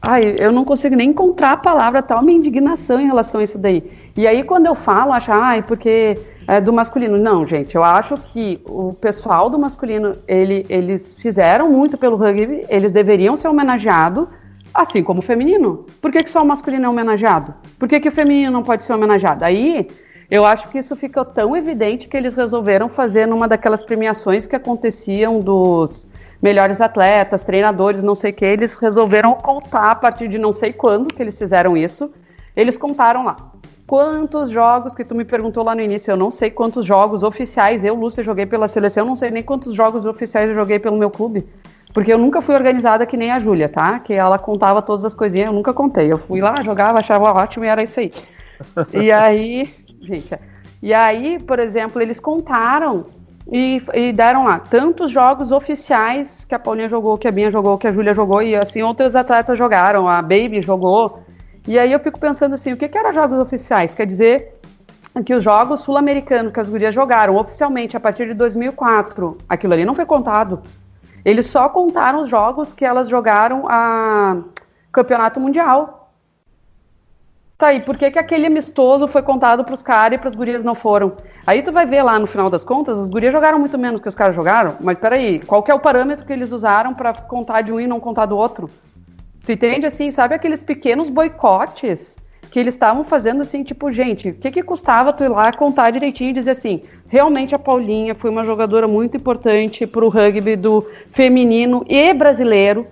ai, 0.00 0.36
eu 0.38 0.52
não 0.52 0.64
consigo 0.64 0.94
nem 0.94 1.10
encontrar 1.10 1.52
a 1.52 1.56
palavra, 1.56 2.00
tal 2.00 2.22
minha 2.22 2.38
indignação 2.38 3.00
em 3.00 3.06
relação 3.06 3.40
a 3.40 3.44
isso 3.44 3.58
daí. 3.58 3.90
E 4.16 4.24
aí 4.24 4.44
quando 4.44 4.66
eu 4.66 4.74
falo, 4.76 5.12
acho, 5.12 5.32
ai, 5.32 5.62
porque 5.62 6.16
é, 6.46 6.60
do 6.60 6.72
masculino. 6.72 7.16
Não, 7.16 7.46
gente, 7.46 7.76
eu 7.76 7.84
acho 7.84 8.16
que 8.16 8.60
o 8.64 8.92
pessoal 8.94 9.48
do 9.48 9.58
masculino, 9.58 10.16
ele, 10.26 10.66
eles 10.68 11.14
fizeram 11.14 11.70
muito 11.70 11.96
pelo 11.96 12.16
rugby, 12.16 12.64
eles 12.68 12.92
deveriam 12.92 13.36
ser 13.36 13.48
homenageados, 13.48 14.26
assim 14.72 15.02
como 15.02 15.20
o 15.20 15.22
feminino. 15.22 15.86
Por 16.00 16.10
que, 16.10 16.22
que 16.22 16.30
só 16.30 16.42
o 16.42 16.46
masculino 16.46 16.86
é 16.86 16.88
homenageado? 16.88 17.54
Por 17.78 17.88
que, 17.88 18.00
que 18.00 18.08
o 18.08 18.12
feminino 18.12 18.50
não 18.50 18.62
pode 18.62 18.84
ser 18.84 18.92
homenageado? 18.92 19.44
Aí, 19.44 19.88
eu 20.30 20.44
acho 20.44 20.68
que 20.68 20.78
isso 20.78 20.96
ficou 20.96 21.24
tão 21.24 21.56
evidente 21.56 22.08
que 22.08 22.16
eles 22.16 22.34
resolveram 22.34 22.88
fazer 22.88 23.26
numa 23.26 23.46
daquelas 23.46 23.84
premiações 23.84 24.46
que 24.46 24.56
aconteciam 24.56 25.40
dos 25.40 26.08
melhores 26.40 26.80
atletas, 26.80 27.42
treinadores, 27.42 28.02
não 28.02 28.14
sei 28.16 28.32
o 28.32 28.34
que, 28.34 28.44
eles 28.44 28.74
resolveram 28.74 29.34
contar 29.34 29.92
a 29.92 29.94
partir 29.94 30.26
de 30.26 30.38
não 30.38 30.52
sei 30.52 30.72
quando 30.72 31.14
que 31.14 31.22
eles 31.22 31.38
fizeram 31.38 31.76
isso. 31.76 32.10
Eles 32.56 32.76
contaram 32.76 33.24
lá 33.24 33.51
quantos 33.92 34.50
jogos 34.50 34.94
que 34.94 35.04
tu 35.04 35.14
me 35.14 35.22
perguntou 35.22 35.62
lá 35.62 35.74
no 35.74 35.82
início, 35.82 36.10
eu 36.10 36.16
não 36.16 36.30
sei 36.30 36.50
quantos 36.50 36.86
jogos 36.86 37.22
oficiais 37.22 37.84
eu, 37.84 37.94
Lúcia, 37.94 38.24
joguei 38.24 38.46
pela 38.46 38.66
seleção, 38.66 39.02
eu 39.04 39.08
não 39.08 39.14
sei 39.14 39.30
nem 39.30 39.42
quantos 39.42 39.74
jogos 39.74 40.06
oficiais 40.06 40.48
eu 40.48 40.54
joguei 40.54 40.78
pelo 40.78 40.96
meu 40.96 41.10
clube. 41.10 41.46
Porque 41.92 42.10
eu 42.10 42.16
nunca 42.16 42.40
fui 42.40 42.54
organizada 42.54 43.04
que 43.04 43.18
nem 43.18 43.30
a 43.30 43.38
Júlia, 43.38 43.68
tá? 43.68 43.98
Que 43.98 44.14
ela 44.14 44.38
contava 44.38 44.80
todas 44.80 45.04
as 45.04 45.12
coisinhas, 45.12 45.48
eu 45.48 45.52
nunca 45.52 45.74
contei. 45.74 46.10
Eu 46.10 46.16
fui 46.16 46.40
lá, 46.40 46.54
jogava, 46.64 47.00
achava 47.00 47.32
ótimo 47.32 47.66
e 47.66 47.68
era 47.68 47.82
isso 47.82 48.00
aí. 48.00 48.10
e 48.98 49.12
aí, 49.12 49.68
gente, 50.00 50.38
e 50.82 50.94
aí, 50.94 51.38
por 51.38 51.58
exemplo, 51.58 52.00
eles 52.00 52.18
contaram 52.18 53.04
e, 53.46 53.82
e, 53.92 54.10
deram 54.10 54.44
lá 54.44 54.58
tantos 54.58 55.10
jogos 55.10 55.52
oficiais 55.52 56.46
que 56.46 56.54
a 56.54 56.58
Paulinha 56.58 56.88
jogou, 56.88 57.18
que 57.18 57.28
a 57.28 57.30
Binha 57.30 57.50
jogou, 57.50 57.76
que 57.76 57.86
a 57.86 57.92
Júlia 57.92 58.14
jogou 58.14 58.40
e 58.40 58.56
assim 58.56 58.80
outros 58.80 59.14
atletas 59.14 59.58
jogaram. 59.58 60.08
A 60.08 60.22
Baby 60.22 60.62
jogou, 60.62 61.20
e 61.66 61.78
aí 61.78 61.92
eu 61.92 62.00
fico 62.00 62.18
pensando 62.18 62.54
assim, 62.54 62.72
o 62.72 62.76
que, 62.76 62.88
que 62.88 62.98
eram 62.98 63.12
jogos 63.12 63.38
oficiais? 63.38 63.94
Quer 63.94 64.06
dizer 64.06 64.60
que 65.24 65.34
os 65.34 65.44
jogos 65.44 65.80
sul-americanos 65.80 66.52
que 66.52 66.60
as 66.60 66.68
gurias 66.68 66.94
jogaram 66.94 67.36
oficialmente 67.36 67.96
a 67.96 68.00
partir 68.00 68.26
de 68.26 68.34
2004, 68.34 69.38
aquilo 69.48 69.74
ali 69.74 69.84
não 69.84 69.94
foi 69.94 70.06
contado. 70.06 70.62
Eles 71.24 71.46
só 71.46 71.68
contaram 71.68 72.20
os 72.20 72.28
jogos 72.28 72.72
que 72.72 72.84
elas 72.84 73.08
jogaram 73.08 73.66
a 73.68 74.38
campeonato 74.90 75.38
mundial. 75.38 76.10
Tá 77.56 77.68
aí, 77.68 77.80
por 77.80 77.96
que, 77.96 78.10
que 78.10 78.18
aquele 78.18 78.46
amistoso 78.46 79.06
foi 79.06 79.22
contado 79.22 79.62
pros 79.62 79.82
caras 79.82 80.16
e 80.16 80.20
pras 80.20 80.34
gurias 80.34 80.64
não 80.64 80.74
foram? 80.74 81.12
Aí 81.46 81.62
tu 81.62 81.70
vai 81.70 81.86
ver 81.86 82.02
lá 82.02 82.18
no 82.18 82.26
final 82.26 82.50
das 82.50 82.64
contas, 82.64 82.98
as 82.98 83.08
gurias 83.08 83.32
jogaram 83.32 83.60
muito 83.60 83.78
menos 83.78 84.00
que 84.00 84.08
os 84.08 84.16
caras 84.16 84.34
jogaram, 84.34 84.76
mas 84.80 84.98
peraí, 84.98 85.38
qual 85.38 85.62
que 85.62 85.70
é 85.70 85.74
o 85.74 85.78
parâmetro 85.78 86.26
que 86.26 86.32
eles 86.32 86.50
usaram 86.50 86.92
para 86.92 87.12
contar 87.12 87.60
de 87.60 87.72
um 87.72 87.78
e 87.78 87.86
não 87.86 88.00
contar 88.00 88.26
do 88.26 88.36
outro? 88.36 88.68
Tu 89.44 89.52
entende 89.52 89.86
assim, 89.86 90.10
sabe 90.10 90.34
aqueles 90.34 90.62
pequenos 90.62 91.10
boicotes 91.10 92.16
que 92.50 92.60
eles 92.60 92.74
estavam 92.74 93.02
fazendo 93.02 93.40
assim, 93.40 93.62
tipo, 93.62 93.90
gente, 93.90 94.28
o 94.28 94.34
que, 94.34 94.50
que 94.50 94.62
custava 94.62 95.12
tu 95.12 95.24
ir 95.24 95.28
lá 95.28 95.50
contar 95.52 95.90
direitinho 95.90 96.30
e 96.30 96.34
dizer 96.34 96.50
assim, 96.50 96.82
realmente 97.08 97.54
a 97.54 97.58
Paulinha 97.58 98.14
foi 98.14 98.30
uma 98.30 98.44
jogadora 98.44 98.86
muito 98.86 99.16
importante 99.16 99.86
pro 99.86 100.10
rugby 100.10 100.54
do 100.54 100.86
feminino 101.10 101.82
e 101.88 102.12
brasileiro, 102.12 102.86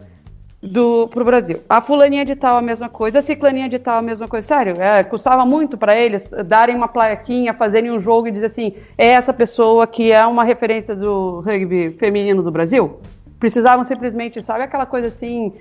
do 0.62 1.08
pro 1.08 1.24
Brasil. 1.24 1.60
A 1.68 1.80
fulaninha 1.80 2.24
de 2.24 2.36
tal 2.36 2.56
a 2.56 2.62
mesma 2.62 2.88
coisa, 2.88 3.20
a 3.20 3.22
ciclaninha 3.22 3.68
de 3.68 3.78
tal 3.78 3.98
a 3.98 4.02
mesma 4.02 4.28
coisa. 4.28 4.46
Sério, 4.46 4.80
é, 4.80 5.02
custava 5.02 5.44
muito 5.46 5.78
para 5.78 5.96
eles 5.96 6.28
darem 6.46 6.76
uma 6.76 6.88
plaquinha, 6.88 7.54
fazerem 7.54 7.90
um 7.90 7.98
jogo 7.98 8.28
e 8.28 8.30
dizer 8.30 8.46
assim, 8.46 8.74
é 8.96 9.08
essa 9.08 9.32
pessoa 9.32 9.86
que 9.86 10.12
é 10.12 10.24
uma 10.26 10.44
referência 10.44 10.94
do 10.94 11.40
rugby 11.40 11.90
feminino 11.98 12.42
do 12.42 12.50
Brasil? 12.50 12.98
Precisavam 13.38 13.84
simplesmente, 13.84 14.42
sabe 14.42 14.64
aquela 14.64 14.84
coisa 14.84 15.08
assim, 15.08 15.54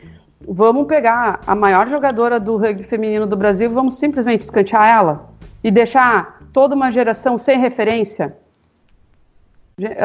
vamos 0.48 0.88
pegar 0.88 1.42
a 1.46 1.56
maior 1.56 1.90
jogadora 1.90 2.40
do 2.40 2.58
rugby 2.58 2.84
feminino 2.84 3.28
do 3.28 3.36
Brasil, 3.36 3.70
vamos 3.70 3.98
simplesmente 3.98 4.42
escantear 4.42 4.88
ela 4.88 5.30
e 5.64 5.70
deixar 5.70 6.42
toda 6.54 6.76
uma 6.76 6.92
geração 6.92 7.38
sem 7.38 7.60
referência? 7.60 8.36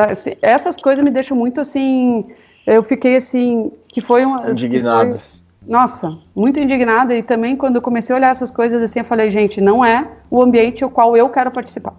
Assim, 0.09 0.35
essas 0.41 0.77
coisas 0.77 1.05
me 1.05 1.11
deixam 1.11 1.37
muito 1.37 1.61
assim 1.61 2.25
eu 2.67 2.83
fiquei 2.83 3.17
assim, 3.17 3.71
que 3.89 4.01
foi 4.01 4.25
uma. 4.25 4.51
Indignada. 4.51 5.21
Nossa, 5.67 6.19
muito 6.35 6.59
indignada. 6.59 7.15
E 7.15 7.23
também 7.23 7.57
quando 7.57 7.77
eu 7.77 7.83
comecei 7.83 8.15
a 8.15 8.19
olhar 8.19 8.31
essas 8.31 8.51
coisas 8.51 8.83
assim, 8.83 9.01
eu 9.01 9.05
falei, 9.05 9.31
gente, 9.31 9.61
não 9.61 9.85
é 9.85 10.07
o 10.31 10.43
ambiente 10.43 10.85
o 10.85 10.91
qual 10.91 11.17
eu 11.17 11.29
quero 11.29 11.51
participar. 11.51 11.95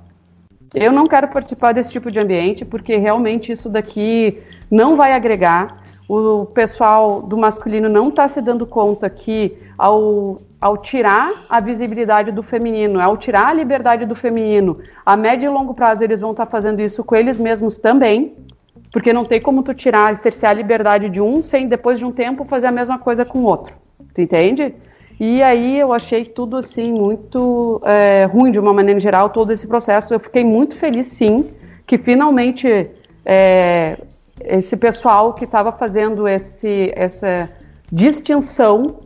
Eu 0.74 0.92
não 0.92 1.08
quero 1.08 1.28
participar 1.28 1.74
desse 1.74 1.92
tipo 1.92 2.12
de 2.12 2.20
ambiente, 2.20 2.66
porque 2.66 2.98
realmente 2.98 3.52
isso 3.52 3.70
daqui 3.70 4.42
não 4.70 4.96
vai 4.96 5.14
agregar. 5.14 5.84
O 6.08 6.46
pessoal 6.46 7.22
do 7.22 7.38
masculino 7.38 7.90
não 7.90 8.10
está 8.10 8.28
se 8.28 8.42
dando 8.42 8.66
conta 8.66 9.10
que 9.10 9.58
ao, 9.78 10.42
ao 10.62 10.78
tirar 10.78 11.46
a 11.50 11.60
visibilidade 11.60 12.32
do 12.32 12.44
feminino, 12.44 13.02
ao 13.02 13.18
tirar 13.18 13.48
a 13.48 13.54
liberdade 13.54 14.06
do 14.06 14.16
feminino, 14.16 14.80
a 15.06 15.18
médio 15.18 15.48
e 15.48 15.50
longo 15.50 15.74
prazo 15.74 16.04
eles 16.04 16.22
vão 16.22 16.32
estar 16.32 16.46
tá 16.46 16.52
fazendo 16.52 16.80
isso 16.80 17.04
com 17.04 17.16
eles 17.16 17.40
mesmos 17.40 17.78
também 17.78 18.36
porque 18.96 19.12
não 19.12 19.26
tem 19.26 19.42
como 19.42 19.62
tu 19.62 19.74
tirar, 19.74 20.16
cercear 20.16 20.54
a 20.54 20.56
liberdade 20.56 21.10
de 21.10 21.20
um 21.20 21.44
sem 21.44 21.68
depois 21.68 22.00
de 22.00 22.06
um 22.06 22.14
tempo 22.14 22.46
fazer 22.46 22.68
a 22.68 22.72
mesma 22.72 22.98
coisa 22.98 23.26
com 23.26 23.40
o 23.40 23.44
outro. 23.44 23.76
Tu 24.14 24.22
entende? 24.22 24.74
E 25.20 25.44
aí 25.44 25.78
eu 25.78 25.92
achei 25.92 26.24
tudo 26.24 26.56
assim 26.56 26.94
muito 26.94 27.82
é, 27.84 28.24
ruim 28.24 28.52
de 28.52 28.58
uma 28.58 28.72
maneira 28.72 28.98
geral, 28.98 29.30
todo 29.30 29.52
esse 29.52 29.68
processo. 29.68 30.14
Eu 30.14 30.20
fiquei 30.22 30.46
muito 30.46 30.78
feliz, 30.78 31.08
sim, 31.08 31.52
que 31.86 31.98
finalmente 31.98 32.90
é, 33.26 33.98
esse 34.42 34.76
pessoal 34.76 35.34
que 35.34 35.46
estava 35.46 35.72
fazendo 35.72 36.28
esse, 36.28 36.92
essa 36.96 37.50
distinção 37.92 38.98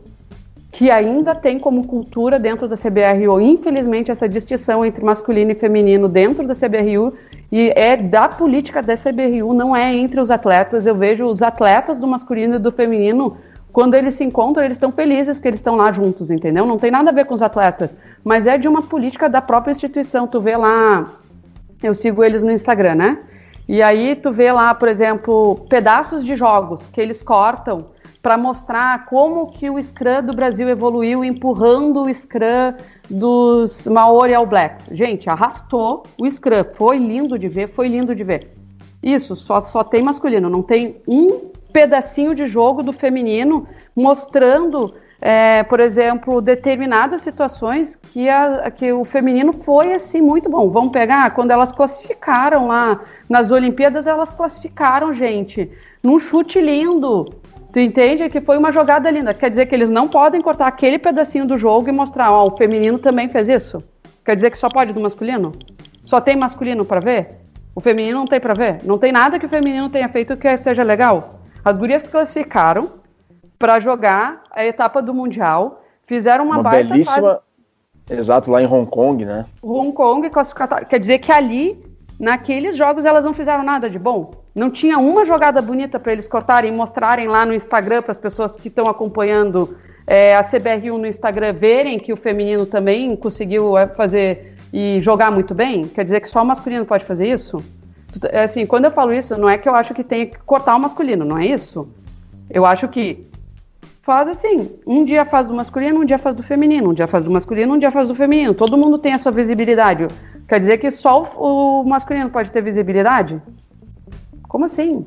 que 0.72 0.90
ainda 0.90 1.34
tem 1.34 1.58
como 1.58 1.86
cultura 1.86 2.38
dentro 2.38 2.68
da 2.68 2.76
CBRU, 2.76 3.40
infelizmente, 3.40 4.10
essa 4.10 4.28
distinção 4.28 4.84
entre 4.84 5.04
masculino 5.04 5.50
e 5.50 5.54
feminino 5.54 6.08
dentro 6.08 6.46
da 6.46 6.54
CBRU 6.54 7.12
e 7.50 7.72
é 7.74 7.96
da 7.96 8.28
política 8.28 8.80
da 8.80 8.94
CBRU, 8.94 9.52
não 9.52 9.74
é 9.74 9.92
entre 9.92 10.20
os 10.20 10.30
atletas. 10.30 10.86
Eu 10.86 10.94
vejo 10.94 11.26
os 11.26 11.42
atletas 11.42 11.98
do 11.98 12.06
masculino 12.06 12.56
e 12.56 12.58
do 12.58 12.70
feminino, 12.70 13.36
quando 13.72 13.94
eles 13.94 14.14
se 14.14 14.22
encontram, 14.24 14.64
eles 14.64 14.76
estão 14.76 14.92
felizes 14.92 15.38
que 15.40 15.48
eles 15.48 15.58
estão 15.58 15.74
lá 15.74 15.90
juntos, 15.90 16.30
entendeu? 16.30 16.64
Não 16.64 16.78
tem 16.78 16.90
nada 16.90 17.10
a 17.10 17.12
ver 17.12 17.24
com 17.24 17.34
os 17.34 17.42
atletas, 17.42 17.94
mas 18.22 18.46
é 18.46 18.56
de 18.56 18.68
uma 18.68 18.82
política 18.82 19.28
da 19.28 19.42
própria 19.42 19.72
instituição. 19.72 20.28
Tu 20.28 20.40
vê 20.40 20.56
lá, 20.56 21.10
eu 21.82 21.94
sigo 21.94 22.22
eles 22.22 22.44
no 22.44 22.52
Instagram, 22.52 22.94
né? 22.94 23.18
E 23.72 23.80
aí 23.82 24.16
tu 24.16 24.32
vê 24.32 24.50
lá, 24.50 24.74
por 24.74 24.88
exemplo, 24.88 25.64
pedaços 25.68 26.24
de 26.24 26.34
jogos 26.34 26.88
que 26.88 27.00
eles 27.00 27.22
cortam 27.22 27.86
para 28.20 28.36
mostrar 28.36 29.06
como 29.06 29.52
que 29.52 29.70
o 29.70 29.80
Scrum 29.80 30.26
do 30.26 30.34
Brasil 30.34 30.68
evoluiu 30.68 31.24
empurrando 31.24 32.02
o 32.02 32.12
Scrum 32.12 32.74
dos 33.08 33.86
Maori 33.86 34.34
All 34.34 34.44
Blacks. 34.44 34.88
Gente, 34.90 35.30
arrastou 35.30 36.02
o 36.20 36.28
Scrum. 36.28 36.64
Foi 36.74 36.98
lindo 36.98 37.38
de 37.38 37.46
ver, 37.46 37.68
foi 37.68 37.86
lindo 37.86 38.12
de 38.12 38.24
ver. 38.24 38.50
Isso, 39.00 39.36
só, 39.36 39.60
só 39.60 39.84
tem 39.84 40.02
masculino, 40.02 40.50
não 40.50 40.64
tem 40.64 40.96
um 41.06 41.52
pedacinho 41.72 42.34
de 42.34 42.48
jogo 42.48 42.82
do 42.82 42.92
feminino 42.92 43.68
mostrando, 43.94 44.92
é, 45.20 45.62
por 45.64 45.80
exemplo, 45.80 46.40
determinadas 46.40 47.20
situações 47.20 47.94
que, 47.94 48.28
a, 48.28 48.70
que 48.70 48.92
o 48.92 49.04
feminino 49.04 49.52
foi 49.52 49.92
assim 49.92 50.20
muito 50.20 50.48
bom. 50.48 50.70
Vamos 50.70 50.92
pegar 50.92 51.30
quando 51.32 51.50
elas 51.50 51.72
classificaram 51.72 52.68
lá 52.68 53.00
nas 53.28 53.50
Olimpíadas, 53.50 54.06
elas 54.06 54.30
classificaram, 54.30 55.12
gente, 55.12 55.70
num 56.02 56.18
chute 56.18 56.60
lindo 56.60 57.40
Tu 57.72 57.78
entende 57.78 58.28
que 58.28 58.40
foi 58.40 58.58
uma 58.58 58.72
jogada 58.72 59.08
linda. 59.10 59.32
Quer 59.32 59.48
dizer 59.48 59.66
que 59.66 59.74
eles 59.74 59.88
não 59.88 60.08
podem 60.08 60.42
cortar 60.42 60.66
aquele 60.66 60.98
pedacinho 60.98 61.46
do 61.46 61.56
jogo 61.56 61.88
e 61.88 61.92
mostrar, 61.92 62.32
ó, 62.32 62.44
o 62.48 62.56
feminino 62.56 62.98
também 62.98 63.28
fez 63.28 63.48
isso? 63.48 63.82
Quer 64.24 64.34
dizer 64.34 64.50
que 64.50 64.58
só 64.58 64.68
pode 64.68 64.92
do 64.92 65.00
masculino? 65.00 65.52
Só 66.02 66.20
tem 66.20 66.36
masculino 66.36 66.84
para 66.84 67.00
ver? 67.00 67.36
O 67.74 67.80
feminino 67.80 68.18
não 68.18 68.26
tem 68.26 68.40
para 68.40 68.54
ver? 68.54 68.80
Não 68.82 68.98
tem 68.98 69.12
nada 69.12 69.38
que 69.38 69.46
o 69.46 69.48
feminino 69.48 69.88
tenha 69.88 70.08
feito 70.08 70.36
que 70.36 70.56
seja 70.56 70.82
legal. 70.82 71.40
As 71.64 71.78
gurias 71.78 72.04
classificaram 72.04 72.99
para 73.60 73.78
jogar 73.78 74.42
a 74.50 74.64
etapa 74.64 75.02
do 75.02 75.12
mundial, 75.12 75.84
fizeram 76.06 76.46
uma, 76.46 76.56
uma 76.56 76.62
baita 76.62 76.88
belíssima, 76.88 77.14
fase... 77.14 78.18
exato 78.18 78.50
lá 78.50 78.62
em 78.62 78.66
Hong 78.66 78.90
Kong, 78.90 79.22
né? 79.22 79.44
Hong 79.62 79.92
Kong 79.92 80.30
classificatório. 80.30 80.86
Quer 80.86 80.98
dizer 80.98 81.18
que 81.18 81.30
ali, 81.30 81.78
naqueles 82.18 82.74
jogos, 82.74 83.04
elas 83.04 83.22
não 83.22 83.34
fizeram 83.34 83.62
nada 83.62 83.90
de 83.90 83.98
bom. 83.98 84.32
Não 84.54 84.70
tinha 84.70 84.98
uma 84.98 85.26
jogada 85.26 85.60
bonita 85.60 86.00
para 86.00 86.10
eles 86.10 86.26
cortarem 86.26 86.72
e 86.72 86.74
mostrarem 86.74 87.28
lá 87.28 87.44
no 87.44 87.52
Instagram 87.52 88.00
para 88.00 88.12
as 88.12 88.18
pessoas 88.18 88.56
que 88.56 88.68
estão 88.68 88.88
acompanhando 88.88 89.76
é, 90.06 90.34
a 90.34 90.40
CBR1 90.40 90.96
no 90.96 91.06
Instagram 91.06 91.52
verem 91.52 91.98
que 91.98 92.14
o 92.14 92.16
feminino 92.16 92.64
também 92.64 93.14
conseguiu 93.14 93.76
é, 93.76 93.86
fazer 93.86 94.54
e 94.72 95.02
jogar 95.02 95.30
muito 95.30 95.54
bem? 95.54 95.86
Quer 95.86 96.04
dizer 96.04 96.20
que 96.20 96.30
só 96.30 96.42
o 96.42 96.46
masculino 96.46 96.86
pode 96.86 97.04
fazer 97.04 97.28
isso? 97.28 97.62
É, 98.30 98.44
assim, 98.44 98.64
quando 98.64 98.86
eu 98.86 98.90
falo 98.90 99.12
isso, 99.12 99.36
não 99.36 99.50
é 99.50 99.58
que 99.58 99.68
eu 99.68 99.74
acho 99.74 99.92
que 99.92 100.02
tem 100.02 100.28
que 100.28 100.38
cortar 100.38 100.74
o 100.74 100.80
masculino, 100.80 101.26
não 101.26 101.36
é 101.36 101.44
isso. 101.44 101.86
Eu 102.48 102.64
acho 102.64 102.88
que 102.88 103.29
faz 104.02 104.28
assim, 104.28 104.78
um 104.86 105.04
dia 105.04 105.24
faz 105.24 105.46
do 105.46 105.54
masculino, 105.54 106.00
um 106.00 106.04
dia 106.04 106.18
faz 106.18 106.34
do 106.34 106.42
feminino, 106.42 106.90
um 106.90 106.94
dia 106.94 107.06
faz 107.06 107.24
do 107.24 107.30
masculino, 107.30 107.74
um 107.74 107.78
dia 107.78 107.90
faz 107.90 108.08
do 108.08 108.14
feminino. 108.14 108.54
Todo 108.54 108.76
mundo 108.76 108.98
tem 108.98 109.12
a 109.12 109.18
sua 109.18 109.32
visibilidade. 109.32 110.08
Quer 110.48 110.58
dizer 110.58 110.78
que 110.78 110.90
só 110.90 111.22
o 111.36 111.84
masculino 111.84 112.30
pode 112.30 112.50
ter 112.50 112.62
visibilidade? 112.62 113.40
Como 114.48 114.64
assim? 114.64 115.06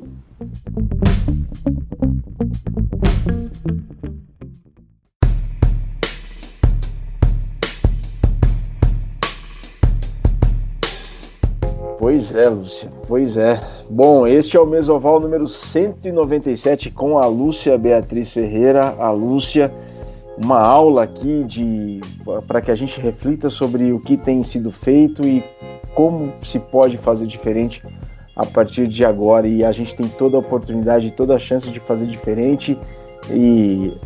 Pois 12.04 12.36
é, 12.36 12.50
Lúcia, 12.50 12.92
pois 13.08 13.38
é. 13.38 13.58
Bom, 13.88 14.26
este 14.26 14.58
é 14.58 14.60
o 14.60 14.66
Mesoval 14.66 15.18
número 15.18 15.46
197 15.46 16.90
com 16.90 17.16
a 17.16 17.24
Lúcia 17.24 17.78
Beatriz 17.78 18.30
Ferreira. 18.30 18.94
A 18.98 19.10
Lúcia, 19.10 19.72
uma 20.36 20.60
aula 20.60 21.04
aqui 21.04 21.44
de 21.44 22.02
para 22.46 22.60
que 22.60 22.70
a 22.70 22.74
gente 22.74 23.00
reflita 23.00 23.48
sobre 23.48 23.90
o 23.90 23.98
que 23.98 24.18
tem 24.18 24.42
sido 24.42 24.70
feito 24.70 25.26
e 25.26 25.42
como 25.94 26.30
se 26.42 26.58
pode 26.58 26.98
fazer 26.98 27.26
diferente 27.26 27.82
a 28.36 28.44
partir 28.44 28.86
de 28.86 29.02
agora 29.02 29.48
e 29.48 29.64
a 29.64 29.72
gente 29.72 29.96
tem 29.96 30.06
toda 30.06 30.36
a 30.36 30.40
oportunidade, 30.40 31.10
toda 31.10 31.34
a 31.34 31.38
chance 31.38 31.70
de 31.70 31.80
fazer 31.80 32.04
diferente 32.04 32.78
e 33.30 33.96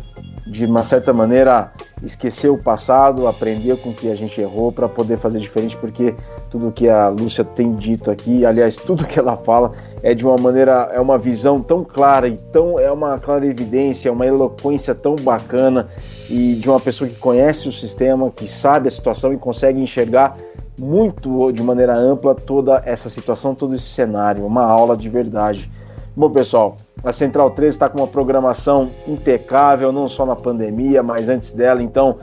de 0.45 0.65
uma 0.65 0.83
certa 0.83 1.13
maneira 1.13 1.71
esquecer 2.03 2.49
o 2.49 2.57
passado, 2.57 3.27
aprender 3.27 3.77
com 3.77 3.89
o 3.89 3.93
que 3.93 4.09
a 4.11 4.15
gente 4.15 4.39
errou 4.39 4.71
para 4.71 4.87
poder 4.87 5.17
fazer 5.17 5.39
diferente, 5.39 5.77
porque 5.77 6.15
tudo 6.49 6.71
que 6.71 6.89
a 6.89 7.09
Lúcia 7.09 7.43
tem 7.43 7.75
dito 7.75 8.09
aqui, 8.09 8.45
aliás, 8.45 8.75
tudo 8.75 9.05
que 9.05 9.19
ela 9.19 9.37
fala 9.37 9.73
é 10.01 10.13
de 10.13 10.25
uma 10.25 10.37
maneira, 10.37 10.89
é 10.93 10.99
uma 10.99 11.17
visão 11.17 11.61
tão 11.61 11.83
clara 11.83 12.27
e 12.27 12.37
tão 12.37 12.79
é 12.79 12.91
uma 12.91 13.19
clara 13.19 13.45
evidência, 13.45 14.11
uma 14.11 14.25
eloquência 14.25 14.95
tão 14.95 15.15
bacana 15.15 15.87
e 16.29 16.55
de 16.55 16.69
uma 16.69 16.79
pessoa 16.79 17.09
que 17.09 17.19
conhece 17.19 17.67
o 17.67 17.71
sistema, 17.71 18.31
que 18.31 18.47
sabe 18.47 18.87
a 18.87 18.91
situação 18.91 19.33
e 19.33 19.37
consegue 19.37 19.81
enxergar 19.81 20.35
muito 20.79 21.51
de 21.51 21.61
maneira 21.61 21.95
ampla 21.95 22.33
toda 22.33 22.81
essa 22.85 23.09
situação, 23.09 23.53
todo 23.53 23.75
esse 23.75 23.87
cenário, 23.87 24.45
uma 24.45 24.63
aula 24.63 24.95
de 24.95 25.09
verdade. 25.09 25.69
Bom, 26.15 26.29
pessoal, 26.29 26.75
a 27.03 27.13
Central 27.13 27.51
3 27.51 27.75
está 27.75 27.87
com 27.87 27.99
uma 27.99 28.07
programação 28.07 28.89
impecável, 29.07 29.91
não 29.91 30.07
só 30.07 30.25
na 30.25 30.35
pandemia, 30.35 31.01
mas 31.01 31.29
antes 31.29 31.53
dela. 31.53 31.81
Então, 31.81 32.17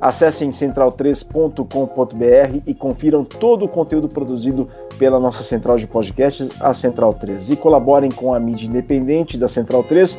acessem 0.00 0.50
central3.com.br 0.50 2.62
e 2.66 2.74
confiram 2.74 3.24
todo 3.24 3.66
o 3.66 3.68
conteúdo 3.68 4.08
produzido 4.08 4.68
pela 4.98 5.20
nossa 5.20 5.42
central 5.42 5.76
de 5.76 5.86
podcasts, 5.86 6.48
a 6.60 6.72
Central 6.72 7.14
3. 7.14 7.50
E 7.50 7.56
colaborem 7.56 8.10
com 8.10 8.34
a 8.34 8.40
mídia 8.40 8.66
independente 8.66 9.36
da 9.36 9.48
Central 9.48 9.84
3. 9.84 10.18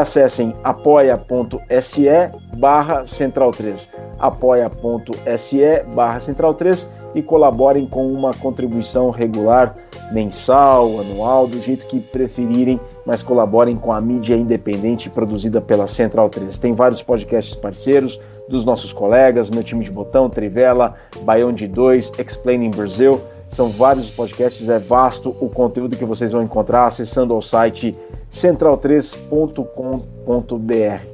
Acessem 0.00 0.54
apoia.se 0.64 2.08
barra 2.56 3.06
Central 3.06 3.52
3, 3.52 3.88
apoia.se 4.18 5.84
barra 5.94 6.18
Central 6.18 6.54
3 6.54 6.90
e 7.14 7.22
colaborem 7.22 7.86
com 7.86 8.12
uma 8.12 8.32
contribuição 8.32 9.10
regular, 9.10 9.76
mensal, 10.12 11.00
anual, 11.00 11.46
do 11.46 11.60
jeito 11.60 11.86
que 11.86 12.00
preferirem, 12.00 12.80
mas 13.06 13.22
colaborem 13.22 13.76
com 13.76 13.92
a 13.92 14.00
mídia 14.00 14.34
independente 14.34 15.08
produzida 15.08 15.60
pela 15.60 15.86
Central 15.86 16.28
3. 16.28 16.58
Tem 16.58 16.72
vários 16.72 17.02
podcasts 17.02 17.54
parceiros 17.54 18.20
dos 18.48 18.64
nossos 18.64 18.92
colegas, 18.92 19.50
meu 19.50 19.62
time 19.62 19.84
de 19.84 19.90
botão, 19.90 20.28
Trivela, 20.28 20.94
Baião 21.22 21.52
de 21.52 21.68
2, 21.68 22.14
Explaining 22.18 22.70
Brazil. 22.70 23.20
São 23.48 23.68
vários 23.68 24.10
podcasts, 24.10 24.68
é 24.68 24.80
vasto 24.80 25.36
o 25.40 25.48
conteúdo 25.48 25.96
que 25.96 26.04
vocês 26.04 26.32
vão 26.32 26.42
encontrar 26.42 26.86
acessando 26.86 27.32
ao 27.32 27.40
site 27.40 27.94
central3.com.br. 28.30 31.13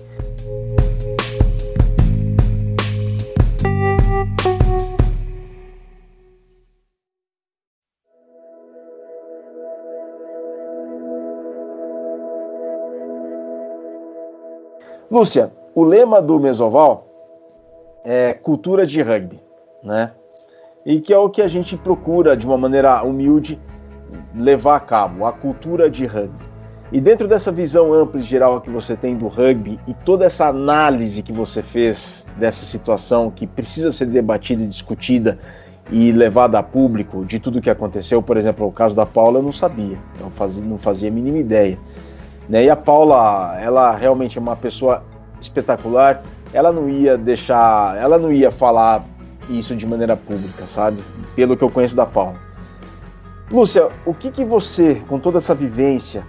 Lúcia, 15.11 15.53
o 15.75 15.83
lema 15.83 16.23
do 16.23 16.39
Mesoval 16.39 17.05
é 18.05 18.33
cultura 18.33 18.87
de 18.87 19.03
rugby, 19.03 19.41
né? 19.83 20.13
E 20.87 21.01
que 21.01 21.13
é 21.13 21.19
o 21.19 21.29
que 21.29 21.43
a 21.43 21.49
gente 21.49 21.77
procura, 21.77 22.37
de 22.37 22.47
uma 22.47 22.57
maneira 22.57 23.03
humilde, 23.03 23.61
levar 24.33 24.77
a 24.77 24.81
cabo, 24.81 25.27
a 25.27 25.33
cultura 25.33 25.91
de 25.91 26.07
rugby. 26.07 26.45
E 26.93 27.01
dentro 27.01 27.27
dessa 27.27 27.51
visão 27.51 27.93
ampla 27.93 28.21
e 28.21 28.23
geral 28.23 28.61
que 28.61 28.71
você 28.71 28.95
tem 28.95 29.17
do 29.17 29.27
rugby 29.27 29.81
e 29.85 29.95
toda 29.95 30.25
essa 30.25 30.47
análise 30.47 31.23
que 31.25 31.33
você 31.33 31.61
fez 31.61 32.25
dessa 32.37 32.65
situação 32.65 33.33
que 33.33 33.49
precisa 33.49 33.91
ser 33.91 34.07
debatida 34.07 34.63
e 34.63 34.69
discutida 34.69 35.39
e 35.91 36.13
levada 36.13 36.57
a 36.57 36.63
público 36.63 37.25
de 37.25 37.41
tudo 37.41 37.61
que 37.61 37.71
aconteceu, 37.71 38.23
por 38.23 38.37
exemplo, 38.37 38.65
o 38.65 38.73
caso 38.73 38.95
da 38.95 39.05
Paula, 39.05 39.41
eu 39.41 39.43
não 39.43 39.53
sabia, 39.53 39.99
eu 40.21 40.31
fazia, 40.31 40.65
não 40.65 40.79
fazia 40.79 41.09
a 41.09 41.13
mínima 41.13 41.39
ideia. 41.39 41.77
Né? 42.51 42.65
E 42.65 42.71
a 42.71 42.75
Paula, 42.75 43.57
ela 43.61 43.93
realmente 43.93 44.37
é 44.37 44.41
uma 44.41 44.57
pessoa 44.57 45.05
espetacular. 45.41 46.23
Ela 46.53 46.73
não 46.73 46.91
ia 46.91 47.17
deixar, 47.17 47.97
ela 47.97 48.19
não 48.19 48.33
ia 48.33 48.51
falar 48.51 49.05
isso 49.49 49.77
de 49.77 49.87
maneira 49.87 50.17
pública, 50.17 50.67
sabe? 50.67 51.01
Pelo 51.37 51.57
que 51.57 51.63
eu 51.63 51.71
conheço 51.71 51.95
da 51.95 52.05
Paula. 52.05 52.35
Lúcia, 53.53 53.89
o 54.05 54.13
que 54.13 54.33
que 54.33 54.45
você, 54.45 55.01
com 55.09 55.21
toda 55.21 55.39
essa 55.39 55.55
vivência, 55.55 56.27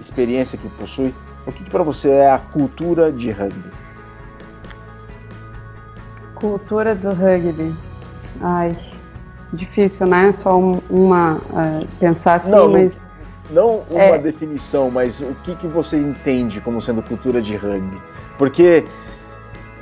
experiência 0.00 0.56
que 0.56 0.68
possui, 0.70 1.12
o 1.44 1.50
que, 1.50 1.64
que 1.64 1.70
para 1.70 1.82
você 1.82 2.10
é 2.10 2.30
a 2.30 2.38
cultura 2.38 3.10
de 3.10 3.32
rugby? 3.32 3.70
Cultura 6.36 6.94
do 6.94 7.08
rugby. 7.08 7.74
Ai, 8.40 8.76
difícil, 9.52 10.06
né? 10.06 10.30
Só 10.30 10.56
uma 10.58 11.34
uh, 11.34 11.86
pensar 11.98 12.34
assim, 12.34 12.50
não, 12.50 12.70
mas 12.70 13.02
não 13.50 13.82
uma 13.90 14.16
é... 14.16 14.18
definição, 14.18 14.90
mas 14.90 15.20
o 15.20 15.34
que, 15.44 15.54
que 15.56 15.66
você 15.66 15.96
entende 15.96 16.60
como 16.60 16.80
sendo 16.80 17.02
cultura 17.02 17.40
de 17.40 17.54
rugby? 17.56 18.00
Porque 18.38 18.84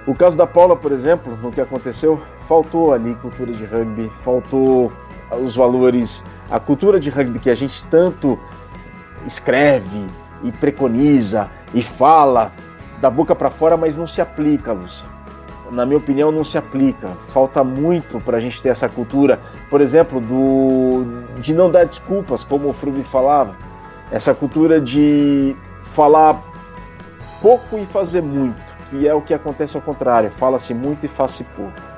o 0.07 0.15
caso 0.15 0.37
da 0.37 0.47
Paula, 0.47 0.75
por 0.75 0.93
exemplo, 0.93 1.37
no 1.37 1.51
que 1.51 1.61
aconteceu, 1.61 2.21
faltou 2.43 2.93
ali 2.93 3.15
cultura 3.17 3.53
de 3.53 3.65
rugby, 3.65 4.11
faltou 4.25 4.93
os 5.43 5.55
valores, 5.55 6.25
a 6.51 6.59
cultura 6.59 6.99
de 6.99 7.11
rugby 7.11 7.39
que 7.39 7.51
a 7.51 7.55
gente 7.55 7.85
tanto 7.87 8.39
escreve 9.27 10.07
e 10.43 10.51
preconiza 10.53 11.51
e 11.75 11.83
fala 11.83 12.53
da 13.01 13.11
boca 13.11 13.35
para 13.35 13.51
fora, 13.51 13.77
mas 13.77 13.97
não 13.97 14.07
se 14.07 14.21
aplica, 14.21 14.73
Lúcia. 14.73 15.18
Na 15.71 15.85
minha 15.85 15.99
opinião, 15.99 16.33
não 16.33 16.45
se 16.45 16.57
aplica. 16.57 17.09
Falta 17.29 17.63
muito 17.63 18.21
para 18.21 18.37
a 18.39 18.41
gente 18.41 18.63
ter 18.63 18.71
essa 18.71 18.89
cultura, 18.89 19.39
por 19.69 19.81
exemplo, 19.81 20.21
do 20.21 21.05
de 21.41 21.55
não 21.55 21.71
dar 21.71 21.85
desculpas, 21.85 22.45
como 22.45 22.69
o 22.69 22.73
Frubi 22.73 23.03
falava. 23.03 23.55
Essa 24.11 24.35
cultura 24.35 24.81
de 24.81 25.55
falar 25.93 26.43
pouco 27.41 27.79
e 27.79 27.87
fazer 27.87 28.23
muito, 28.23 28.75
que 28.91 29.07
é 29.07 29.15
o 29.15 29.21
que 29.21 29.35
acontece 29.35 29.77
ao 29.77 29.83
contrário. 29.83 30.31
Fala-se 30.31 30.73
muito 30.73 31.05
e 31.05 31.09
faz-se 31.09 31.45
pouco. 31.45 31.89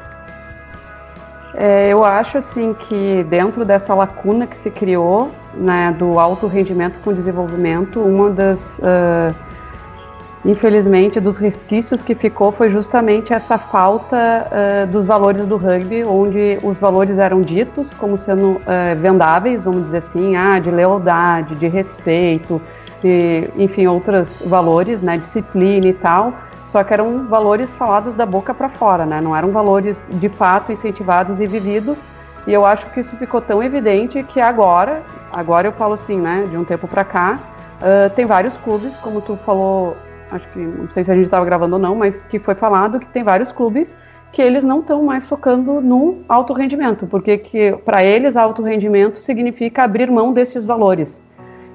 É, 1.55 1.89
eu 1.89 2.05
acho 2.05 2.39
assim 2.39 2.75
que 2.75 3.25
dentro 3.25 3.65
dessa 3.65 3.95
lacuna 3.95 4.47
que 4.47 4.57
se 4.57 4.71
criou 4.71 5.31
né, 5.55 5.95
do 5.99 6.19
alto 6.19 6.47
rendimento 6.47 7.01
com 7.01 7.13
desenvolvimento, 7.13 8.01
uma 8.01 8.31
das 8.31 8.79
uh, 8.79 9.35
infelizmente, 10.45 11.21
dos 11.21 11.37
resquícios 11.37 12.03
que 12.03 12.15
ficou 12.15 12.51
foi 12.51 12.71
justamente 12.71 13.33
essa 13.33 13.59
falta 13.59 14.17
uh, 14.17 14.87
dos 14.87 15.05
valores 15.05 15.47
do 15.47 15.57
rugby, 15.57 16.03
onde 16.05 16.59
os 16.63 16.81
valores 16.81 17.19
eram 17.19 17.43
ditos 17.43 17.93
como 17.93 18.17
sendo 18.17 18.53
uh, 18.53 18.61
vendáveis, 18.99 19.65
vamos 19.65 19.85
dizer 19.85 19.99
assim, 19.99 20.37
ah, 20.37 20.59
de 20.59 20.71
lealdade, 20.71 21.55
de 21.57 21.69
respeito, 21.69 22.61
de, 23.03 23.51
enfim, 23.57 23.87
outros 23.87 24.43
valores, 24.47 25.03
né, 25.03 25.19
disciplina 25.19 25.89
e 25.89 25.93
tal, 25.93 26.33
só 26.65 26.83
que 26.83 26.93
eram 26.95 27.27
valores 27.27 27.75
falados 27.75 28.15
da 28.15 28.25
boca 28.25 28.55
para 28.55 28.69
fora, 28.69 29.05
né, 29.05 29.21
não 29.21 29.37
eram 29.37 29.51
valores 29.51 30.05
de 30.09 30.29
fato 30.31 30.73
incentivados 30.73 31.39
e 31.39 31.47
vividos, 31.47 32.03
e 32.47 32.53
eu 32.53 32.65
acho 32.65 32.87
que 32.91 33.01
isso 33.01 33.15
ficou 33.17 33.43
tão 33.43 33.63
evidente 33.63 34.23
que 34.23 34.41
agora, 34.41 35.03
agora 35.31 35.69
eu 35.69 35.73
falo 35.73 35.93
assim, 35.93 36.19
né, 36.19 36.47
de 36.51 36.57
um 36.57 36.65
tempo 36.65 36.89
para 36.89 37.05
cá, 37.05 37.39
uh, 37.81 38.09
tem 38.15 38.25
vários 38.25 38.57
clubes, 38.57 38.97
como 38.99 39.21
tu 39.21 39.37
falou 39.45 39.97
acho 40.31 40.49
que 40.53 40.59
não 40.59 40.91
sei 40.91 41.05
se 41.05 41.11
a 41.11 41.15
gente 41.15 41.25
estava 41.25 41.45
gravando 41.45 41.77
ou 41.77 41.81
não, 41.81 41.95
mas 41.95 42.25
que 42.25 42.39
foi 42.39 42.55
falado 42.55 43.01
que 43.01 43.09
tem 43.09 43.23
vários 43.23 43.53
clubes 43.53 43.95
que 44.33 44.41
eles 44.41 44.63
não 44.63 44.81
estão 44.81 45.03
mais 45.03 45.27
focando 45.27 45.81
no 45.81 46.19
alto 46.29 46.53
rendimento, 46.53 47.07
porque 47.07 47.37
que 47.37 47.73
para 47.85 48.05
eles 48.05 48.37
alto 48.37 48.63
rendimento 48.63 49.19
significa 49.19 49.83
abrir 49.83 50.11
mão 50.11 50.33
desses 50.33 50.65
valores. 50.65 51.23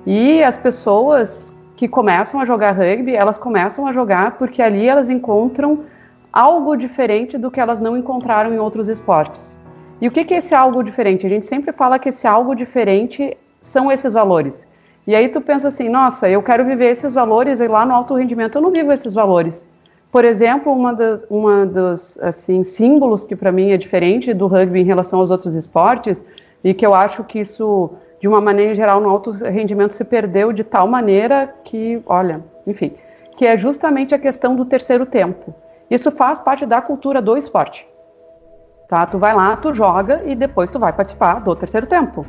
E 0.05 0.41
as 0.43 0.57
pessoas 0.57 1.53
que 1.75 1.87
começam 1.87 2.39
a 2.39 2.45
jogar 2.45 2.71
rugby, 2.71 3.13
elas 3.13 3.37
começam 3.37 3.85
a 3.85 3.91
jogar 3.91 4.37
porque 4.37 4.61
ali 4.61 4.87
elas 4.87 5.09
encontram 5.09 5.83
algo 6.31 6.75
diferente 6.75 7.37
do 7.37 7.51
que 7.51 7.59
elas 7.59 7.81
não 7.81 7.97
encontraram 7.97 8.53
em 8.53 8.59
outros 8.59 8.87
esportes. 8.87 9.59
E 9.99 10.07
o 10.07 10.11
que, 10.11 10.23
que 10.23 10.33
é 10.33 10.37
esse 10.37 10.53
algo 10.53 10.83
diferente? 10.83 11.25
A 11.25 11.29
gente 11.29 11.45
sempre 11.45 11.73
fala 11.73 11.99
que 11.99 12.09
esse 12.09 12.27
algo 12.27 12.55
diferente 12.55 13.37
são 13.61 13.91
esses 13.91 14.13
valores. 14.13 14.65
E 15.07 15.15
aí 15.15 15.29
tu 15.29 15.39
pensa 15.39 15.67
assim, 15.67 15.87
nossa, 15.87 16.27
eu 16.27 16.41
quero 16.41 16.65
viver 16.65 16.91
esses 16.91 17.13
valores 17.13 17.59
e 17.59 17.67
lá 17.67 17.85
no 17.85 17.93
alto 17.93 18.15
rendimento 18.15 18.57
eu 18.57 18.61
não 18.61 18.71
vivo 18.71 18.91
esses 18.91 19.13
valores. 19.13 19.67
Por 20.11 20.25
exemplo, 20.25 20.71
uma 20.71 20.93
das, 20.93 21.25
uma 21.29 21.65
dos 21.65 22.17
assim, 22.19 22.63
símbolos 22.63 23.23
que 23.23 23.35
para 23.35 23.51
mim 23.51 23.71
é 23.71 23.77
diferente 23.77 24.33
do 24.33 24.47
rugby 24.47 24.79
em 24.79 24.85
relação 24.85 25.19
aos 25.19 25.29
outros 25.29 25.53
esportes 25.55 26.25
e 26.63 26.73
que 26.73 26.85
eu 26.85 26.95
acho 26.95 27.23
que 27.23 27.39
isso, 27.39 27.91
de 28.19 28.27
uma 28.27 28.41
maneira 28.41 28.73
geral, 28.73 28.99
no 28.99 29.09
alto 29.09 29.31
rendimento 29.31 29.93
se 29.93 30.03
perdeu 30.03 30.51
de 30.51 30.63
tal 30.63 30.87
maneira 30.87 31.53
que, 31.63 32.01
olha, 32.07 32.41
enfim, 32.65 32.93
que 33.37 33.45
é 33.45 33.57
justamente 33.57 34.15
a 34.15 34.19
questão 34.19 34.55
do 34.55 34.65
terceiro 34.65 35.05
tempo. 35.05 35.53
Isso 35.91 36.09
faz 36.09 36.39
parte 36.39 36.65
da 36.65 36.81
cultura 36.81 37.21
do 37.21 37.37
esporte. 37.37 37.87
Tá? 38.87 39.05
Tu 39.05 39.19
vai 39.19 39.35
lá, 39.35 39.55
tu 39.57 39.75
joga 39.75 40.23
e 40.25 40.33
depois 40.33 40.71
tu 40.71 40.79
vai 40.79 40.93
participar 40.93 41.41
do 41.41 41.55
terceiro 41.55 41.85
tempo. 41.85 42.25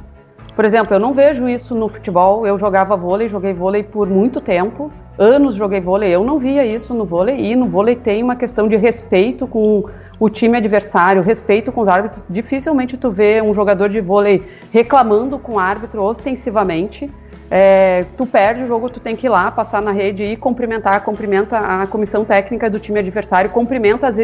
Por 0.57 0.65
exemplo, 0.65 0.97
eu 0.97 0.99
não 0.99 1.13
vejo 1.13 1.47
isso 1.47 1.75
no 1.75 1.87
futebol. 1.87 2.47
Eu 2.47 2.59
jogava 2.59 2.97
vôlei, 2.97 3.29
joguei 3.29 3.53
vôlei 3.53 3.83
por 3.83 4.09
muito 4.09 4.41
tempo, 4.41 4.91
anos 5.19 5.55
joguei 5.55 5.83
vôlei. 5.83 6.15
Eu 6.15 6.25
não 6.25 6.39
via 6.39 6.65
isso 6.65 6.95
no 6.95 7.05
vôlei. 7.05 7.53
E 7.53 7.55
no 7.55 7.69
vôlei 7.69 7.95
tem 7.95 8.23
uma 8.23 8.35
questão 8.35 8.67
de 8.67 8.75
respeito 8.75 9.47
com 9.47 9.85
o 10.19 10.31
time 10.31 10.57
adversário, 10.57 11.21
respeito 11.21 11.71
com 11.71 11.83
os 11.83 11.89
árbitros. 11.89 12.25
Dificilmente 12.31 12.97
tu 12.97 13.11
vê 13.11 13.43
um 13.43 13.53
jogador 13.53 13.91
de 13.91 14.01
vôlei 14.01 14.43
reclamando 14.73 15.39
com 15.39 15.57
o 15.57 15.59
árbitro 15.59 16.03
ostensivamente. 16.03 17.11
É, 17.51 18.07
tu 18.17 18.27
perde 18.27 18.65
o 18.65 18.67
jogo, 18.67 18.89
tu 18.89 18.99
tem 18.99 19.15
que 19.15 19.27
ir 19.27 19.29
lá, 19.29 19.51
passar 19.51 19.81
na 19.81 19.93
rede 19.93 20.25
e 20.25 20.37
cumprimentar, 20.37 21.05
cumprimenta 21.05 21.59
a 21.59 21.87
comissão 21.87 22.25
técnica 22.25 22.69
do 22.69 22.81
time 22.81 22.99
adversário, 22.99 23.51
cumprimenta 23.51 24.09
as, 24.09 24.17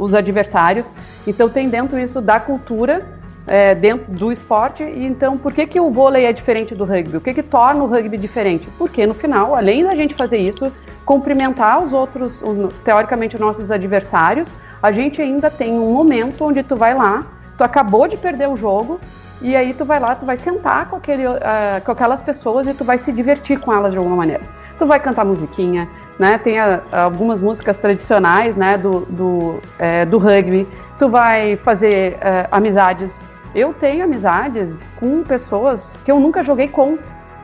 os 0.00 0.14
adversários. 0.14 0.90
Então 1.26 1.48
tem 1.48 1.68
dentro 1.68 1.96
isso 1.98 2.20
da 2.20 2.40
cultura 2.40 3.06
é, 3.46 3.74
dentro 3.74 4.12
do 4.12 4.32
esporte. 4.32 4.82
E 4.82 5.06
então, 5.06 5.38
por 5.38 5.52
que, 5.52 5.66
que 5.66 5.80
o 5.80 5.90
vôlei 5.90 6.24
é 6.24 6.32
diferente 6.32 6.74
do 6.74 6.84
rugby? 6.84 7.16
O 7.16 7.20
que, 7.20 7.34
que 7.34 7.42
torna 7.42 7.82
o 7.82 7.86
rugby 7.86 8.16
diferente? 8.16 8.68
Porque 8.76 9.06
no 9.06 9.14
final, 9.14 9.54
além 9.54 9.84
da 9.84 9.94
gente 9.94 10.14
fazer 10.14 10.38
isso, 10.38 10.72
cumprimentar 11.04 11.82
os 11.82 11.92
outros, 11.92 12.42
teoricamente, 12.84 13.36
os 13.36 13.40
nossos 13.40 13.70
adversários, 13.70 14.52
a 14.82 14.90
gente 14.90 15.22
ainda 15.22 15.50
tem 15.50 15.78
um 15.78 15.92
momento 15.92 16.44
onde 16.44 16.62
tu 16.62 16.74
vai 16.76 16.94
lá, 16.94 17.24
tu 17.56 17.62
acabou 17.62 18.08
de 18.08 18.16
perder 18.16 18.48
o 18.48 18.56
jogo, 18.56 19.00
e 19.40 19.54
aí 19.54 19.74
tu 19.74 19.84
vai 19.84 20.00
lá, 20.00 20.14
tu 20.14 20.24
vai 20.24 20.36
sentar 20.36 20.88
com, 20.88 20.96
aquele, 20.96 21.26
uh, 21.26 21.36
com 21.84 21.92
aquelas 21.92 22.22
pessoas 22.22 22.66
e 22.66 22.72
tu 22.72 22.84
vai 22.84 22.96
se 22.96 23.12
divertir 23.12 23.60
com 23.60 23.72
elas 23.72 23.92
de 23.92 23.98
alguma 23.98 24.16
maneira. 24.16 24.42
Tu 24.78 24.86
vai 24.86 24.98
cantar 24.98 25.24
musiquinha, 25.24 25.88
né? 26.18 26.38
Tem 26.38 26.58
a, 26.58 26.82
algumas 26.90 27.42
músicas 27.42 27.78
tradicionais, 27.78 28.56
né? 28.56 28.78
Do, 28.78 29.00
do, 29.00 29.60
é, 29.78 30.06
do 30.06 30.18
rugby. 30.18 30.66
Tu 30.98 31.08
vai 31.08 31.56
fazer 31.56 32.14
uh, 32.14 32.48
amizades 32.50 33.28
eu 33.56 33.72
tenho 33.72 34.04
amizades 34.04 34.76
com 35.00 35.22
pessoas 35.22 35.98
que 36.04 36.12
eu 36.12 36.20
nunca 36.20 36.44
joguei 36.44 36.68
com. 36.68 36.98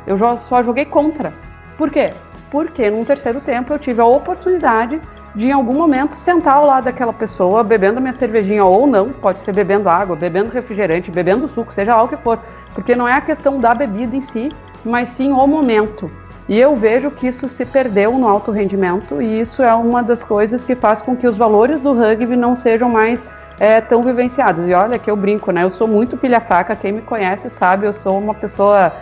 Eu 0.07 0.19
só 0.37 0.63
joguei 0.63 0.85
contra. 0.85 1.33
Por 1.79 1.91
quê? 1.91 2.13
Porque 2.51 2.91
num 2.91 3.03
terceiro 3.03 3.41
tempo 3.41 3.73
eu 3.73 3.79
tive 3.79 4.03
a 4.03 4.05
oportunidade 4.05 5.01
de 5.35 5.49
em 5.49 5.53
algum 5.53 5.73
momento 5.73 6.15
sentar 6.15 6.57
ao 6.57 6.67
lado 6.67 6.85
daquela 6.85 7.15
pessoa, 7.15 7.65
bebendo 7.65 7.99
minha 7.99 8.13
cervejinha 8.13 8.63
ou 8.63 8.87
não, 8.87 9.11
pode 9.11 9.41
ser 9.41 9.55
bebendo 9.55 9.89
água, 9.89 10.15
bebendo 10.15 10.51
refrigerante, 10.51 11.11
bebendo 11.11 11.49
suco, 11.49 11.73
seja 11.73 11.95
lá 11.95 12.03
o 12.03 12.09
que 12.09 12.19
for, 12.19 12.39
porque 12.75 12.95
não 12.95 13.09
é 13.09 13.15
a 13.15 13.21
questão 13.23 13.59
da 13.59 13.75
bebida 13.75 14.15
em 14.15 14.21
si, 14.21 14.51
mas 14.85 15.09
sim 15.09 15.33
o 15.33 15.47
momento. 15.47 16.11
E 16.47 16.61
eu 16.61 16.77
vejo 16.77 17.11
que 17.11 17.27
isso 17.27 17.49
se 17.49 17.65
perdeu 17.65 18.19
no 18.19 18.29
alto 18.29 18.51
rendimento 18.51 19.23
e 19.23 19.41
isso 19.41 19.63
é 19.63 19.75
uma 19.75 20.03
das 20.03 20.23
coisas 20.23 20.63
que 20.63 20.75
faz 20.75 21.01
com 21.01 21.17
que 21.17 21.27
os 21.27 21.39
valores 21.39 21.81
do 21.81 21.95
rugby 21.95 22.37
não 22.37 22.55
sejam 22.55 22.91
mais 22.91 23.27
é, 23.59 23.81
tão 23.81 24.03
vivenciados. 24.03 24.69
E 24.69 24.75
olha 24.75 24.99
que 24.99 25.11
eu 25.11 25.17
brinco, 25.17 25.51
né? 25.51 25.63
Eu 25.63 25.71
sou 25.71 25.87
muito 25.87 26.17
pilha 26.17 26.41
fraca, 26.41 26.75
quem 26.77 26.93
me 26.93 27.03
conhece 27.03 27.49
sabe, 27.51 27.87
eu 27.87 27.93
sou 27.93 28.19
uma 28.19 28.35
pessoa 28.35 28.93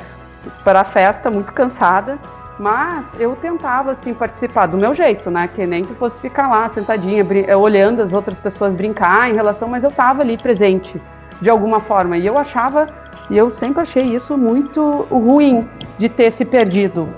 para 0.64 0.84
festa 0.84 1.30
muito 1.30 1.52
cansada 1.52 2.18
mas 2.60 3.18
eu 3.18 3.34
tentava, 3.36 3.92
assim, 3.92 4.12
participar 4.12 4.66
do 4.66 4.76
meu 4.76 4.92
jeito, 4.92 5.30
né? 5.30 5.48
Que 5.48 5.66
nem 5.66 5.82
que 5.82 5.94
fosse 5.94 6.20
ficar 6.20 6.46
lá 6.46 6.68
sentadinha, 6.68 7.26
eh, 7.46 7.56
olhando 7.56 8.02
as 8.02 8.12
outras 8.12 8.38
pessoas 8.38 8.74
brincar 8.74 9.30
em 9.30 9.34
relação, 9.34 9.66
mas 9.66 9.82
eu 9.82 9.90
tava 9.90 10.20
ali 10.20 10.36
presente 10.36 11.00
de 11.40 11.48
alguma 11.48 11.80
forma. 11.80 12.18
E 12.18 12.26
eu 12.26 12.36
achava, 12.36 12.86
e 13.30 13.38
eu 13.38 13.48
sempre 13.48 13.80
achei 13.80 14.14
isso 14.14 14.36
muito 14.36 15.06
ruim 15.10 15.66
de 15.96 16.10
ter 16.10 16.30
se 16.30 16.44
perdido 16.44 17.08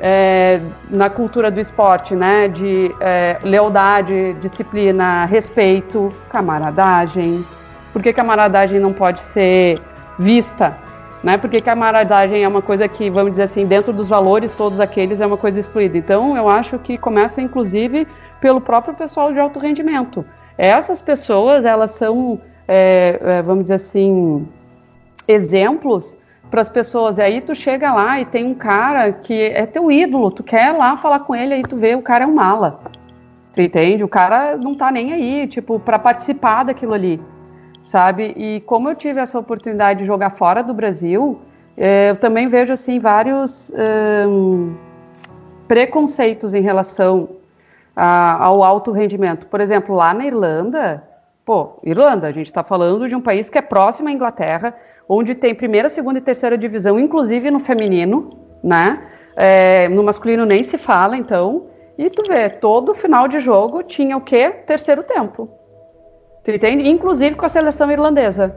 é, 0.00 0.60
na 0.88 1.10
cultura 1.10 1.50
do 1.50 1.60
esporte, 1.60 2.14
né? 2.14 2.48
De 2.48 2.94
é, 3.00 3.38
lealdade, 3.42 4.34
disciplina, 4.34 5.24
respeito, 5.24 6.12
camaradagem. 6.30 7.44
Por 7.92 8.02
que 8.02 8.12
camaradagem 8.12 8.78
não 8.78 8.92
pode 8.92 9.20
ser 9.20 9.80
vista 10.18 10.76
né? 11.22 11.36
Porque 11.36 11.60
camaradagem 11.60 12.44
é 12.44 12.48
uma 12.48 12.62
coisa 12.62 12.86
que, 12.88 13.10
vamos 13.10 13.32
dizer 13.32 13.44
assim, 13.44 13.66
dentro 13.66 13.92
dos 13.92 14.08
valores 14.08 14.52
todos 14.52 14.78
aqueles 14.80 15.20
é 15.20 15.26
uma 15.26 15.36
coisa 15.36 15.58
excluída. 15.58 15.98
Então, 15.98 16.36
eu 16.36 16.48
acho 16.48 16.78
que 16.78 16.96
começa, 16.96 17.40
inclusive, 17.40 18.06
pelo 18.40 18.60
próprio 18.60 18.94
pessoal 18.94 19.32
de 19.32 19.38
alto 19.38 19.58
rendimento. 19.58 20.24
Essas 20.56 21.00
pessoas, 21.00 21.64
elas 21.64 21.92
são, 21.92 22.40
é, 22.66 23.18
é, 23.20 23.42
vamos 23.42 23.64
dizer 23.64 23.74
assim, 23.74 24.46
exemplos 25.26 26.16
para 26.50 26.60
as 26.60 26.68
pessoas. 26.68 27.18
E 27.18 27.22
aí 27.22 27.40
tu 27.40 27.54
chega 27.54 27.92
lá 27.92 28.20
e 28.20 28.24
tem 28.24 28.46
um 28.46 28.54
cara 28.54 29.12
que 29.12 29.34
é 29.34 29.66
teu 29.66 29.90
ídolo, 29.90 30.30
tu 30.30 30.42
quer 30.42 30.72
lá 30.72 30.96
falar 30.96 31.20
com 31.20 31.34
ele, 31.34 31.54
aí 31.54 31.62
tu 31.62 31.76
vê 31.76 31.94
o 31.94 32.02
cara 32.02 32.24
é 32.24 32.26
um 32.26 32.34
mala. 32.34 32.80
Tu 33.52 33.62
entende? 33.62 34.04
O 34.04 34.08
cara 34.08 34.56
não 34.56 34.74
tá 34.74 34.90
nem 34.90 35.12
aí, 35.12 35.46
tipo, 35.46 35.78
para 35.80 35.98
participar 35.98 36.64
daquilo 36.64 36.94
ali 36.94 37.20
sabe? 37.88 38.34
E 38.36 38.60
como 38.66 38.90
eu 38.90 38.94
tive 38.94 39.18
essa 39.18 39.38
oportunidade 39.38 40.00
de 40.00 40.04
jogar 40.04 40.30
fora 40.30 40.62
do 40.62 40.74
Brasil, 40.74 41.40
é, 41.74 42.10
eu 42.10 42.16
também 42.16 42.46
vejo 42.46 42.70
assim 42.70 43.00
vários 43.00 43.72
um, 44.28 44.74
preconceitos 45.66 46.52
em 46.52 46.60
relação 46.60 47.30
a, 47.96 48.44
ao 48.44 48.62
alto 48.62 48.92
rendimento. 48.92 49.46
Por 49.46 49.60
exemplo, 49.60 49.94
lá 49.94 50.12
na 50.12 50.26
Irlanda, 50.26 51.02
pô, 51.46 51.78
Irlanda, 51.82 52.26
a 52.26 52.32
gente 52.32 52.46
está 52.46 52.62
falando 52.62 53.08
de 53.08 53.16
um 53.16 53.22
país 53.22 53.48
que 53.48 53.56
é 53.56 53.62
próximo 53.62 54.10
à 54.10 54.12
Inglaterra, 54.12 54.74
onde 55.08 55.34
tem 55.34 55.54
primeira, 55.54 55.88
segunda 55.88 56.18
e 56.18 56.22
terceira 56.22 56.58
divisão, 56.58 56.98
inclusive 56.98 57.50
no 57.50 57.58
feminino, 57.58 58.38
né? 58.62 59.06
É, 59.34 59.88
no 59.88 60.02
masculino 60.02 60.44
nem 60.44 60.62
se 60.62 60.76
fala, 60.76 61.16
então. 61.16 61.66
E 61.96 62.10
tu 62.10 62.22
vê, 62.28 62.48
todo 62.48 62.94
final 62.94 63.26
de 63.26 63.40
jogo 63.40 63.82
tinha 63.82 64.16
o 64.16 64.20
quê? 64.20 64.50
Terceiro 64.50 65.02
tempo. 65.02 65.48
Tu 66.44 66.50
entende? 66.52 66.88
Inclusive 66.88 67.36
com 67.36 67.46
a 67.46 67.48
seleção 67.48 67.90
irlandesa. 67.90 68.54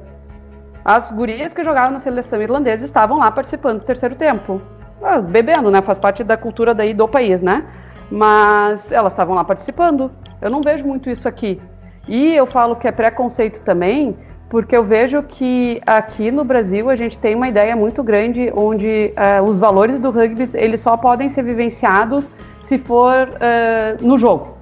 As 0.84 1.12
gurias 1.12 1.54
que 1.54 1.64
jogavam 1.64 1.92
na 1.92 2.00
seleção 2.00 2.42
irlandesa 2.42 2.84
estavam 2.84 3.20
lá 3.20 3.32
participando 3.32 3.80
do 3.80 3.86
terceiro 3.86 4.16
tempo. 4.16 4.62
Ah, 5.02 5.20
bebendo, 5.20 5.72
né? 5.72 5.82
Faz 5.82 5.98
parte 5.98 6.24
da 6.24 6.38
cultura 6.38 6.74
daí 6.74 6.94
do 6.94 7.08
país, 7.08 7.42
né? 7.42 7.66
Mas 8.10 8.92
elas 8.92 9.14
estavam 9.14 9.36
lá 9.36 9.44
participando. 9.44 10.12
Eu 10.42 10.50
não 10.50 10.62
vejo 10.62 10.86
muito 10.86 11.10
isso 11.10 11.28
aqui. 11.28 11.62
E 12.08 12.34
eu 12.34 12.46
falo 12.46 12.76
que 12.76 12.88
é 12.88 12.92
preconceito 12.92 13.62
também, 13.62 14.18
porque 14.52 14.76
eu 14.76 14.84
vejo 14.84 15.24
que 15.24 15.82
aqui 15.88 16.30
no 16.30 16.44
Brasil 16.44 16.90
a 16.90 16.96
gente 16.98 17.18
tem 17.18 17.34
uma 17.34 17.48
ideia 17.48 17.74
muito 17.74 18.04
grande 18.04 18.52
onde 18.54 19.14
uh, 19.16 19.42
os 19.46 19.58
valores 19.58 19.98
do 19.98 20.12
rugby 20.12 20.50
eles 20.56 20.82
só 20.82 20.98
podem 20.98 21.30
ser 21.30 21.42
vivenciados 21.44 22.30
se 22.62 22.78
for 22.78 23.30
uh, 23.30 24.06
no 24.06 24.18
jogo. 24.18 24.58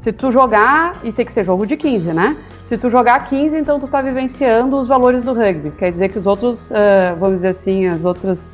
Se 0.00 0.12
tu 0.12 0.30
jogar, 0.30 1.00
e 1.02 1.12
tem 1.12 1.26
que 1.26 1.32
ser 1.32 1.42
jogo 1.42 1.66
de 1.66 1.76
15, 1.76 2.12
né? 2.12 2.36
Se 2.64 2.78
tu 2.78 2.88
jogar 2.88 3.18
15, 3.26 3.56
então 3.56 3.80
tu 3.80 3.88
tá 3.88 4.00
vivenciando 4.00 4.76
os 4.76 4.86
valores 4.86 5.24
do 5.24 5.32
rugby. 5.34 5.72
Quer 5.72 5.90
dizer 5.90 6.08
que 6.10 6.18
os 6.18 6.26
outros, 6.28 6.70
uh, 6.70 7.16
vamos 7.18 7.36
dizer 7.36 7.48
assim, 7.48 7.88
as 7.88 8.04
outras, 8.04 8.52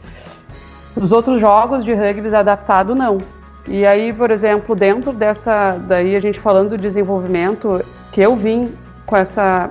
os 0.97 1.12
outros 1.12 1.39
jogos 1.39 1.84
de 1.84 1.93
rugby 1.93 2.34
adaptado 2.34 2.95
não. 2.95 3.18
E 3.66 3.84
aí, 3.84 4.11
por 4.11 4.30
exemplo, 4.30 4.74
dentro 4.74 5.12
dessa, 5.12 5.76
daí 5.86 6.16
a 6.16 6.20
gente 6.20 6.41
falando 6.41 6.70
do 6.70 6.78
desenvolvimento, 6.78 7.84
que 8.11 8.22
eu 8.22 8.34
vim 8.34 8.72
com 9.05 9.14
essa, 9.14 9.70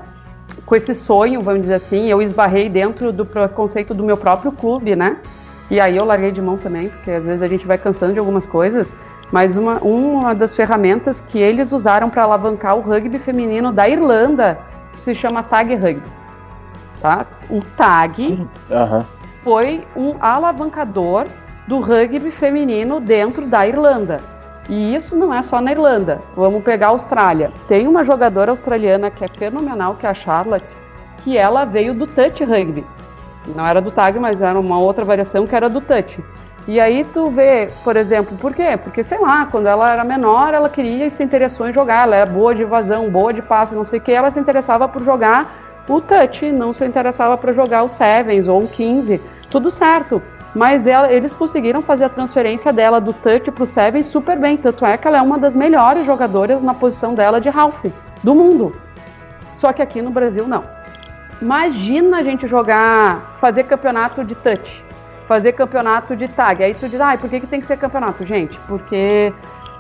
com 0.66 0.76
esse 0.76 0.94
sonho, 0.94 1.42
vamos 1.42 1.62
dizer 1.62 1.76
assim, 1.76 2.08
eu 2.08 2.22
esbarrei 2.22 2.70
dentro 2.70 3.12
do 3.12 3.26
conceito 3.54 3.94
do 3.94 4.04
meu 4.04 4.18
próprio 4.18 4.52
clube, 4.52 4.96
né? 4.96 5.18
E 5.70 5.80
aí 5.80 5.98
eu 5.98 6.06
larguei 6.06 6.32
de 6.32 6.42
mão 6.42 6.58
também, 6.58 6.90
porque 6.90 7.12
às 7.12 7.26
vezes 7.26 7.42
a 7.42 7.48
gente 7.48 7.68
vai 7.68 7.78
cansando 7.78 8.14
de 8.14 8.20
algumas 8.20 8.46
coisas. 8.46 8.94
Mas 9.32 9.58
uma, 9.58 9.80
uma 9.80 10.34
das 10.34 10.56
ferramentas 10.56 11.20
que 11.20 11.38
eles 11.38 11.72
usaram 11.74 12.10
para 12.10 12.24
alavancar 12.24 12.78
o 12.78 12.82
rugby 12.82 13.20
feminino 13.20 13.74
da 13.74 13.88
Irlanda 13.88 14.58
se 14.96 15.14
chama 15.14 15.44
Tag 15.44 15.76
Rugby. 15.76 16.02
Tá? 17.02 17.26
O 17.50 17.62
Tag 17.76 18.48
foi 19.44 19.84
um 19.96 20.16
alavancador 20.20 21.28
do 21.68 21.80
rugby 21.80 22.32
feminino 22.32 23.02
dentro 23.02 23.46
da 23.46 23.68
Irlanda. 23.68 24.22
E 24.70 24.96
isso 24.96 25.16
não 25.16 25.34
é 25.34 25.42
só 25.42 25.62
na 25.62 25.72
Irlanda. 25.72 26.22
Vamos 26.36 26.64
pegar 26.64 26.88
a 26.88 26.90
Austrália. 26.90 27.52
Tem 27.68 27.88
uma 27.88 28.04
jogadora 28.04 28.52
australiana 28.52 29.10
que 29.10 29.24
é 29.24 29.28
fenomenal, 29.28 29.96
que 29.96 30.06
é 30.06 30.10
a 30.10 30.14
Charlotte, 30.14 30.76
que 31.20 31.38
ela 31.38 31.66
veio 31.66 31.94
do 31.94 32.06
touch 32.06 32.44
rugby. 32.44 32.86
Não 33.56 33.66
era 33.66 33.82
do 33.82 33.92
tag, 33.92 34.20
mas 34.20 34.42
era 34.42 34.60
uma 34.60 34.78
outra 34.78 35.06
variação 35.06 35.48
que 35.48 35.56
era 35.56 35.70
do 35.70 35.80
touch. 35.80 36.22
E 36.68 36.82
aí 36.82 37.06
tu 37.14 37.30
vê, 37.30 37.70
por 37.82 37.96
exemplo, 37.96 38.38
por 38.38 38.54
quê? 38.54 38.78
Porque, 38.84 39.02
sei 39.02 39.18
lá, 39.20 39.46
quando 39.46 39.68
ela 39.68 39.90
era 39.90 40.04
menor, 40.04 40.54
ela 40.54 40.70
queria 40.70 41.06
e 41.06 41.10
se 41.10 41.24
interessou 41.24 41.70
em 41.70 41.74
jogar, 41.74 42.04
ela 42.04 42.18
era 42.18 42.26
boa 42.26 42.54
de 42.54 42.64
evasão, 42.64 43.10
boa 43.10 43.32
de 43.32 43.42
passe, 43.42 43.74
não 43.74 43.86
sei 43.86 44.00
o 44.00 44.02
que, 44.02 44.12
ela 44.12 44.30
se 44.30 44.38
interessava 44.38 44.86
por 44.86 45.02
jogar 45.02 45.56
o 45.88 46.02
touch, 46.02 46.52
não 46.52 46.74
se 46.74 46.86
interessava 46.86 47.38
para 47.38 47.54
jogar 47.54 47.84
o 47.84 47.88
sevens 47.88 48.50
ou 48.50 48.64
o 48.64 48.68
15, 48.68 49.22
tudo 49.50 49.72
certo. 49.72 50.22
Mas 50.58 50.88
ela, 50.88 51.12
eles 51.12 51.36
conseguiram 51.36 51.84
fazer 51.84 52.06
a 52.06 52.10
transferência 52.10 52.74
dela 52.74 53.00
do 53.00 53.14
touch 53.14 53.52
para 53.52 53.64
o 53.64 53.68
sevens 53.68 54.08
super 54.08 54.38
bem, 54.40 54.58
tanto 54.58 54.84
é 54.84 54.98
que 54.98 55.08
ela 55.08 55.20
é 55.20 55.22
uma 55.22 55.38
das 55.38 55.56
melhores 55.56 56.04
jogadoras 56.04 56.64
na 56.64 56.74
posição 56.74 57.14
dela 57.14 57.40
de 57.40 57.48
half 57.48 57.86
do 58.24 58.34
mundo. 58.34 58.76
Só 59.56 59.72
que 59.72 59.82
aqui 59.82 60.02
no 60.02 60.10
Brasil 60.10 60.48
não. 60.48 60.64
Imagina 61.40 62.18
a 62.18 62.24
gente 62.24 62.48
jogar, 62.48 63.38
fazer 63.40 63.66
campeonato 63.66 64.24
de 64.24 64.34
touch 64.34 64.84
fazer 65.28 65.52
campeonato 65.52 66.16
de 66.16 66.28
tag. 66.28 66.64
Aí 66.64 66.74
tu 66.74 66.88
diz, 66.88 67.00
ah, 67.02 67.16
por 67.18 67.30
que, 67.30 67.42
que 67.42 67.48
tem 67.48 67.60
que 67.60 67.68
ser 67.68 67.78
campeonato? 67.78 68.26
Gente, 68.26 68.58
porque 68.62 69.32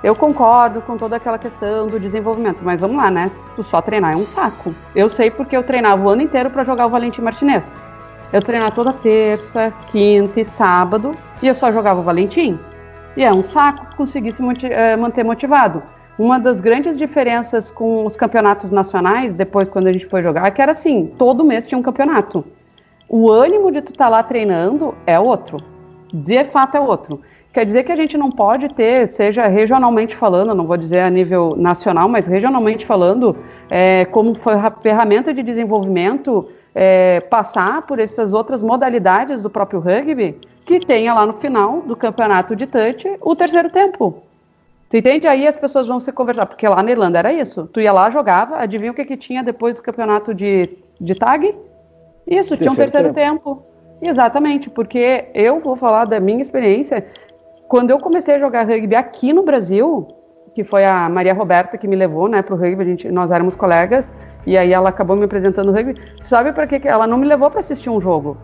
eu 0.03 0.13
concordo 0.13 0.81
com 0.81 0.97
toda 0.97 1.15
aquela 1.15 1.39
questão 1.39 1.87
do 1.87 1.99
desenvolvimento, 1.99 2.61
mas 2.63 2.79
vamos 2.79 2.97
lá, 2.97 3.09
né? 3.09 3.31
Tu 3.55 3.63
só 3.63 3.81
treinar 3.81 4.13
é 4.13 4.15
um 4.15 4.25
saco. 4.25 4.75
Eu 4.93 5.09
sei 5.09 5.31
porque 5.31 5.57
eu 5.57 5.63
treinava 5.63 6.03
o 6.03 6.09
ano 6.09 6.21
inteiro 6.21 6.49
para 6.49 6.63
jogar 6.63 6.85
o 6.85 6.89
Valentim 6.89 7.21
Martinez. 7.21 7.86
Eu 8.31 8.41
treinava 8.41 8.71
toda 8.71 8.93
terça, 8.93 9.73
quinta 9.87 10.39
e 10.39 10.45
sábado 10.45 11.11
e 11.41 11.47
eu 11.47 11.55
só 11.55 11.71
jogava 11.71 11.99
o 11.99 12.03
Valentim. 12.03 12.59
E 13.15 13.23
é 13.23 13.31
um 13.31 13.41
saco 13.41 13.95
conseguir 13.95 14.31
se 14.31 14.43
eh, 14.65 14.95
manter 14.95 15.23
motivado. 15.23 15.81
Uma 16.19 16.39
das 16.39 16.59
grandes 16.59 16.97
diferenças 16.97 17.71
com 17.71 18.05
os 18.05 18.15
campeonatos 18.15 18.71
nacionais, 18.71 19.35
depois 19.35 19.69
quando 19.69 19.87
a 19.87 19.93
gente 19.93 20.05
foi 20.07 20.21
jogar, 20.21 20.47
é 20.47 20.51
que 20.51 20.61
era 20.61 20.71
assim, 20.71 21.11
todo 21.17 21.43
mês 21.43 21.67
tinha 21.67 21.77
um 21.77 21.83
campeonato 21.83 22.43
o 23.09 23.31
ânimo 23.31 23.71
de 23.71 23.81
tu 23.81 23.91
estar 23.91 24.05
tá 24.05 24.09
lá 24.09 24.23
treinando 24.23 24.93
é 25.05 25.19
outro. 25.19 25.57
De 26.13 26.43
fato 26.43 26.75
é 26.75 26.79
outro. 26.79 27.21
Quer 27.53 27.65
dizer 27.65 27.83
que 27.83 27.91
a 27.91 27.95
gente 27.95 28.17
não 28.17 28.29
pode 28.29 28.69
ter, 28.69 29.09
seja 29.09 29.47
regionalmente 29.47 30.15
falando, 30.15 30.53
não 30.53 30.67
vou 30.67 30.77
dizer 30.77 30.99
a 30.99 31.09
nível 31.09 31.55
nacional, 31.57 32.07
mas 32.07 32.27
regionalmente 32.27 32.85
falando, 32.85 33.35
é, 33.69 34.05
como 34.05 34.35
ferramenta 34.83 35.33
de 35.33 35.41
desenvolvimento, 35.41 36.49
é, 36.79 37.21
passar 37.21 37.81
por 37.87 37.97
essas 37.97 38.33
outras 38.33 38.61
modalidades 38.61 39.41
do 39.41 39.49
próprio 39.49 39.79
rugby, 39.79 40.39
que 40.63 40.79
tenha 40.79 41.11
lá 41.11 41.25
no 41.25 41.33
final 41.33 41.81
do 41.81 41.95
campeonato 41.95 42.55
de 42.55 42.67
touch 42.67 43.17
o 43.19 43.35
terceiro 43.35 43.71
tempo. 43.71 44.21
Tu 44.87 44.97
entende? 44.97 45.27
Aí 45.27 45.47
as 45.47 45.57
pessoas 45.57 45.87
vão 45.87 45.99
se 45.99 46.11
conversar, 46.11 46.45
porque 46.45 46.67
lá 46.67 46.83
na 46.83 46.91
Irlanda 46.91 47.17
era 47.17 47.33
isso. 47.33 47.67
Tu 47.73 47.81
ia 47.81 47.91
lá, 47.91 48.11
jogava, 48.11 48.57
adivinha 48.57 48.91
o 48.91 48.93
que, 48.93 49.05
que 49.05 49.17
tinha 49.17 49.43
depois 49.43 49.73
do 49.73 49.81
campeonato 49.81 50.35
de, 50.35 50.69
de 51.01 51.15
tag? 51.15 51.55
Isso, 52.27 52.55
tinha 52.55 52.71
um 52.71 52.75
terceiro 52.75 53.11
tempo. 53.11 53.55
tempo. 53.55 53.63
Exatamente, 53.99 54.69
porque 54.69 55.25
eu 55.33 55.59
vou 55.59 55.75
falar 55.75 56.05
da 56.05 56.19
minha 56.19 56.43
experiência. 56.43 57.07
Quando 57.67 57.89
eu 57.89 57.97
comecei 57.97 58.35
a 58.35 58.39
jogar 58.39 58.67
rugby 58.67 58.95
aqui 58.95 59.33
no 59.33 59.41
Brasil, 59.41 60.09
que 60.53 60.63
foi 60.63 60.85
a 60.85 61.09
Maria 61.09 61.33
Roberta 61.33 61.75
que 61.75 61.87
me 61.87 61.95
levou, 61.95 62.27
né, 62.27 62.43
pro 62.43 62.55
rugby, 62.55 62.83
a 62.83 62.85
gente, 62.85 63.09
nós 63.09 63.31
éramos 63.31 63.55
colegas, 63.55 64.13
e 64.47 64.57
aí 64.57 64.71
ela 64.71 64.87
acabou 64.87 65.17
me 65.17 65.25
apresentando 65.25 65.67
o 65.67 65.73
rugby. 65.73 66.01
Sabe 66.23 66.53
para 66.53 66.65
que 66.65 66.87
ela 66.87 67.05
não 67.05 67.17
me 67.17 67.27
levou 67.27 67.51
para 67.51 67.59
assistir 67.59 67.89
um 67.89 67.99
jogo? 67.99 68.37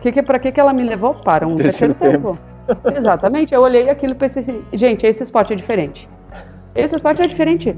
Que 0.00 0.10
que 0.10 0.20
para 0.20 0.36
que 0.40 0.50
que 0.50 0.58
ela 0.58 0.72
me 0.72 0.82
levou 0.82 1.14
para 1.14 1.46
um 1.46 1.54
terceiro, 1.54 1.94
terceiro 1.94 2.18
tempo? 2.18 2.38
tempo. 2.66 2.90
Exatamente. 2.98 3.54
Eu 3.54 3.62
olhei 3.62 3.88
aquilo 3.88 4.14
e 4.14 4.16
pensei 4.16 4.42
assim, 4.42 4.64
gente, 4.72 5.06
esse 5.06 5.22
esporte 5.22 5.52
é 5.52 5.56
diferente. 5.56 6.08
Esse 6.74 6.96
esporte 6.96 7.22
é 7.22 7.26
diferente. 7.28 7.76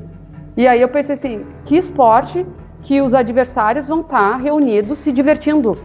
E 0.57 0.67
aí 0.67 0.81
eu 0.81 0.89
pensei 0.89 1.17
assim, 1.17 1.45
que 1.67 1.77
esporte 1.77 2.47
que 2.81 3.03
os 3.03 3.13
adversários 3.13 3.87
vão 3.87 4.01
estar 4.01 4.31
tá 4.31 4.37
reunidos 4.39 5.01
se 5.01 5.13
divertindo, 5.13 5.77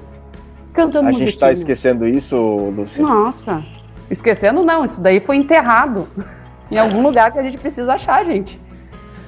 cantando 0.71 1.09
A 1.09 1.11
gente 1.11 1.27
está 1.27 1.51
esquecendo 1.51 2.07
isso, 2.07 2.37
Luciano? 2.37 3.09
Nossa, 3.09 3.61
esquecendo 4.09 4.63
não, 4.63 4.85
isso 4.85 5.01
daí 5.01 5.19
foi 5.19 5.35
enterrado 5.35 6.07
em 6.71 6.77
algum 6.77 7.03
lugar 7.03 7.33
que 7.33 7.39
a 7.39 7.43
gente 7.43 7.57
precisa 7.57 7.95
achar, 7.95 8.23
gente. 8.23 8.57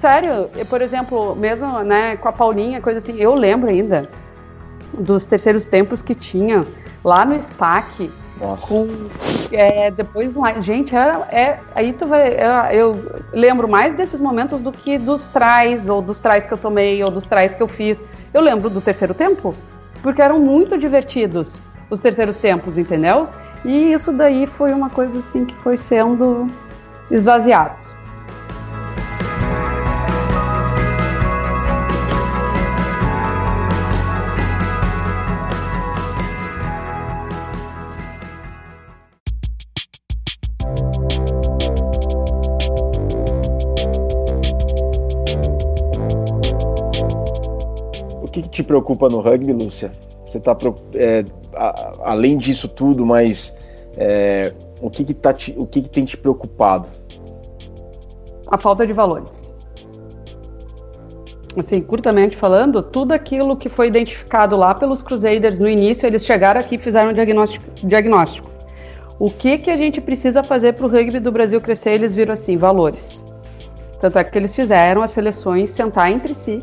Sério, 0.03 0.49
eu, 0.57 0.65
por 0.65 0.81
exemplo, 0.81 1.33
mesmo 1.33 1.79
né, 1.79 2.17
com 2.17 2.27
a 2.27 2.33
Paulinha, 2.33 2.81
coisa 2.81 2.97
assim, 2.97 3.15
eu 3.21 3.33
lembro 3.33 3.69
ainda 3.69 4.09
dos 4.99 5.25
terceiros 5.25 5.65
tempos 5.65 6.01
que 6.01 6.13
tinha 6.13 6.65
lá 7.05 7.23
no 7.23 7.41
SPAC, 7.41 8.11
nossa. 8.37 8.67
Com, 8.67 8.85
é, 9.53 9.89
depois, 9.91 10.33
gente, 10.59 10.93
era, 10.93 11.25
é, 11.31 11.57
aí 11.73 11.93
tu 11.93 12.05
vai. 12.05 12.33
Eu, 12.33 12.91
eu, 12.91 13.21
lembro 13.31 13.65
mais 13.65 13.93
desses 13.93 14.19
momentos 14.19 14.59
do 14.59 14.73
que 14.73 14.97
dos 14.97 15.29
trás, 15.29 15.87
ou 15.87 16.01
dos 16.01 16.19
trás 16.19 16.45
que 16.45 16.51
eu 16.51 16.57
tomei, 16.57 17.01
ou 17.01 17.09
dos 17.09 17.25
trás 17.25 17.55
que 17.55 17.63
eu 17.63 17.67
fiz. 17.69 18.03
Eu 18.33 18.41
lembro 18.41 18.69
do 18.69 18.81
terceiro 18.81 19.13
tempo, 19.13 19.55
porque 20.01 20.21
eram 20.21 20.37
muito 20.37 20.77
divertidos 20.77 21.65
os 21.89 22.01
terceiros 22.01 22.37
tempos, 22.37 22.77
entendeu? 22.77 23.29
E 23.63 23.93
isso 23.93 24.11
daí 24.11 24.47
foi 24.47 24.73
uma 24.73 24.89
coisa 24.89 25.19
assim 25.19 25.45
que 25.45 25.55
foi 25.63 25.77
sendo 25.77 26.51
esvaziado. 27.09 27.92
Te 48.53 48.63
preocupa 48.63 49.09
no 49.09 49.19
rugby, 49.19 49.51
Lúcia? 49.51 49.91
Você 50.25 50.37
está 50.37 50.55
é, 50.93 51.25
além 52.03 52.37
disso 52.37 52.67
tudo, 52.67 53.05
mas 53.05 53.53
é, 53.97 54.53
o 54.79 54.89
que 54.89 55.03
que, 55.03 55.13
tá 55.13 55.33
te, 55.33 55.53
o 55.57 55.65
que 55.65 55.81
que 55.81 55.89
tem 55.89 56.05
te 56.05 56.15
preocupado? 56.15 56.87
A 58.47 58.57
falta 58.57 58.85
de 58.85 58.93
valores. 58.93 59.53
Assim, 61.57 61.81
curtamente 61.81 62.37
falando, 62.37 62.81
tudo 62.81 63.11
aquilo 63.11 63.57
que 63.57 63.69
foi 63.69 63.87
identificado 63.87 64.55
lá 64.55 64.73
pelos 64.73 65.01
Crusaders 65.01 65.59
no 65.59 65.67
início, 65.67 66.05
eles 66.05 66.25
chegaram 66.25 66.59
aqui 66.59 66.75
e 66.75 66.77
fizeram 66.77 67.09
um 67.09 67.13
diagnóstico. 67.13 67.65
diagnóstico. 67.83 68.49
O 69.19 69.29
que 69.29 69.57
que 69.57 69.71
a 69.71 69.77
gente 69.77 69.99
precisa 70.01 70.43
fazer 70.43 70.73
para 70.73 70.85
o 70.85 70.89
rugby 70.89 71.19
do 71.19 71.31
Brasil 71.31 71.59
crescer? 71.61 71.91
Eles 71.91 72.13
viram 72.13 72.33
assim, 72.33 72.57
valores. 72.57 73.23
Tanto 73.99 74.19
é 74.19 74.23
que 74.23 74.37
eles 74.37 74.55
fizeram 74.55 75.01
as 75.01 75.11
seleções 75.11 75.69
sentar 75.69 76.11
entre 76.11 76.33
si 76.33 76.59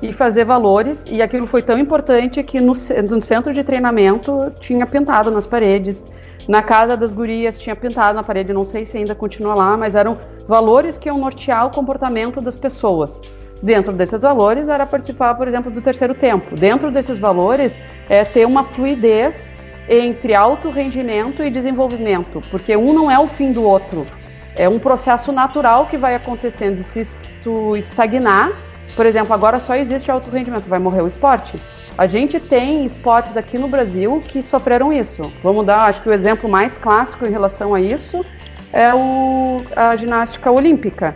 e 0.00 0.12
fazer 0.12 0.44
valores. 0.44 1.04
E 1.06 1.22
aquilo 1.22 1.46
foi 1.46 1.62
tão 1.62 1.78
importante 1.78 2.42
que 2.42 2.60
no, 2.60 2.74
no 2.74 3.22
centro 3.22 3.52
de 3.52 3.64
treinamento 3.64 4.52
tinha 4.60 4.86
pintado 4.86 5.30
nas 5.30 5.46
paredes. 5.46 6.04
Na 6.48 6.62
casa 6.62 6.96
das 6.96 7.12
gurias 7.12 7.58
tinha 7.58 7.74
pintado 7.74 8.14
na 8.14 8.22
parede, 8.22 8.52
não 8.52 8.64
sei 8.64 8.84
se 8.84 8.96
ainda 8.96 9.14
continua 9.14 9.54
lá, 9.54 9.76
mas 9.76 9.94
eram 9.94 10.16
valores 10.46 10.96
que 10.96 11.08
iam 11.08 11.18
nortear 11.18 11.66
o 11.66 11.70
comportamento 11.70 12.40
das 12.40 12.56
pessoas. 12.56 13.20
Dentro 13.62 13.92
desses 13.92 14.20
valores 14.20 14.68
era 14.68 14.86
participar, 14.86 15.34
por 15.34 15.48
exemplo, 15.48 15.72
do 15.72 15.80
terceiro 15.82 16.14
tempo. 16.14 16.54
Dentro 16.54 16.90
desses 16.90 17.18
valores 17.18 17.76
é 18.08 18.24
ter 18.24 18.46
uma 18.46 18.62
fluidez 18.62 19.54
entre 19.88 20.34
alto 20.34 20.70
rendimento 20.70 21.42
e 21.42 21.50
desenvolvimento, 21.50 22.42
porque 22.50 22.76
um 22.76 22.92
não 22.92 23.10
é 23.10 23.18
o 23.18 23.26
fim 23.26 23.52
do 23.52 23.62
outro. 23.62 24.06
É 24.54 24.68
um 24.68 24.78
processo 24.78 25.32
natural 25.32 25.86
que 25.86 25.98
vai 25.98 26.14
acontecendo. 26.14 26.82
Se 26.82 27.02
tu 27.42 27.76
estagnar, 27.76 28.52
por 28.94 29.06
exemplo, 29.06 29.32
agora 29.32 29.58
só 29.58 29.74
existe 29.74 30.10
alto 30.10 30.30
rendimento, 30.30 30.64
vai 30.64 30.78
morrer 30.78 31.02
o 31.02 31.06
esporte. 31.06 31.60
A 31.98 32.06
gente 32.06 32.38
tem 32.38 32.84
esportes 32.84 33.36
aqui 33.36 33.58
no 33.58 33.68
Brasil 33.68 34.22
que 34.28 34.42
sofreram 34.42 34.92
isso. 34.92 35.32
Vamos 35.42 35.64
dar, 35.64 35.88
acho 35.88 36.02
que 36.02 36.08
o 36.08 36.12
exemplo 36.12 36.48
mais 36.48 36.76
clássico 36.76 37.26
em 37.26 37.30
relação 37.30 37.74
a 37.74 37.80
isso 37.80 38.24
é 38.72 38.94
o, 38.94 39.62
a 39.74 39.96
ginástica 39.96 40.50
olímpica. 40.50 41.14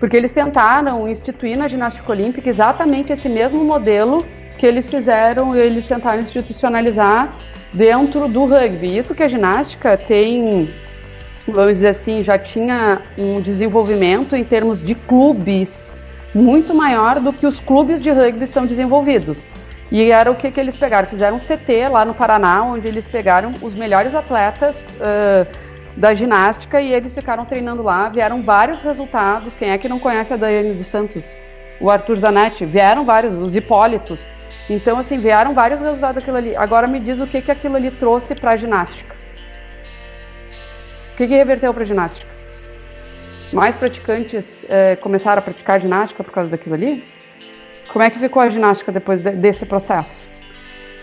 Porque 0.00 0.16
eles 0.16 0.32
tentaram 0.32 1.08
instituir 1.08 1.56
na 1.56 1.68
ginástica 1.68 2.10
olímpica 2.10 2.48
exatamente 2.48 3.12
esse 3.12 3.28
mesmo 3.28 3.64
modelo 3.64 4.24
que 4.58 4.66
eles 4.66 4.86
fizeram, 4.86 5.54
eles 5.54 5.86
tentaram 5.86 6.20
institucionalizar 6.20 7.34
dentro 7.72 8.26
do 8.28 8.46
rugby. 8.46 8.96
Isso 8.96 9.14
que 9.14 9.22
a 9.22 9.28
ginástica 9.28 9.96
tem, 9.96 10.74
vamos 11.46 11.74
dizer 11.74 11.88
assim, 11.88 12.22
já 12.22 12.38
tinha 12.38 13.00
um 13.16 13.40
desenvolvimento 13.40 14.34
em 14.34 14.44
termos 14.44 14.82
de 14.82 14.94
clubes 14.94 15.94
muito 16.34 16.74
maior 16.74 17.20
do 17.20 17.32
que 17.32 17.46
os 17.46 17.60
clubes 17.60 18.02
de 18.02 18.10
rugby 18.10 18.46
são 18.46 18.66
desenvolvidos. 18.66 19.48
E 19.90 20.10
era 20.10 20.30
o 20.30 20.34
que, 20.34 20.50
que 20.50 20.58
eles 20.58 20.76
pegaram? 20.76 21.06
Fizeram 21.06 21.36
um 21.36 21.38
CT 21.38 21.88
lá 21.90 22.04
no 22.04 22.14
Paraná, 22.14 22.62
onde 22.64 22.88
eles 22.88 23.06
pegaram 23.06 23.54
os 23.62 23.74
melhores 23.74 24.14
atletas 24.14 24.92
uh, 24.96 25.46
da 25.96 26.12
ginástica 26.12 26.80
e 26.80 26.92
eles 26.92 27.14
ficaram 27.14 27.44
treinando 27.44 27.82
lá. 27.82 28.08
Vieram 28.08 28.42
vários 28.42 28.82
resultados. 28.82 29.54
Quem 29.54 29.70
é 29.70 29.78
que 29.78 29.88
não 29.88 30.00
conhece 30.00 30.34
a 30.34 30.36
Daiane 30.36 30.74
dos 30.74 30.88
Santos? 30.88 31.24
O 31.80 31.88
Arthur 31.88 32.16
Zanetti. 32.16 32.66
Vieram 32.66 33.04
vários, 33.04 33.38
os 33.38 33.54
Hipólitos. 33.54 34.28
Então, 34.68 34.98
assim, 34.98 35.18
vieram 35.18 35.54
vários 35.54 35.80
resultados 35.80 36.16
daquilo 36.16 36.36
ali. 36.36 36.56
Agora 36.56 36.88
me 36.88 36.98
diz 36.98 37.20
o 37.20 37.26
que, 37.26 37.40
que 37.40 37.52
aquilo 37.52 37.76
ali 37.76 37.92
trouxe 37.92 38.34
para 38.34 38.52
a 38.52 38.56
ginástica. 38.56 39.14
O 41.12 41.16
que, 41.16 41.28
que 41.28 41.34
reverteu 41.34 41.72
para 41.72 41.84
a 41.84 41.86
ginástica? 41.86 42.35
Mais 43.52 43.76
praticantes 43.76 44.64
é, 44.68 44.96
começaram 44.96 45.38
a 45.38 45.42
praticar 45.42 45.80
ginástica 45.80 46.24
por 46.24 46.32
causa 46.32 46.50
daquilo 46.50 46.74
ali? 46.74 47.04
Como 47.92 48.02
é 48.02 48.10
que 48.10 48.18
ficou 48.18 48.42
a 48.42 48.48
ginástica 48.48 48.90
depois 48.90 49.20
de, 49.20 49.30
desse 49.30 49.64
processo? 49.64 50.26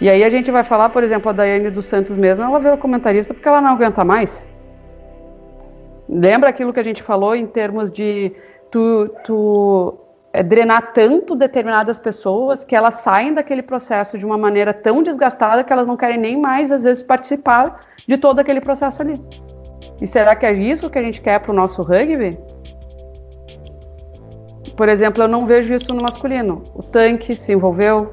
E 0.01 0.09
aí 0.09 0.23
a 0.23 0.29
gente 0.29 0.51
vai 0.51 0.63
falar, 0.63 0.89
por 0.89 1.03
exemplo, 1.03 1.29
a 1.29 1.33
Daiane 1.33 1.69
dos 1.69 1.85
Santos 1.85 2.17
mesmo, 2.17 2.43
ela 2.43 2.59
virou 2.59 2.77
comentarista 2.77 3.33
porque 3.33 3.47
ela 3.47 3.61
não 3.61 3.69
aguenta 3.69 4.03
mais. 4.03 4.49
Lembra 6.09 6.49
aquilo 6.49 6.73
que 6.73 6.79
a 6.79 6.83
gente 6.83 7.01
falou 7.01 7.35
em 7.35 7.47
termos 7.47 7.91
de 7.91 8.33
tu, 8.69 9.09
tu 9.23 9.97
é, 10.33 10.43
drenar 10.43 10.91
tanto 10.93 11.35
determinadas 11.35 11.97
pessoas 11.97 12.63
que 12.63 12.75
elas 12.75 12.95
saem 12.95 13.33
daquele 13.33 13.61
processo 13.61 14.17
de 14.17 14.25
uma 14.25 14.37
maneira 14.37 14.73
tão 14.73 15.01
desgastada 15.01 15.63
que 15.63 15.71
elas 15.71 15.87
não 15.87 15.95
querem 15.95 16.17
nem 16.17 16.37
mais, 16.37 16.71
às 16.71 16.83
vezes, 16.83 17.01
participar 17.01 17.79
de 18.07 18.17
todo 18.17 18.39
aquele 18.39 18.59
processo 18.59 19.01
ali. 19.01 19.13
E 20.03 20.07
será 20.07 20.35
que 20.35 20.45
é 20.45 20.51
isso 20.51 20.89
que 20.89 20.99
a 20.99 21.01
gente 21.01 21.21
quer 21.21 21.39
para 21.39 21.53
o 21.53 21.55
nosso 21.55 21.81
rugby? 21.81 22.37
Por 24.75 24.89
exemplo, 24.89 25.23
eu 25.23 25.29
não 25.29 25.45
vejo 25.45 25.73
isso 25.73 25.93
no 25.93 26.01
masculino. 26.01 26.61
O 26.75 26.83
tanque 26.83 27.37
se 27.37 27.53
envolveu, 27.53 28.11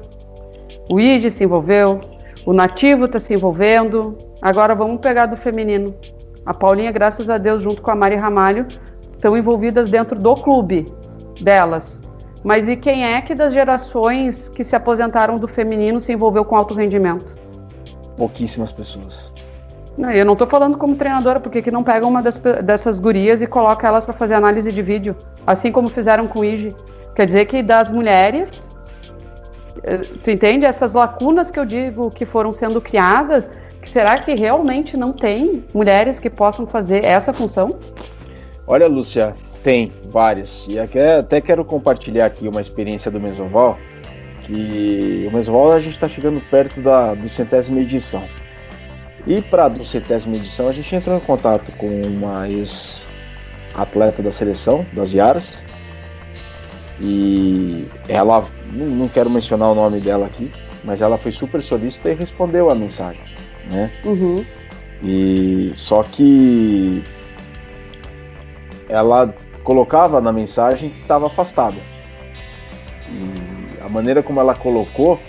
o 0.89 1.01
ID 1.01 1.29
se 1.29 1.43
envolveu, 1.43 1.99
o 2.45 2.53
nativo 2.53 3.05
está 3.05 3.19
se 3.19 3.33
envolvendo. 3.33 4.17
Agora 4.41 4.73
vamos 4.73 5.01
pegar 5.01 5.25
do 5.25 5.35
feminino. 5.35 5.93
A 6.45 6.53
Paulinha, 6.53 6.93
graças 6.93 7.29
a 7.29 7.37
Deus, 7.37 7.61
junto 7.61 7.81
com 7.81 7.91
a 7.91 7.95
Mari 7.95 8.15
Ramalho, 8.15 8.67
estão 9.11 9.35
envolvidas 9.35 9.89
dentro 9.89 10.17
do 10.17 10.33
clube 10.35 10.85
delas. 11.41 12.01
Mas 12.41 12.69
e 12.69 12.77
quem 12.77 13.03
é 13.03 13.21
que 13.21 13.35
das 13.35 13.51
gerações 13.51 14.47
que 14.47 14.63
se 14.63 14.77
aposentaram 14.77 15.35
do 15.35 15.47
feminino 15.47 15.99
se 15.99 16.13
envolveu 16.13 16.45
com 16.45 16.55
alto 16.55 16.73
rendimento? 16.73 17.35
Pouquíssimas 18.15 18.71
pessoas. 18.71 19.29
Eu 19.97 20.25
não 20.25 20.33
estou 20.33 20.47
falando 20.47 20.77
como 20.77 20.95
treinadora, 20.95 21.39
porque 21.39 21.61
que 21.61 21.69
não 21.69 21.83
pega 21.83 22.05
uma 22.07 22.21
das, 22.21 22.37
dessas 22.37 22.99
gurias 22.99 23.41
e 23.41 23.47
coloca 23.47 23.87
elas 23.87 24.05
para 24.05 24.13
fazer 24.13 24.35
análise 24.35 24.71
de 24.71 24.81
vídeo, 24.81 25.15
assim 25.45 25.71
como 25.71 25.89
fizeram 25.89 26.27
com 26.27 26.39
o 26.39 26.45
Ige. 26.45 26.73
Quer 27.13 27.25
dizer 27.25 27.45
que 27.45 27.61
das 27.61 27.91
mulheres, 27.91 28.71
eh, 29.83 29.97
tu 30.23 30.31
entende 30.31 30.65
essas 30.65 30.93
lacunas 30.93 31.51
que 31.51 31.59
eu 31.59 31.65
digo 31.65 32.09
que 32.09 32.25
foram 32.25 32.53
sendo 32.53 32.79
criadas, 32.79 33.49
que 33.81 33.89
será 33.89 34.17
que 34.17 34.33
realmente 34.33 34.95
não 34.95 35.11
tem 35.11 35.63
mulheres 35.73 36.19
que 36.19 36.29
possam 36.29 36.65
fazer 36.65 37.03
essa 37.03 37.33
função? 37.33 37.77
Olha, 38.65 38.87
Lúcia, 38.87 39.35
tem 39.61 39.91
várias. 40.09 40.65
E 40.69 40.79
até 40.79 41.41
quero 41.41 41.65
compartilhar 41.65 42.27
aqui 42.27 42.47
uma 42.47 42.61
experiência 42.61 43.11
do 43.11 43.19
Mesoval, 43.19 43.77
que 44.43 45.27
o 45.29 45.35
Mesoval 45.35 45.73
a 45.73 45.79
gente 45.79 45.93
está 45.93 46.07
chegando 46.07 46.41
perto 46.49 46.81
da 46.81 47.13
do 47.13 47.27
centésima 47.27 47.81
edição. 47.81 48.23
E 49.27 49.41
para 49.41 49.65
a 49.65 49.83
centésima 49.83 50.35
edição, 50.37 50.67
a 50.67 50.71
gente 50.71 50.95
entrou 50.95 51.17
em 51.17 51.21
contato 51.21 51.71
com 51.73 51.87
uma 51.87 52.49
ex-atleta 52.49 54.21
da 54.21 54.31
seleção, 54.31 54.85
das 54.93 55.13
Iaras. 55.13 55.63
E 56.99 57.87
ela, 58.07 58.47
não 58.73 59.07
quero 59.07 59.29
mencionar 59.29 59.71
o 59.71 59.75
nome 59.75 59.99
dela 59.99 60.25
aqui, 60.25 60.51
mas 60.83 61.01
ela 61.01 61.17
foi 61.17 61.31
super 61.31 61.61
solícita 61.61 62.11
e 62.11 62.15
respondeu 62.15 62.69
a 62.69 62.75
mensagem, 62.75 63.21
né? 63.69 63.91
Uhum. 64.03 64.45
E 65.03 65.71
só 65.75 66.03
que 66.03 67.03
ela 68.87 69.33
colocava 69.63 70.19
na 70.21 70.31
mensagem 70.31 70.89
que 70.89 71.01
estava 71.01 71.27
afastada. 71.27 71.77
E 73.09 73.81
a 73.83 73.89
maneira 73.89 74.21
como 74.21 74.39
ela 74.39 74.53
colocou, 74.53 75.19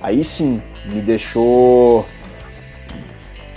aí 0.00 0.24
sim 0.24 0.62
me 0.86 1.00
deixou 1.02 2.06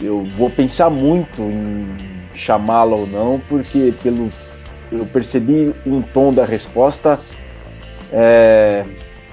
eu 0.04 0.26
vou 0.36 0.50
pensar 0.50 0.90
muito 0.90 1.42
em 1.42 1.96
chamá-la 2.36 2.96
ou 2.96 3.08
não, 3.08 3.40
porque 3.48 3.94
pelo 4.04 4.32
eu 4.92 5.06
percebi 5.08 5.74
um 5.86 6.02
tom 6.02 6.34
da 6.34 6.46
resposta 6.46 7.20
É, 8.16 8.86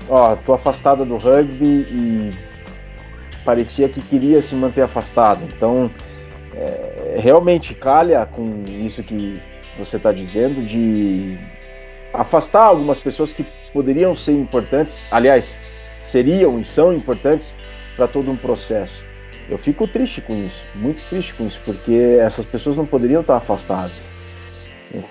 ó, 0.09 0.35
tô 0.37 0.55
afastada 0.55 1.05
do 1.05 1.18
rugby 1.18 1.87
e 1.91 2.33
parecia 3.45 3.91
que 3.91 4.01
queria 4.01 4.41
se 4.41 4.55
manter 4.55 4.81
afastado. 4.81 5.45
Então, 5.45 5.91
é, 6.55 7.16
realmente 7.18 7.75
calha 7.75 8.25
com 8.25 8.64
isso 8.66 9.03
que 9.03 9.39
você 9.79 9.99
está 9.99 10.12
dizendo 10.12 10.64
de 10.64 11.39
afastar 12.14 12.64
algumas 12.64 12.99
pessoas 12.99 13.35
que 13.35 13.47
poderiam 13.73 14.16
ser 14.16 14.33
importantes, 14.33 15.07
aliás, 15.11 15.59
seriam 16.03 16.59
e 16.59 16.64
são 16.64 16.93
importantes 16.93 17.55
para 17.97 18.09
todo 18.09 18.31
um 18.31 18.37
processo. 18.37 19.05
Eu 19.51 19.59
fico 19.59 19.88
triste 19.88 20.20
com 20.20 20.32
isso, 20.36 20.64
muito 20.76 21.03
triste 21.09 21.34
com 21.34 21.44
isso, 21.44 21.61
porque 21.64 22.18
essas 22.20 22.46
pessoas 22.46 22.76
não 22.76 22.86
poderiam 22.86 23.20
estar 23.20 23.36
afastadas. 23.36 24.09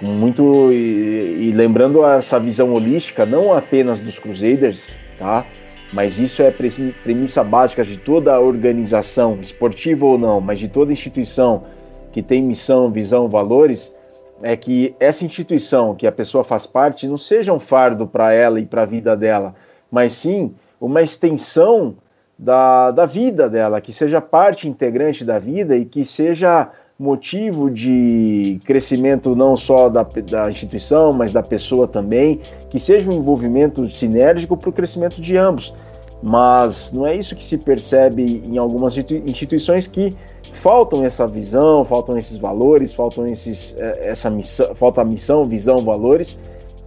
Muito 0.01 0.71
e, 0.71 1.49
e 1.49 1.51
lembrando 1.51 2.05
essa 2.05 2.39
visão 2.39 2.73
holística, 2.73 3.25
não 3.25 3.53
apenas 3.53 3.99
dos 3.99 4.17
Crusaders, 4.17 4.95
tá? 5.17 5.45
Mas 5.91 6.19
isso 6.19 6.41
é 6.41 6.51
premissa 6.51 7.43
básica 7.43 7.83
de 7.83 7.97
toda 7.97 8.39
organização, 8.39 9.39
esportiva 9.41 10.05
ou 10.05 10.17
não, 10.17 10.39
mas 10.39 10.57
de 10.57 10.69
toda 10.69 10.93
instituição 10.93 11.65
que 12.13 12.21
tem 12.21 12.41
missão, 12.41 12.89
visão, 12.89 13.27
valores, 13.27 13.93
é 14.41 14.55
que 14.55 14.95
essa 15.01 15.25
instituição 15.25 15.95
que 15.95 16.07
a 16.07 16.11
pessoa 16.13 16.45
faz 16.45 16.65
parte 16.65 17.07
não 17.07 17.17
seja 17.17 17.51
um 17.51 17.59
fardo 17.59 18.07
para 18.07 18.33
ela 18.33 18.59
e 18.59 18.65
para 18.65 18.83
a 18.83 18.85
vida 18.85 19.17
dela, 19.17 19.53
mas 19.91 20.13
sim 20.13 20.53
uma 20.79 21.01
extensão 21.01 21.97
da, 22.39 22.91
da 22.91 23.05
vida 23.05 23.49
dela, 23.49 23.81
que 23.81 23.91
seja 23.91 24.21
parte 24.21 24.69
integrante 24.69 25.25
da 25.25 25.37
vida 25.37 25.75
e 25.75 25.83
que 25.83 26.05
seja 26.05 26.69
motivo 26.97 27.69
de 27.69 28.59
crescimento 28.65 29.35
não 29.35 29.57
só 29.57 29.89
da, 29.89 30.03
da 30.03 30.49
instituição, 30.49 31.11
mas 31.11 31.33
da 31.33 31.43
pessoa 31.43 31.85
também, 31.85 32.39
que 32.69 32.79
seja 32.79 33.11
um 33.11 33.13
envolvimento 33.13 33.89
sinérgico 33.89 34.55
para 34.55 34.69
o 34.69 34.73
crescimento 34.73 35.21
de 35.21 35.35
ambos. 35.35 35.73
Mas 36.21 36.91
não 36.91 37.05
é 37.05 37.15
isso 37.15 37.35
que 37.35 37.43
se 37.43 37.57
percebe 37.57 38.43
em 38.45 38.57
algumas 38.57 38.97
instituições 38.97 39.87
que 39.87 40.15
faltam 40.53 41.03
essa 41.05 41.25
visão, 41.25 41.85
faltam 41.85 42.17
esses 42.17 42.37
valores, 42.37 42.93
faltam 42.93 43.25
esses, 43.25 43.75
é, 43.77 44.09
essa 44.09 44.29
missão, 44.29 44.75
falta 44.75 45.03
missão, 45.03 45.45
visão, 45.45 45.77
valores 45.83 46.37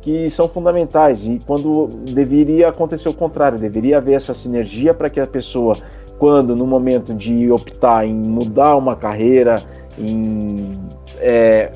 que 0.03 0.29
são 0.29 0.49
fundamentais 0.49 1.25
e 1.25 1.39
quando 1.47 1.87
deveria 1.87 2.69
acontecer 2.69 3.09
o 3.09 3.15
contrário, 3.15 3.59
deveria 3.59 3.99
haver 3.99 4.15
essa 4.15 4.35
sinergia 4.35 4.93
para 4.93 5.09
que 5.09 5.21
a 5.21 5.27
pessoa, 5.27 5.79
quando 6.19 6.57
no 6.57 6.67
momento 6.67 7.15
de 7.15 7.51
optar 7.51 8.05
em 8.05 8.13
mudar 8.13 8.77
uma 8.77 8.97
carreira, 8.97 9.63
em 9.97 10.73
é, 11.19 11.71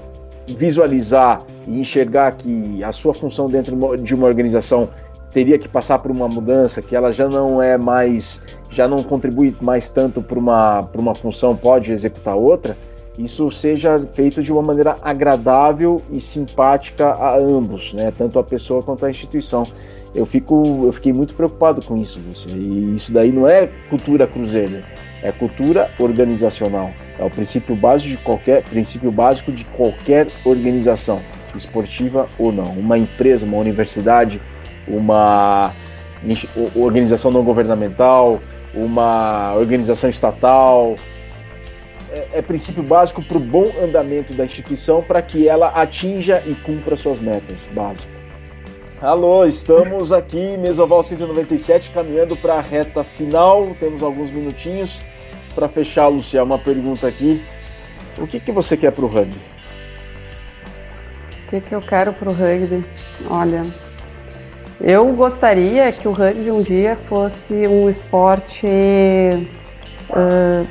visualizar 0.48 1.42
e 1.66 1.78
enxergar 1.78 2.32
que 2.32 2.82
a 2.82 2.90
sua 2.90 3.14
função 3.14 3.46
dentro 3.46 3.96
de 3.96 4.14
uma 4.14 4.26
organização 4.26 4.88
teria 5.32 5.58
que 5.58 5.68
passar 5.68 5.98
por 6.00 6.10
uma 6.10 6.26
mudança, 6.26 6.82
que 6.82 6.96
ela 6.96 7.12
já 7.12 7.28
não 7.28 7.62
é 7.62 7.76
mais, 7.78 8.42
já 8.70 8.88
não 8.88 9.02
contribui 9.02 9.54
mais 9.60 9.88
tanto 9.88 10.20
para 10.20 10.38
uma, 10.38 10.88
uma 10.96 11.14
função, 11.14 11.54
pode 11.54 11.92
executar 11.92 12.34
outra, 12.34 12.76
isso 13.18 13.50
seja 13.50 13.98
feito 13.98 14.42
de 14.42 14.52
uma 14.52 14.62
maneira 14.62 14.96
agradável 15.00 16.02
e 16.10 16.20
simpática 16.20 17.08
a 17.08 17.38
ambos, 17.38 17.92
né? 17.94 18.12
tanto 18.16 18.38
a 18.38 18.44
pessoa 18.44 18.82
quanto 18.82 19.06
a 19.06 19.10
instituição. 19.10 19.66
Eu, 20.14 20.24
fico, 20.24 20.82
eu 20.84 20.92
fiquei 20.92 21.12
muito 21.12 21.34
preocupado 21.34 21.84
com 21.84 21.96
isso, 21.96 22.20
Lúcia. 22.26 22.50
E 22.50 22.94
isso 22.94 23.12
daí 23.12 23.32
não 23.32 23.46
é 23.48 23.68
cultura 23.90 24.26
cruzeiro, 24.26 24.82
é 25.22 25.32
cultura 25.32 25.90
organizacional. 25.98 26.90
É 27.18 27.24
o 27.24 27.30
princípio 27.30 27.74
básico 27.74 28.10
de 28.10 28.18
qualquer 28.18 28.62
princípio 28.64 29.10
básico 29.10 29.52
de 29.52 29.64
qualquer 29.64 30.28
organização, 30.44 31.22
esportiva 31.54 32.28
ou 32.38 32.52
não. 32.52 32.66
Uma 32.66 32.96
empresa, 32.98 33.44
uma 33.44 33.58
universidade, 33.58 34.40
uma 34.86 35.74
organização 36.74 37.30
não 37.30 37.42
governamental, 37.42 38.40
uma 38.74 39.54
organização 39.54 40.08
estatal. 40.10 40.96
É, 42.16 42.38
é 42.38 42.42
princípio 42.42 42.82
básico 42.82 43.22
para 43.22 43.36
o 43.36 43.40
bom 43.40 43.70
andamento 43.78 44.32
da 44.32 44.46
instituição 44.46 45.02
para 45.02 45.20
que 45.20 45.46
ela 45.46 45.68
atinja 45.68 46.42
e 46.46 46.54
cumpra 46.54 46.96
suas 46.96 47.20
metas 47.20 47.68
básicas. 47.74 48.16
Alô, 49.02 49.44
estamos 49.44 50.10
aqui, 50.10 50.56
Mesoval 50.56 51.02
197, 51.02 51.90
caminhando 51.90 52.34
para 52.34 52.54
a 52.54 52.60
reta 52.62 53.04
final. 53.04 53.76
Temos 53.78 54.02
alguns 54.02 54.30
minutinhos 54.30 55.02
para 55.54 55.68
fechar, 55.68 56.08
Luciano. 56.08 56.46
Uma 56.46 56.58
pergunta 56.58 57.06
aqui: 57.06 57.44
o 58.16 58.26
que, 58.26 58.40
que 58.40 58.50
você 58.50 58.78
quer 58.78 58.92
para 58.92 59.04
o 59.04 59.08
rugby? 59.08 59.36
O 61.44 61.50
que, 61.50 61.60
que 61.60 61.74
eu 61.74 61.82
quero 61.82 62.14
para 62.14 62.30
o 62.30 62.32
rugby? 62.32 62.82
Olha, 63.28 63.74
eu 64.80 65.12
gostaria 65.12 65.92
que 65.92 66.08
o 66.08 66.12
rugby 66.12 66.50
um 66.50 66.62
dia 66.62 66.96
fosse 67.10 67.68
um 67.68 67.90
esporte 67.90 68.66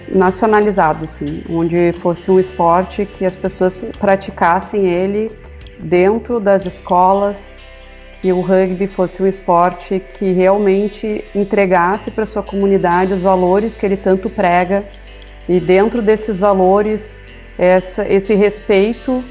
nacionalizado, 0.10 1.04
assim, 1.04 1.44
onde 1.50 1.94
fosse 2.00 2.32
um 2.32 2.40
esporte 2.40 3.06
que 3.06 3.26
as 3.26 3.36
pessoas 3.36 3.80
praticassem 4.00 4.88
ele 4.88 5.30
dentro 5.80 6.40
das 6.40 6.66
escolas, 6.66 7.64
que 8.22 8.32
o 8.32 8.42
rugby 8.42 8.88
fosse 8.88 9.22
um 9.22 9.28
esporte 9.28 10.02
que 10.18 10.32
realmente 10.32 11.24
entregasse 11.36 12.10
para 12.10 12.26
sua 12.26 12.42
comunidade 12.42 13.14
os 13.14 13.22
valores 13.22 13.76
que 13.76 13.86
ele 13.86 13.98
tanto 13.98 14.30
prega. 14.30 14.86
E 15.48 15.60
dentro 15.60 16.02
desses 16.02 16.40
valores 16.40 17.24
essa, 17.58 18.08
esse 18.08 18.34
respeito 18.34 19.24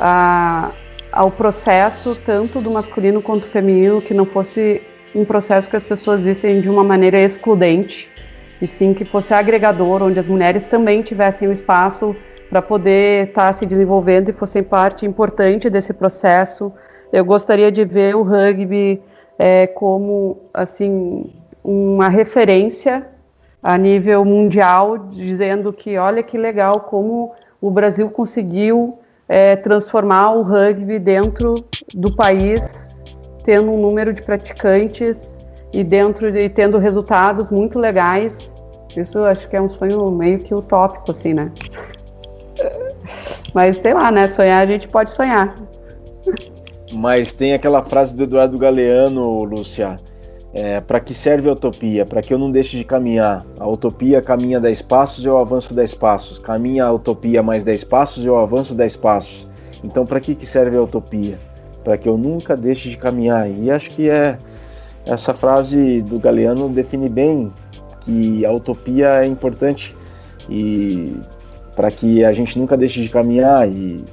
a 0.00 0.72
ao 1.10 1.30
processo 1.30 2.14
tanto 2.14 2.60
do 2.60 2.70
masculino 2.70 3.22
quanto 3.22 3.46
do 3.46 3.52
feminino, 3.52 4.00
que 4.00 4.14
não 4.14 4.26
fosse 4.26 4.82
um 5.14 5.24
processo 5.24 5.68
que 5.68 5.76
as 5.76 5.82
pessoas 5.82 6.22
vissem 6.22 6.60
de 6.60 6.68
uma 6.68 6.84
maneira 6.84 7.18
excludente, 7.18 8.08
e 8.60 8.66
sim 8.66 8.92
que 8.92 9.04
fosse 9.04 9.32
agregador, 9.32 10.02
onde 10.02 10.18
as 10.18 10.28
mulheres 10.28 10.64
também 10.64 11.02
tivessem 11.02 11.48
o 11.48 11.52
espaço 11.52 12.14
para 12.50 12.62
poder 12.62 13.28
estar 13.28 13.46
tá 13.46 13.52
se 13.52 13.66
desenvolvendo 13.66 14.30
e 14.30 14.32
fossem 14.32 14.62
parte 14.62 15.06
importante 15.06 15.68
desse 15.68 15.92
processo. 15.92 16.72
Eu 17.12 17.24
gostaria 17.24 17.70
de 17.70 17.84
ver 17.84 18.16
o 18.16 18.22
rugby 18.22 19.02
é, 19.38 19.66
como 19.66 20.38
assim 20.52 21.30
uma 21.62 22.08
referência 22.08 23.06
a 23.62 23.76
nível 23.76 24.24
mundial, 24.24 24.98
dizendo 24.98 25.72
que 25.72 25.98
olha 25.98 26.22
que 26.22 26.38
legal 26.38 26.80
como 26.80 27.32
o 27.60 27.70
Brasil 27.70 28.08
conseguiu 28.10 28.98
é, 29.28 29.56
transformar 29.56 30.32
o 30.32 30.42
rugby 30.42 30.98
dentro 30.98 31.54
do 31.94 32.14
país, 32.14 32.94
tendo 33.44 33.70
um 33.70 33.78
número 33.80 34.12
de 34.12 34.22
praticantes 34.22 35.37
e 35.72 35.84
dentro 35.84 36.32
de, 36.32 36.48
tendo 36.48 36.78
resultados 36.78 37.50
muito 37.50 37.78
legais. 37.78 38.54
Isso 38.96 39.22
acho 39.24 39.48
que 39.48 39.56
é 39.56 39.60
um 39.60 39.68
sonho 39.68 40.10
meio 40.10 40.38
que 40.38 40.54
utópico, 40.54 41.10
assim, 41.10 41.34
né? 41.34 41.52
Mas 43.54 43.78
sei 43.78 43.94
lá, 43.94 44.10
né? 44.10 44.28
Sonhar 44.28 44.62
a 44.62 44.66
gente 44.66 44.88
pode 44.88 45.10
sonhar. 45.10 45.54
Mas 46.92 47.32
tem 47.32 47.52
aquela 47.52 47.82
frase 47.82 48.16
do 48.16 48.24
Eduardo 48.24 48.56
Galeano, 48.58 49.44
Lúcia, 49.44 49.96
é, 50.52 50.80
para 50.80 50.98
que 51.00 51.12
serve 51.12 51.48
a 51.48 51.52
utopia? 51.52 52.06
Para 52.06 52.22
que 52.22 52.32
eu 52.32 52.38
não 52.38 52.50
deixe 52.50 52.76
de 52.76 52.84
caminhar. 52.84 53.44
A 53.60 53.68
utopia 53.68 54.22
caminha 54.22 54.58
10 54.58 54.82
passos, 54.82 55.24
eu 55.24 55.38
avanço 55.38 55.74
10 55.74 55.94
passos. 55.94 56.38
Caminha 56.38 56.86
a 56.86 56.92
utopia 56.92 57.42
mais 57.42 57.64
10 57.64 57.84
passos, 57.84 58.24
eu 58.24 58.36
avanço 58.36 58.74
10 58.74 58.96
passos. 58.96 59.48
Então, 59.84 60.04
para 60.04 60.18
que, 60.20 60.34
que 60.34 60.46
serve 60.46 60.76
a 60.76 60.82
utopia? 60.82 61.38
Para 61.84 61.96
que 61.98 62.08
eu 62.08 62.16
nunca 62.16 62.56
deixe 62.56 62.88
de 62.88 62.96
caminhar. 62.96 63.48
E 63.50 63.70
acho 63.70 63.90
que 63.90 64.08
é 64.08 64.38
essa 65.08 65.32
frase 65.32 66.02
do 66.02 66.18
Galeano 66.18 66.68
define 66.68 67.08
bem 67.08 67.52
que 68.00 68.44
a 68.44 68.52
utopia 68.52 69.22
é 69.22 69.26
importante 69.26 69.96
e 70.48 71.16
para 71.74 71.90
que 71.90 72.24
a 72.24 72.32
gente 72.32 72.58
nunca 72.58 72.76
deixe 72.76 73.00
de 73.00 73.08
caminhar 73.08 73.68
e 73.68 74.04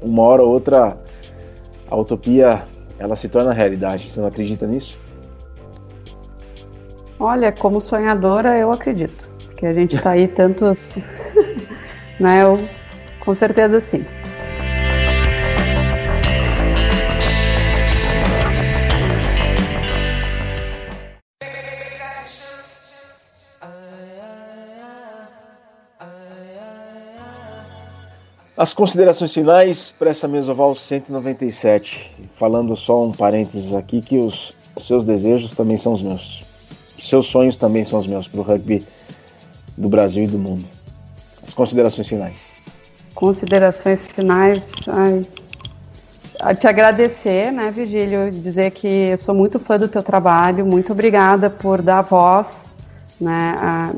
uma 0.00 0.22
hora 0.22 0.42
ou 0.42 0.50
outra 0.50 0.98
a 1.90 1.96
utopia 1.96 2.64
ela 2.98 3.14
se 3.14 3.28
torna 3.28 3.52
realidade. 3.52 4.10
Você 4.10 4.20
não 4.20 4.28
acredita 4.28 4.66
nisso? 4.66 4.98
Olha, 7.20 7.52
como 7.52 7.80
sonhadora, 7.80 8.56
eu 8.56 8.72
acredito. 8.72 9.28
Que 9.56 9.66
a 9.66 9.72
gente 9.72 9.96
está 9.96 10.10
aí 10.10 10.28
tantos. 10.28 10.96
né, 12.18 12.42
eu, 12.42 12.58
com 13.20 13.34
certeza 13.34 13.80
sim. 13.80 14.04
As 28.58 28.72
considerações 28.72 29.32
finais 29.32 29.94
para 29.96 30.10
essa 30.10 30.26
Mesoval 30.26 30.74
197. 30.74 32.10
Falando 32.36 32.74
só 32.74 33.04
um 33.04 33.12
parênteses 33.12 33.72
aqui, 33.72 34.02
que 34.02 34.18
os 34.18 34.52
seus 34.80 35.04
desejos 35.04 35.52
também 35.52 35.76
são 35.76 35.92
os 35.92 36.02
meus 36.02 36.42
seus 36.98 37.26
sonhos 37.26 37.56
também 37.56 37.84
são 37.84 38.00
os 38.00 38.08
meus 38.08 38.26
para 38.26 38.40
o 38.40 38.42
rugby 38.42 38.84
do 39.76 39.88
Brasil 39.88 40.24
e 40.24 40.26
do 40.26 40.38
mundo. 40.38 40.64
As 41.40 41.54
considerações 41.54 42.08
finais. 42.08 42.50
Considerações 43.14 44.02
finais. 44.02 44.72
Ai, 46.40 46.56
te 46.56 46.66
agradecer, 46.66 47.52
né, 47.52 47.70
Virgílio, 47.70 48.32
dizer 48.32 48.72
que 48.72 48.88
eu 48.88 49.16
sou 49.16 49.36
muito 49.36 49.60
fã 49.60 49.78
do 49.78 49.86
teu 49.86 50.02
trabalho, 50.02 50.66
muito 50.66 50.90
obrigada 50.90 51.48
por 51.48 51.80
dar 51.80 52.02
voz, 52.02 52.68
né, 53.20 53.54
a, 53.56 53.92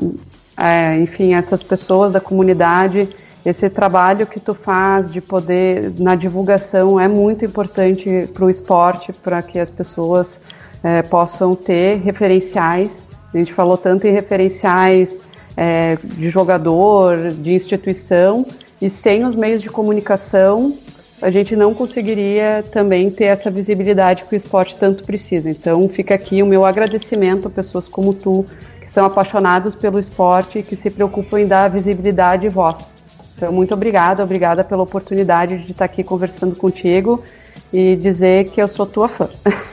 a, 0.55 0.97
enfim, 0.97 1.33
essas 1.33 1.63
pessoas 1.63 2.13
da 2.13 2.21
comunidade, 2.21 3.09
esse 3.45 3.69
trabalho 3.69 4.27
que 4.27 4.39
tu 4.39 4.53
faz 4.53 5.11
de 5.11 5.19
poder, 5.19 5.91
na 5.97 6.15
divulgação, 6.15 6.99
é 6.99 7.07
muito 7.07 7.43
importante 7.43 8.29
para 8.33 8.45
o 8.45 8.49
esporte, 8.49 9.11
para 9.11 9.41
que 9.41 9.57
as 9.57 9.71
pessoas 9.71 10.39
é, 10.83 11.01
possam 11.01 11.55
ter 11.55 11.97
referenciais, 11.97 13.03
a 13.33 13.37
gente 13.37 13.53
falou 13.53 13.77
tanto 13.77 14.05
em 14.05 14.11
referenciais 14.11 15.21
é, 15.55 15.97
de 16.03 16.29
jogador, 16.29 17.31
de 17.31 17.53
instituição, 17.53 18.45
e 18.81 18.89
sem 18.89 19.23
os 19.23 19.35
meios 19.35 19.61
de 19.61 19.69
comunicação, 19.69 20.75
a 21.21 21.29
gente 21.29 21.55
não 21.55 21.73
conseguiria 21.73 22.63
também 22.71 23.09
ter 23.11 23.25
essa 23.25 23.49
visibilidade 23.49 24.23
que 24.23 24.35
o 24.35 24.37
esporte 24.37 24.75
tanto 24.75 25.03
precisa. 25.03 25.49
Então, 25.49 25.87
fica 25.87 26.15
aqui 26.15 26.41
o 26.41 26.47
meu 26.47 26.65
agradecimento 26.65 27.47
a 27.47 27.51
pessoas 27.51 27.87
como 27.87 28.13
tu, 28.13 28.45
que 28.81 28.91
são 28.91 29.05
apaixonados 29.05 29.75
pelo 29.75 29.99
esporte 29.99 30.59
e 30.59 30.63
que 30.63 30.75
se 30.75 30.89
preocupam 30.89 31.39
em 31.39 31.47
dar 31.47 31.69
visibilidade 31.69 32.47
e 32.47 32.49
voz. 32.49 32.79
Então, 33.41 33.51
muito 33.51 33.73
obrigada, 33.73 34.23
obrigada 34.23 34.63
pela 34.63 34.83
oportunidade 34.83 35.57
de 35.57 35.71
estar 35.71 35.85
aqui 35.85 36.03
conversando 36.03 36.55
contigo 36.55 37.23
e 37.73 37.95
dizer 37.95 38.49
que 38.49 38.61
eu 38.61 38.67
sou 38.67 38.85
tua 38.85 39.07
fã. 39.07 39.27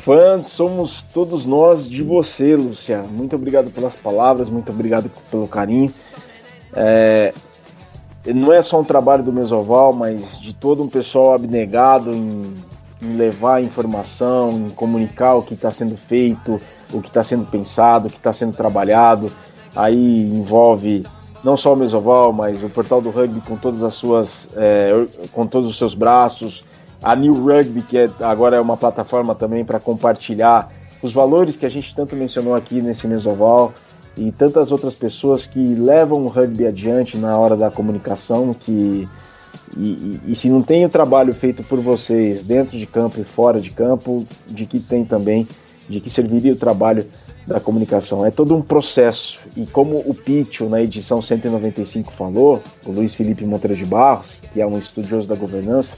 Fã, 0.00 0.42
somos 0.42 1.02
todos 1.02 1.44
nós 1.44 1.86
de 1.86 2.02
você, 2.02 2.56
Lúcia. 2.56 3.02
Muito 3.02 3.36
obrigado 3.36 3.70
pelas 3.70 3.94
palavras, 3.94 4.48
muito 4.48 4.72
obrigado 4.72 5.10
pelo 5.30 5.46
carinho. 5.46 5.92
É, 6.72 7.34
não 8.24 8.50
é 8.50 8.62
só 8.62 8.80
um 8.80 8.84
trabalho 8.84 9.22
do 9.22 9.30
Mesoval, 9.30 9.92
mas 9.92 10.40
de 10.40 10.54
todo 10.54 10.82
um 10.82 10.88
pessoal 10.88 11.34
abnegado 11.34 12.14
em, 12.14 12.56
em 13.02 13.16
levar 13.18 13.62
informação, 13.62 14.52
em 14.52 14.70
comunicar 14.70 15.34
o 15.34 15.42
que 15.42 15.52
está 15.52 15.70
sendo 15.70 15.98
feito, 15.98 16.58
o 16.90 17.02
que 17.02 17.08
está 17.08 17.22
sendo 17.22 17.44
pensado, 17.44 18.06
o 18.06 18.10
que 18.10 18.16
está 18.16 18.32
sendo 18.32 18.54
trabalhado. 18.54 19.30
Aí 19.76 20.22
envolve 20.22 21.04
não 21.44 21.56
só 21.56 21.72
o 21.72 21.76
Mesoval, 21.76 22.32
mas 22.32 22.62
o 22.62 22.68
portal 22.68 23.00
do 23.00 23.10
rugby 23.10 23.40
com 23.40 23.56
todas 23.56 23.82
as 23.82 23.94
suas, 23.94 24.48
é, 24.56 25.06
com 25.32 25.46
todos 25.46 25.68
os 25.68 25.78
seus 25.78 25.94
braços, 25.94 26.64
a 27.02 27.14
New 27.14 27.34
Rugby 27.44 27.82
que 27.82 27.98
é, 27.98 28.10
agora 28.20 28.56
é 28.56 28.60
uma 28.60 28.76
plataforma 28.76 29.34
também 29.34 29.64
para 29.64 29.78
compartilhar 29.78 30.70
os 31.02 31.12
valores 31.12 31.56
que 31.56 31.64
a 31.64 31.70
gente 31.70 31.94
tanto 31.94 32.16
mencionou 32.16 32.54
aqui 32.54 32.82
nesse 32.82 33.06
Mesoval 33.06 33.72
e 34.16 34.32
tantas 34.32 34.72
outras 34.72 34.94
pessoas 34.94 35.46
que 35.46 35.60
levam 35.60 36.24
o 36.24 36.28
rugby 36.28 36.66
adiante 36.66 37.16
na 37.16 37.38
hora 37.38 37.56
da 37.56 37.70
comunicação, 37.70 38.52
que 38.52 39.08
e, 39.76 39.80
e, 39.80 40.32
e, 40.32 40.34
se 40.34 40.48
não 40.48 40.62
tem 40.62 40.84
o 40.84 40.88
trabalho 40.88 41.32
feito 41.32 41.62
por 41.62 41.78
vocês 41.80 42.42
dentro 42.42 42.76
de 42.76 42.86
campo 42.86 43.20
e 43.20 43.24
fora 43.24 43.60
de 43.60 43.70
campo, 43.70 44.26
de 44.46 44.66
que 44.66 44.80
tem 44.80 45.04
também, 45.04 45.46
de 45.88 46.00
que 46.00 46.10
serviria 46.10 46.52
o 46.52 46.56
trabalho 46.56 47.04
da 47.48 47.58
comunicação. 47.58 48.24
É 48.24 48.30
todo 48.30 48.54
um 48.54 48.60
processo. 48.60 49.38
E 49.56 49.64
como 49.66 49.96
o 49.98 50.14
Pitcho, 50.14 50.68
na 50.68 50.82
edição 50.82 51.22
195, 51.22 52.12
falou, 52.12 52.62
o 52.84 52.92
Luiz 52.92 53.14
Felipe 53.14 53.44
Monteiro 53.44 53.74
de 53.74 53.86
Barros, 53.86 54.26
que 54.52 54.60
é 54.60 54.66
um 54.66 54.78
estudioso 54.78 55.26
da 55.26 55.34
governança, 55.34 55.96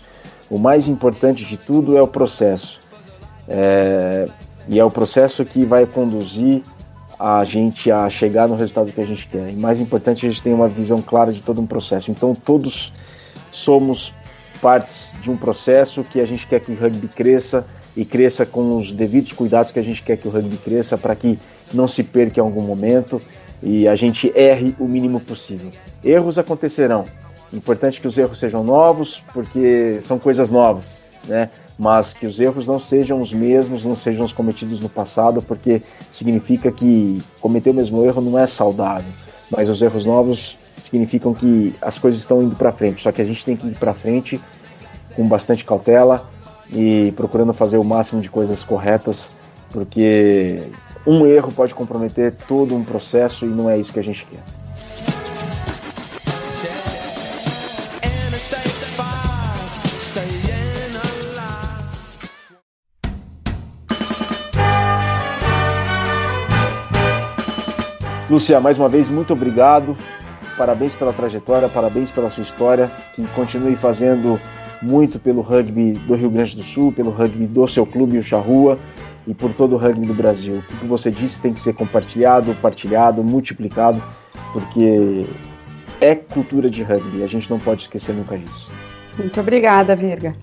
o 0.48 0.59
mais 0.59 0.86
importante 0.86 1.44
de 1.44 1.57
tudo 1.57 1.98
é 1.98 2.03
o 2.03 2.07
processo. 2.07 2.80
É, 3.48 4.28
e 4.68 4.78
é 4.78 4.84
o 4.84 4.90
processo 4.90 5.44
que 5.44 5.64
vai 5.64 5.84
conduzir 5.86 6.62
a 7.18 7.44
gente 7.44 7.90
a 7.90 8.09
chegar 8.09 8.48
no 8.48 8.55
resultado 8.55 8.92
que 8.92 9.01
a 9.01 9.07
gente 9.07 9.26
quer. 9.26 9.51
E 9.51 9.57
mais 9.57 9.80
importante, 9.80 10.24
a 10.24 10.28
gente 10.28 10.42
tem 10.42 10.55
uma 10.55 10.68
visão 10.68 11.03
clara 11.03 11.32
de 11.32 11.40
todo 11.40 11.61
um 11.61 11.66
processo. 11.66 12.11
Então, 12.11 12.34
todos 12.34 12.92
somos 13.51 14.14
partes 14.62 15.14
de 15.20 15.30
um 15.30 15.36
processo 15.36 16.05
que 16.05 16.20
a 16.20 16.26
gente 16.26 16.46
quer 16.46 16.61
que 16.61 16.70
o 16.70 16.76
rugby 16.76 17.09
cresça 17.09 17.66
e 17.97 18.05
cresça 18.05 18.47
com 18.47 18.78
os 18.78 18.93
devidos 18.93 19.32
cuidados 19.32 19.72
que 19.72 19.78
a 19.78 19.82
gente 19.82 20.03
quer 20.03 20.16
que 20.16 20.28
o 20.28 20.30
rugby 20.30 20.57
cresça 20.57 20.97
para 20.97 21.14
que 21.14 21.38
não 21.72 21.88
se 21.88 22.03
perca 22.03 22.41
em 22.41 22.43
algum 22.43 22.62
momento 22.62 23.20
e 23.62 23.86
a 23.86 23.95
gente 23.95 24.32
erre 24.34 24.74
o 24.78 24.86
mínimo 24.86 25.20
possível. 25.20 25.70
Erros 26.03 26.38
acontecerão. 26.38 27.05
Importante 27.53 28.01
que 28.01 28.07
os 28.07 28.16
erros 28.16 28.38
sejam 28.38 28.62
novos, 28.62 29.22
porque 29.34 29.99
são 30.03 30.18
coisas 30.18 30.51
novas, 30.51 30.97
né? 31.26 31.51
mas 31.76 32.14
que 32.14 32.26
os 32.26 32.38
erros 32.38 32.66
não 32.66 32.78
sejam 32.78 33.20
os 33.20 33.32
mesmos, 33.32 33.84
não 33.84 33.97
sejam 33.97 34.24
os 34.24 34.32
cometidos 34.32 34.80
no 34.80 34.88
passado, 34.88 35.43
porque 35.43 35.82
significa 36.12 36.70
que 36.70 37.20
cometer 37.41 37.70
o 37.70 37.74
mesmo 37.74 38.05
erro 38.05 38.20
não 38.20 38.38
é 38.38 38.47
saudável, 38.47 39.11
mas 39.51 39.68
os 39.68 39.80
erros 39.80 40.05
novos 40.05 40.59
significam 40.78 41.34
que 41.34 41.74
as 41.80 41.99
coisas 41.99 42.20
estão 42.20 42.43
indo 42.43 42.55
para 42.55 42.70
frente, 42.70 43.03
só 43.03 43.11
que 43.11 43.20
a 43.20 43.24
gente 43.24 43.45
tem 43.45 43.57
que 43.57 43.66
ir 43.66 43.76
para 43.76 43.95
frente 43.95 44.41
com 45.16 45.26
bastante 45.26 45.64
cautela 45.64 46.28
e 46.73 47.12
procurando 47.16 47.53
fazer 47.53 47.79
o 47.79 47.85
máximo 47.85 48.21
de 48.21 48.31
coisas 48.31 48.62
corretas, 48.64 49.33
porque 49.73 50.62
um 51.07 51.27
erro 51.27 51.53
pode 51.53 51.75
comprometer 51.75 52.35
todo 52.47 52.75
um 52.75 52.85
processo 52.85 53.45
e 53.45 53.49
não 53.49 53.68
é 53.68 53.79
isso 53.79 53.93
que 53.93 54.01
a 54.01 54.05
gente 54.05 54.27
quer. 54.27 54.43
Lúcia, 68.31 68.61
mais 68.61 68.79
uma 68.79 68.89
vez, 68.89 69.09
muito 69.09 69.33
obrigado. 69.33 69.97
Parabéns 70.57 70.95
pela 70.95 71.12
trajetória, 71.12 71.68
parabéns 71.68 72.12
pela 72.12 72.31
sua 72.31 72.45
história. 72.45 72.89
Que 73.16 73.27
continue 73.35 73.75
fazendo 73.75 74.41
muito 74.83 75.18
pelo 75.18 75.41
rugby 75.41 75.93
do 75.93 76.14
Rio 76.14 76.31
Grande 76.31 76.57
do 76.57 76.62
Sul, 76.62 76.93
pelo 76.93 77.11
rugby 77.11 77.47
do 77.47 77.66
seu 77.66 77.85
clube, 77.85 78.18
o 78.18 78.22
Charrua, 78.22 78.78
e 79.26 79.35
por 79.35 79.53
todo 79.53 79.74
o 79.74 79.78
rugby 79.78 80.07
do 80.07 80.14
Brasil. 80.14 80.62
O 80.70 80.76
que 80.78 80.87
você 80.87 81.11
disse 81.11 81.41
tem 81.41 81.53
que 81.53 81.61
ser 81.61 81.74
compartilhado, 81.74 82.55
partilhado, 82.62 83.22
multiplicado, 83.22 84.03
porque 84.53 85.26
é 86.01 86.14
cultura 86.14 86.70
de 86.70 86.83
rugby. 86.83 87.22
A 87.22 87.26
gente 87.26 87.51
não 87.51 87.59
pode 87.59 87.83
esquecer 87.83 88.14
nunca 88.14 88.37
disso. 88.39 88.70
Muito 89.18 89.39
obrigada, 89.39 89.95
Virga. 89.95 90.35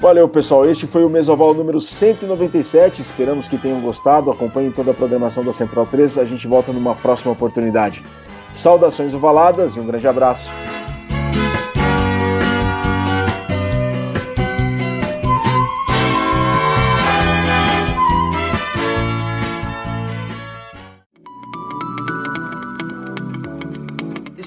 Valeu, 0.00 0.28
pessoal. 0.28 0.68
Este 0.68 0.86
foi 0.86 1.04
o 1.04 1.08
Mesoval 1.08 1.54
número 1.54 1.80
197. 1.80 3.00
Esperamos 3.00 3.48
que 3.48 3.56
tenham 3.56 3.80
gostado. 3.80 4.30
Acompanhem 4.30 4.70
toda 4.70 4.90
a 4.90 4.94
programação 4.94 5.44
da 5.44 5.52
Central 5.52 5.86
3. 5.86 6.18
A 6.18 6.24
gente 6.24 6.46
volta 6.46 6.72
numa 6.72 6.94
próxima 6.94 7.32
oportunidade. 7.32 8.02
Saudações 8.52 9.14
ovaladas 9.14 9.76
e 9.76 9.80
um 9.80 9.86
grande 9.86 10.06
abraço. 10.06 10.50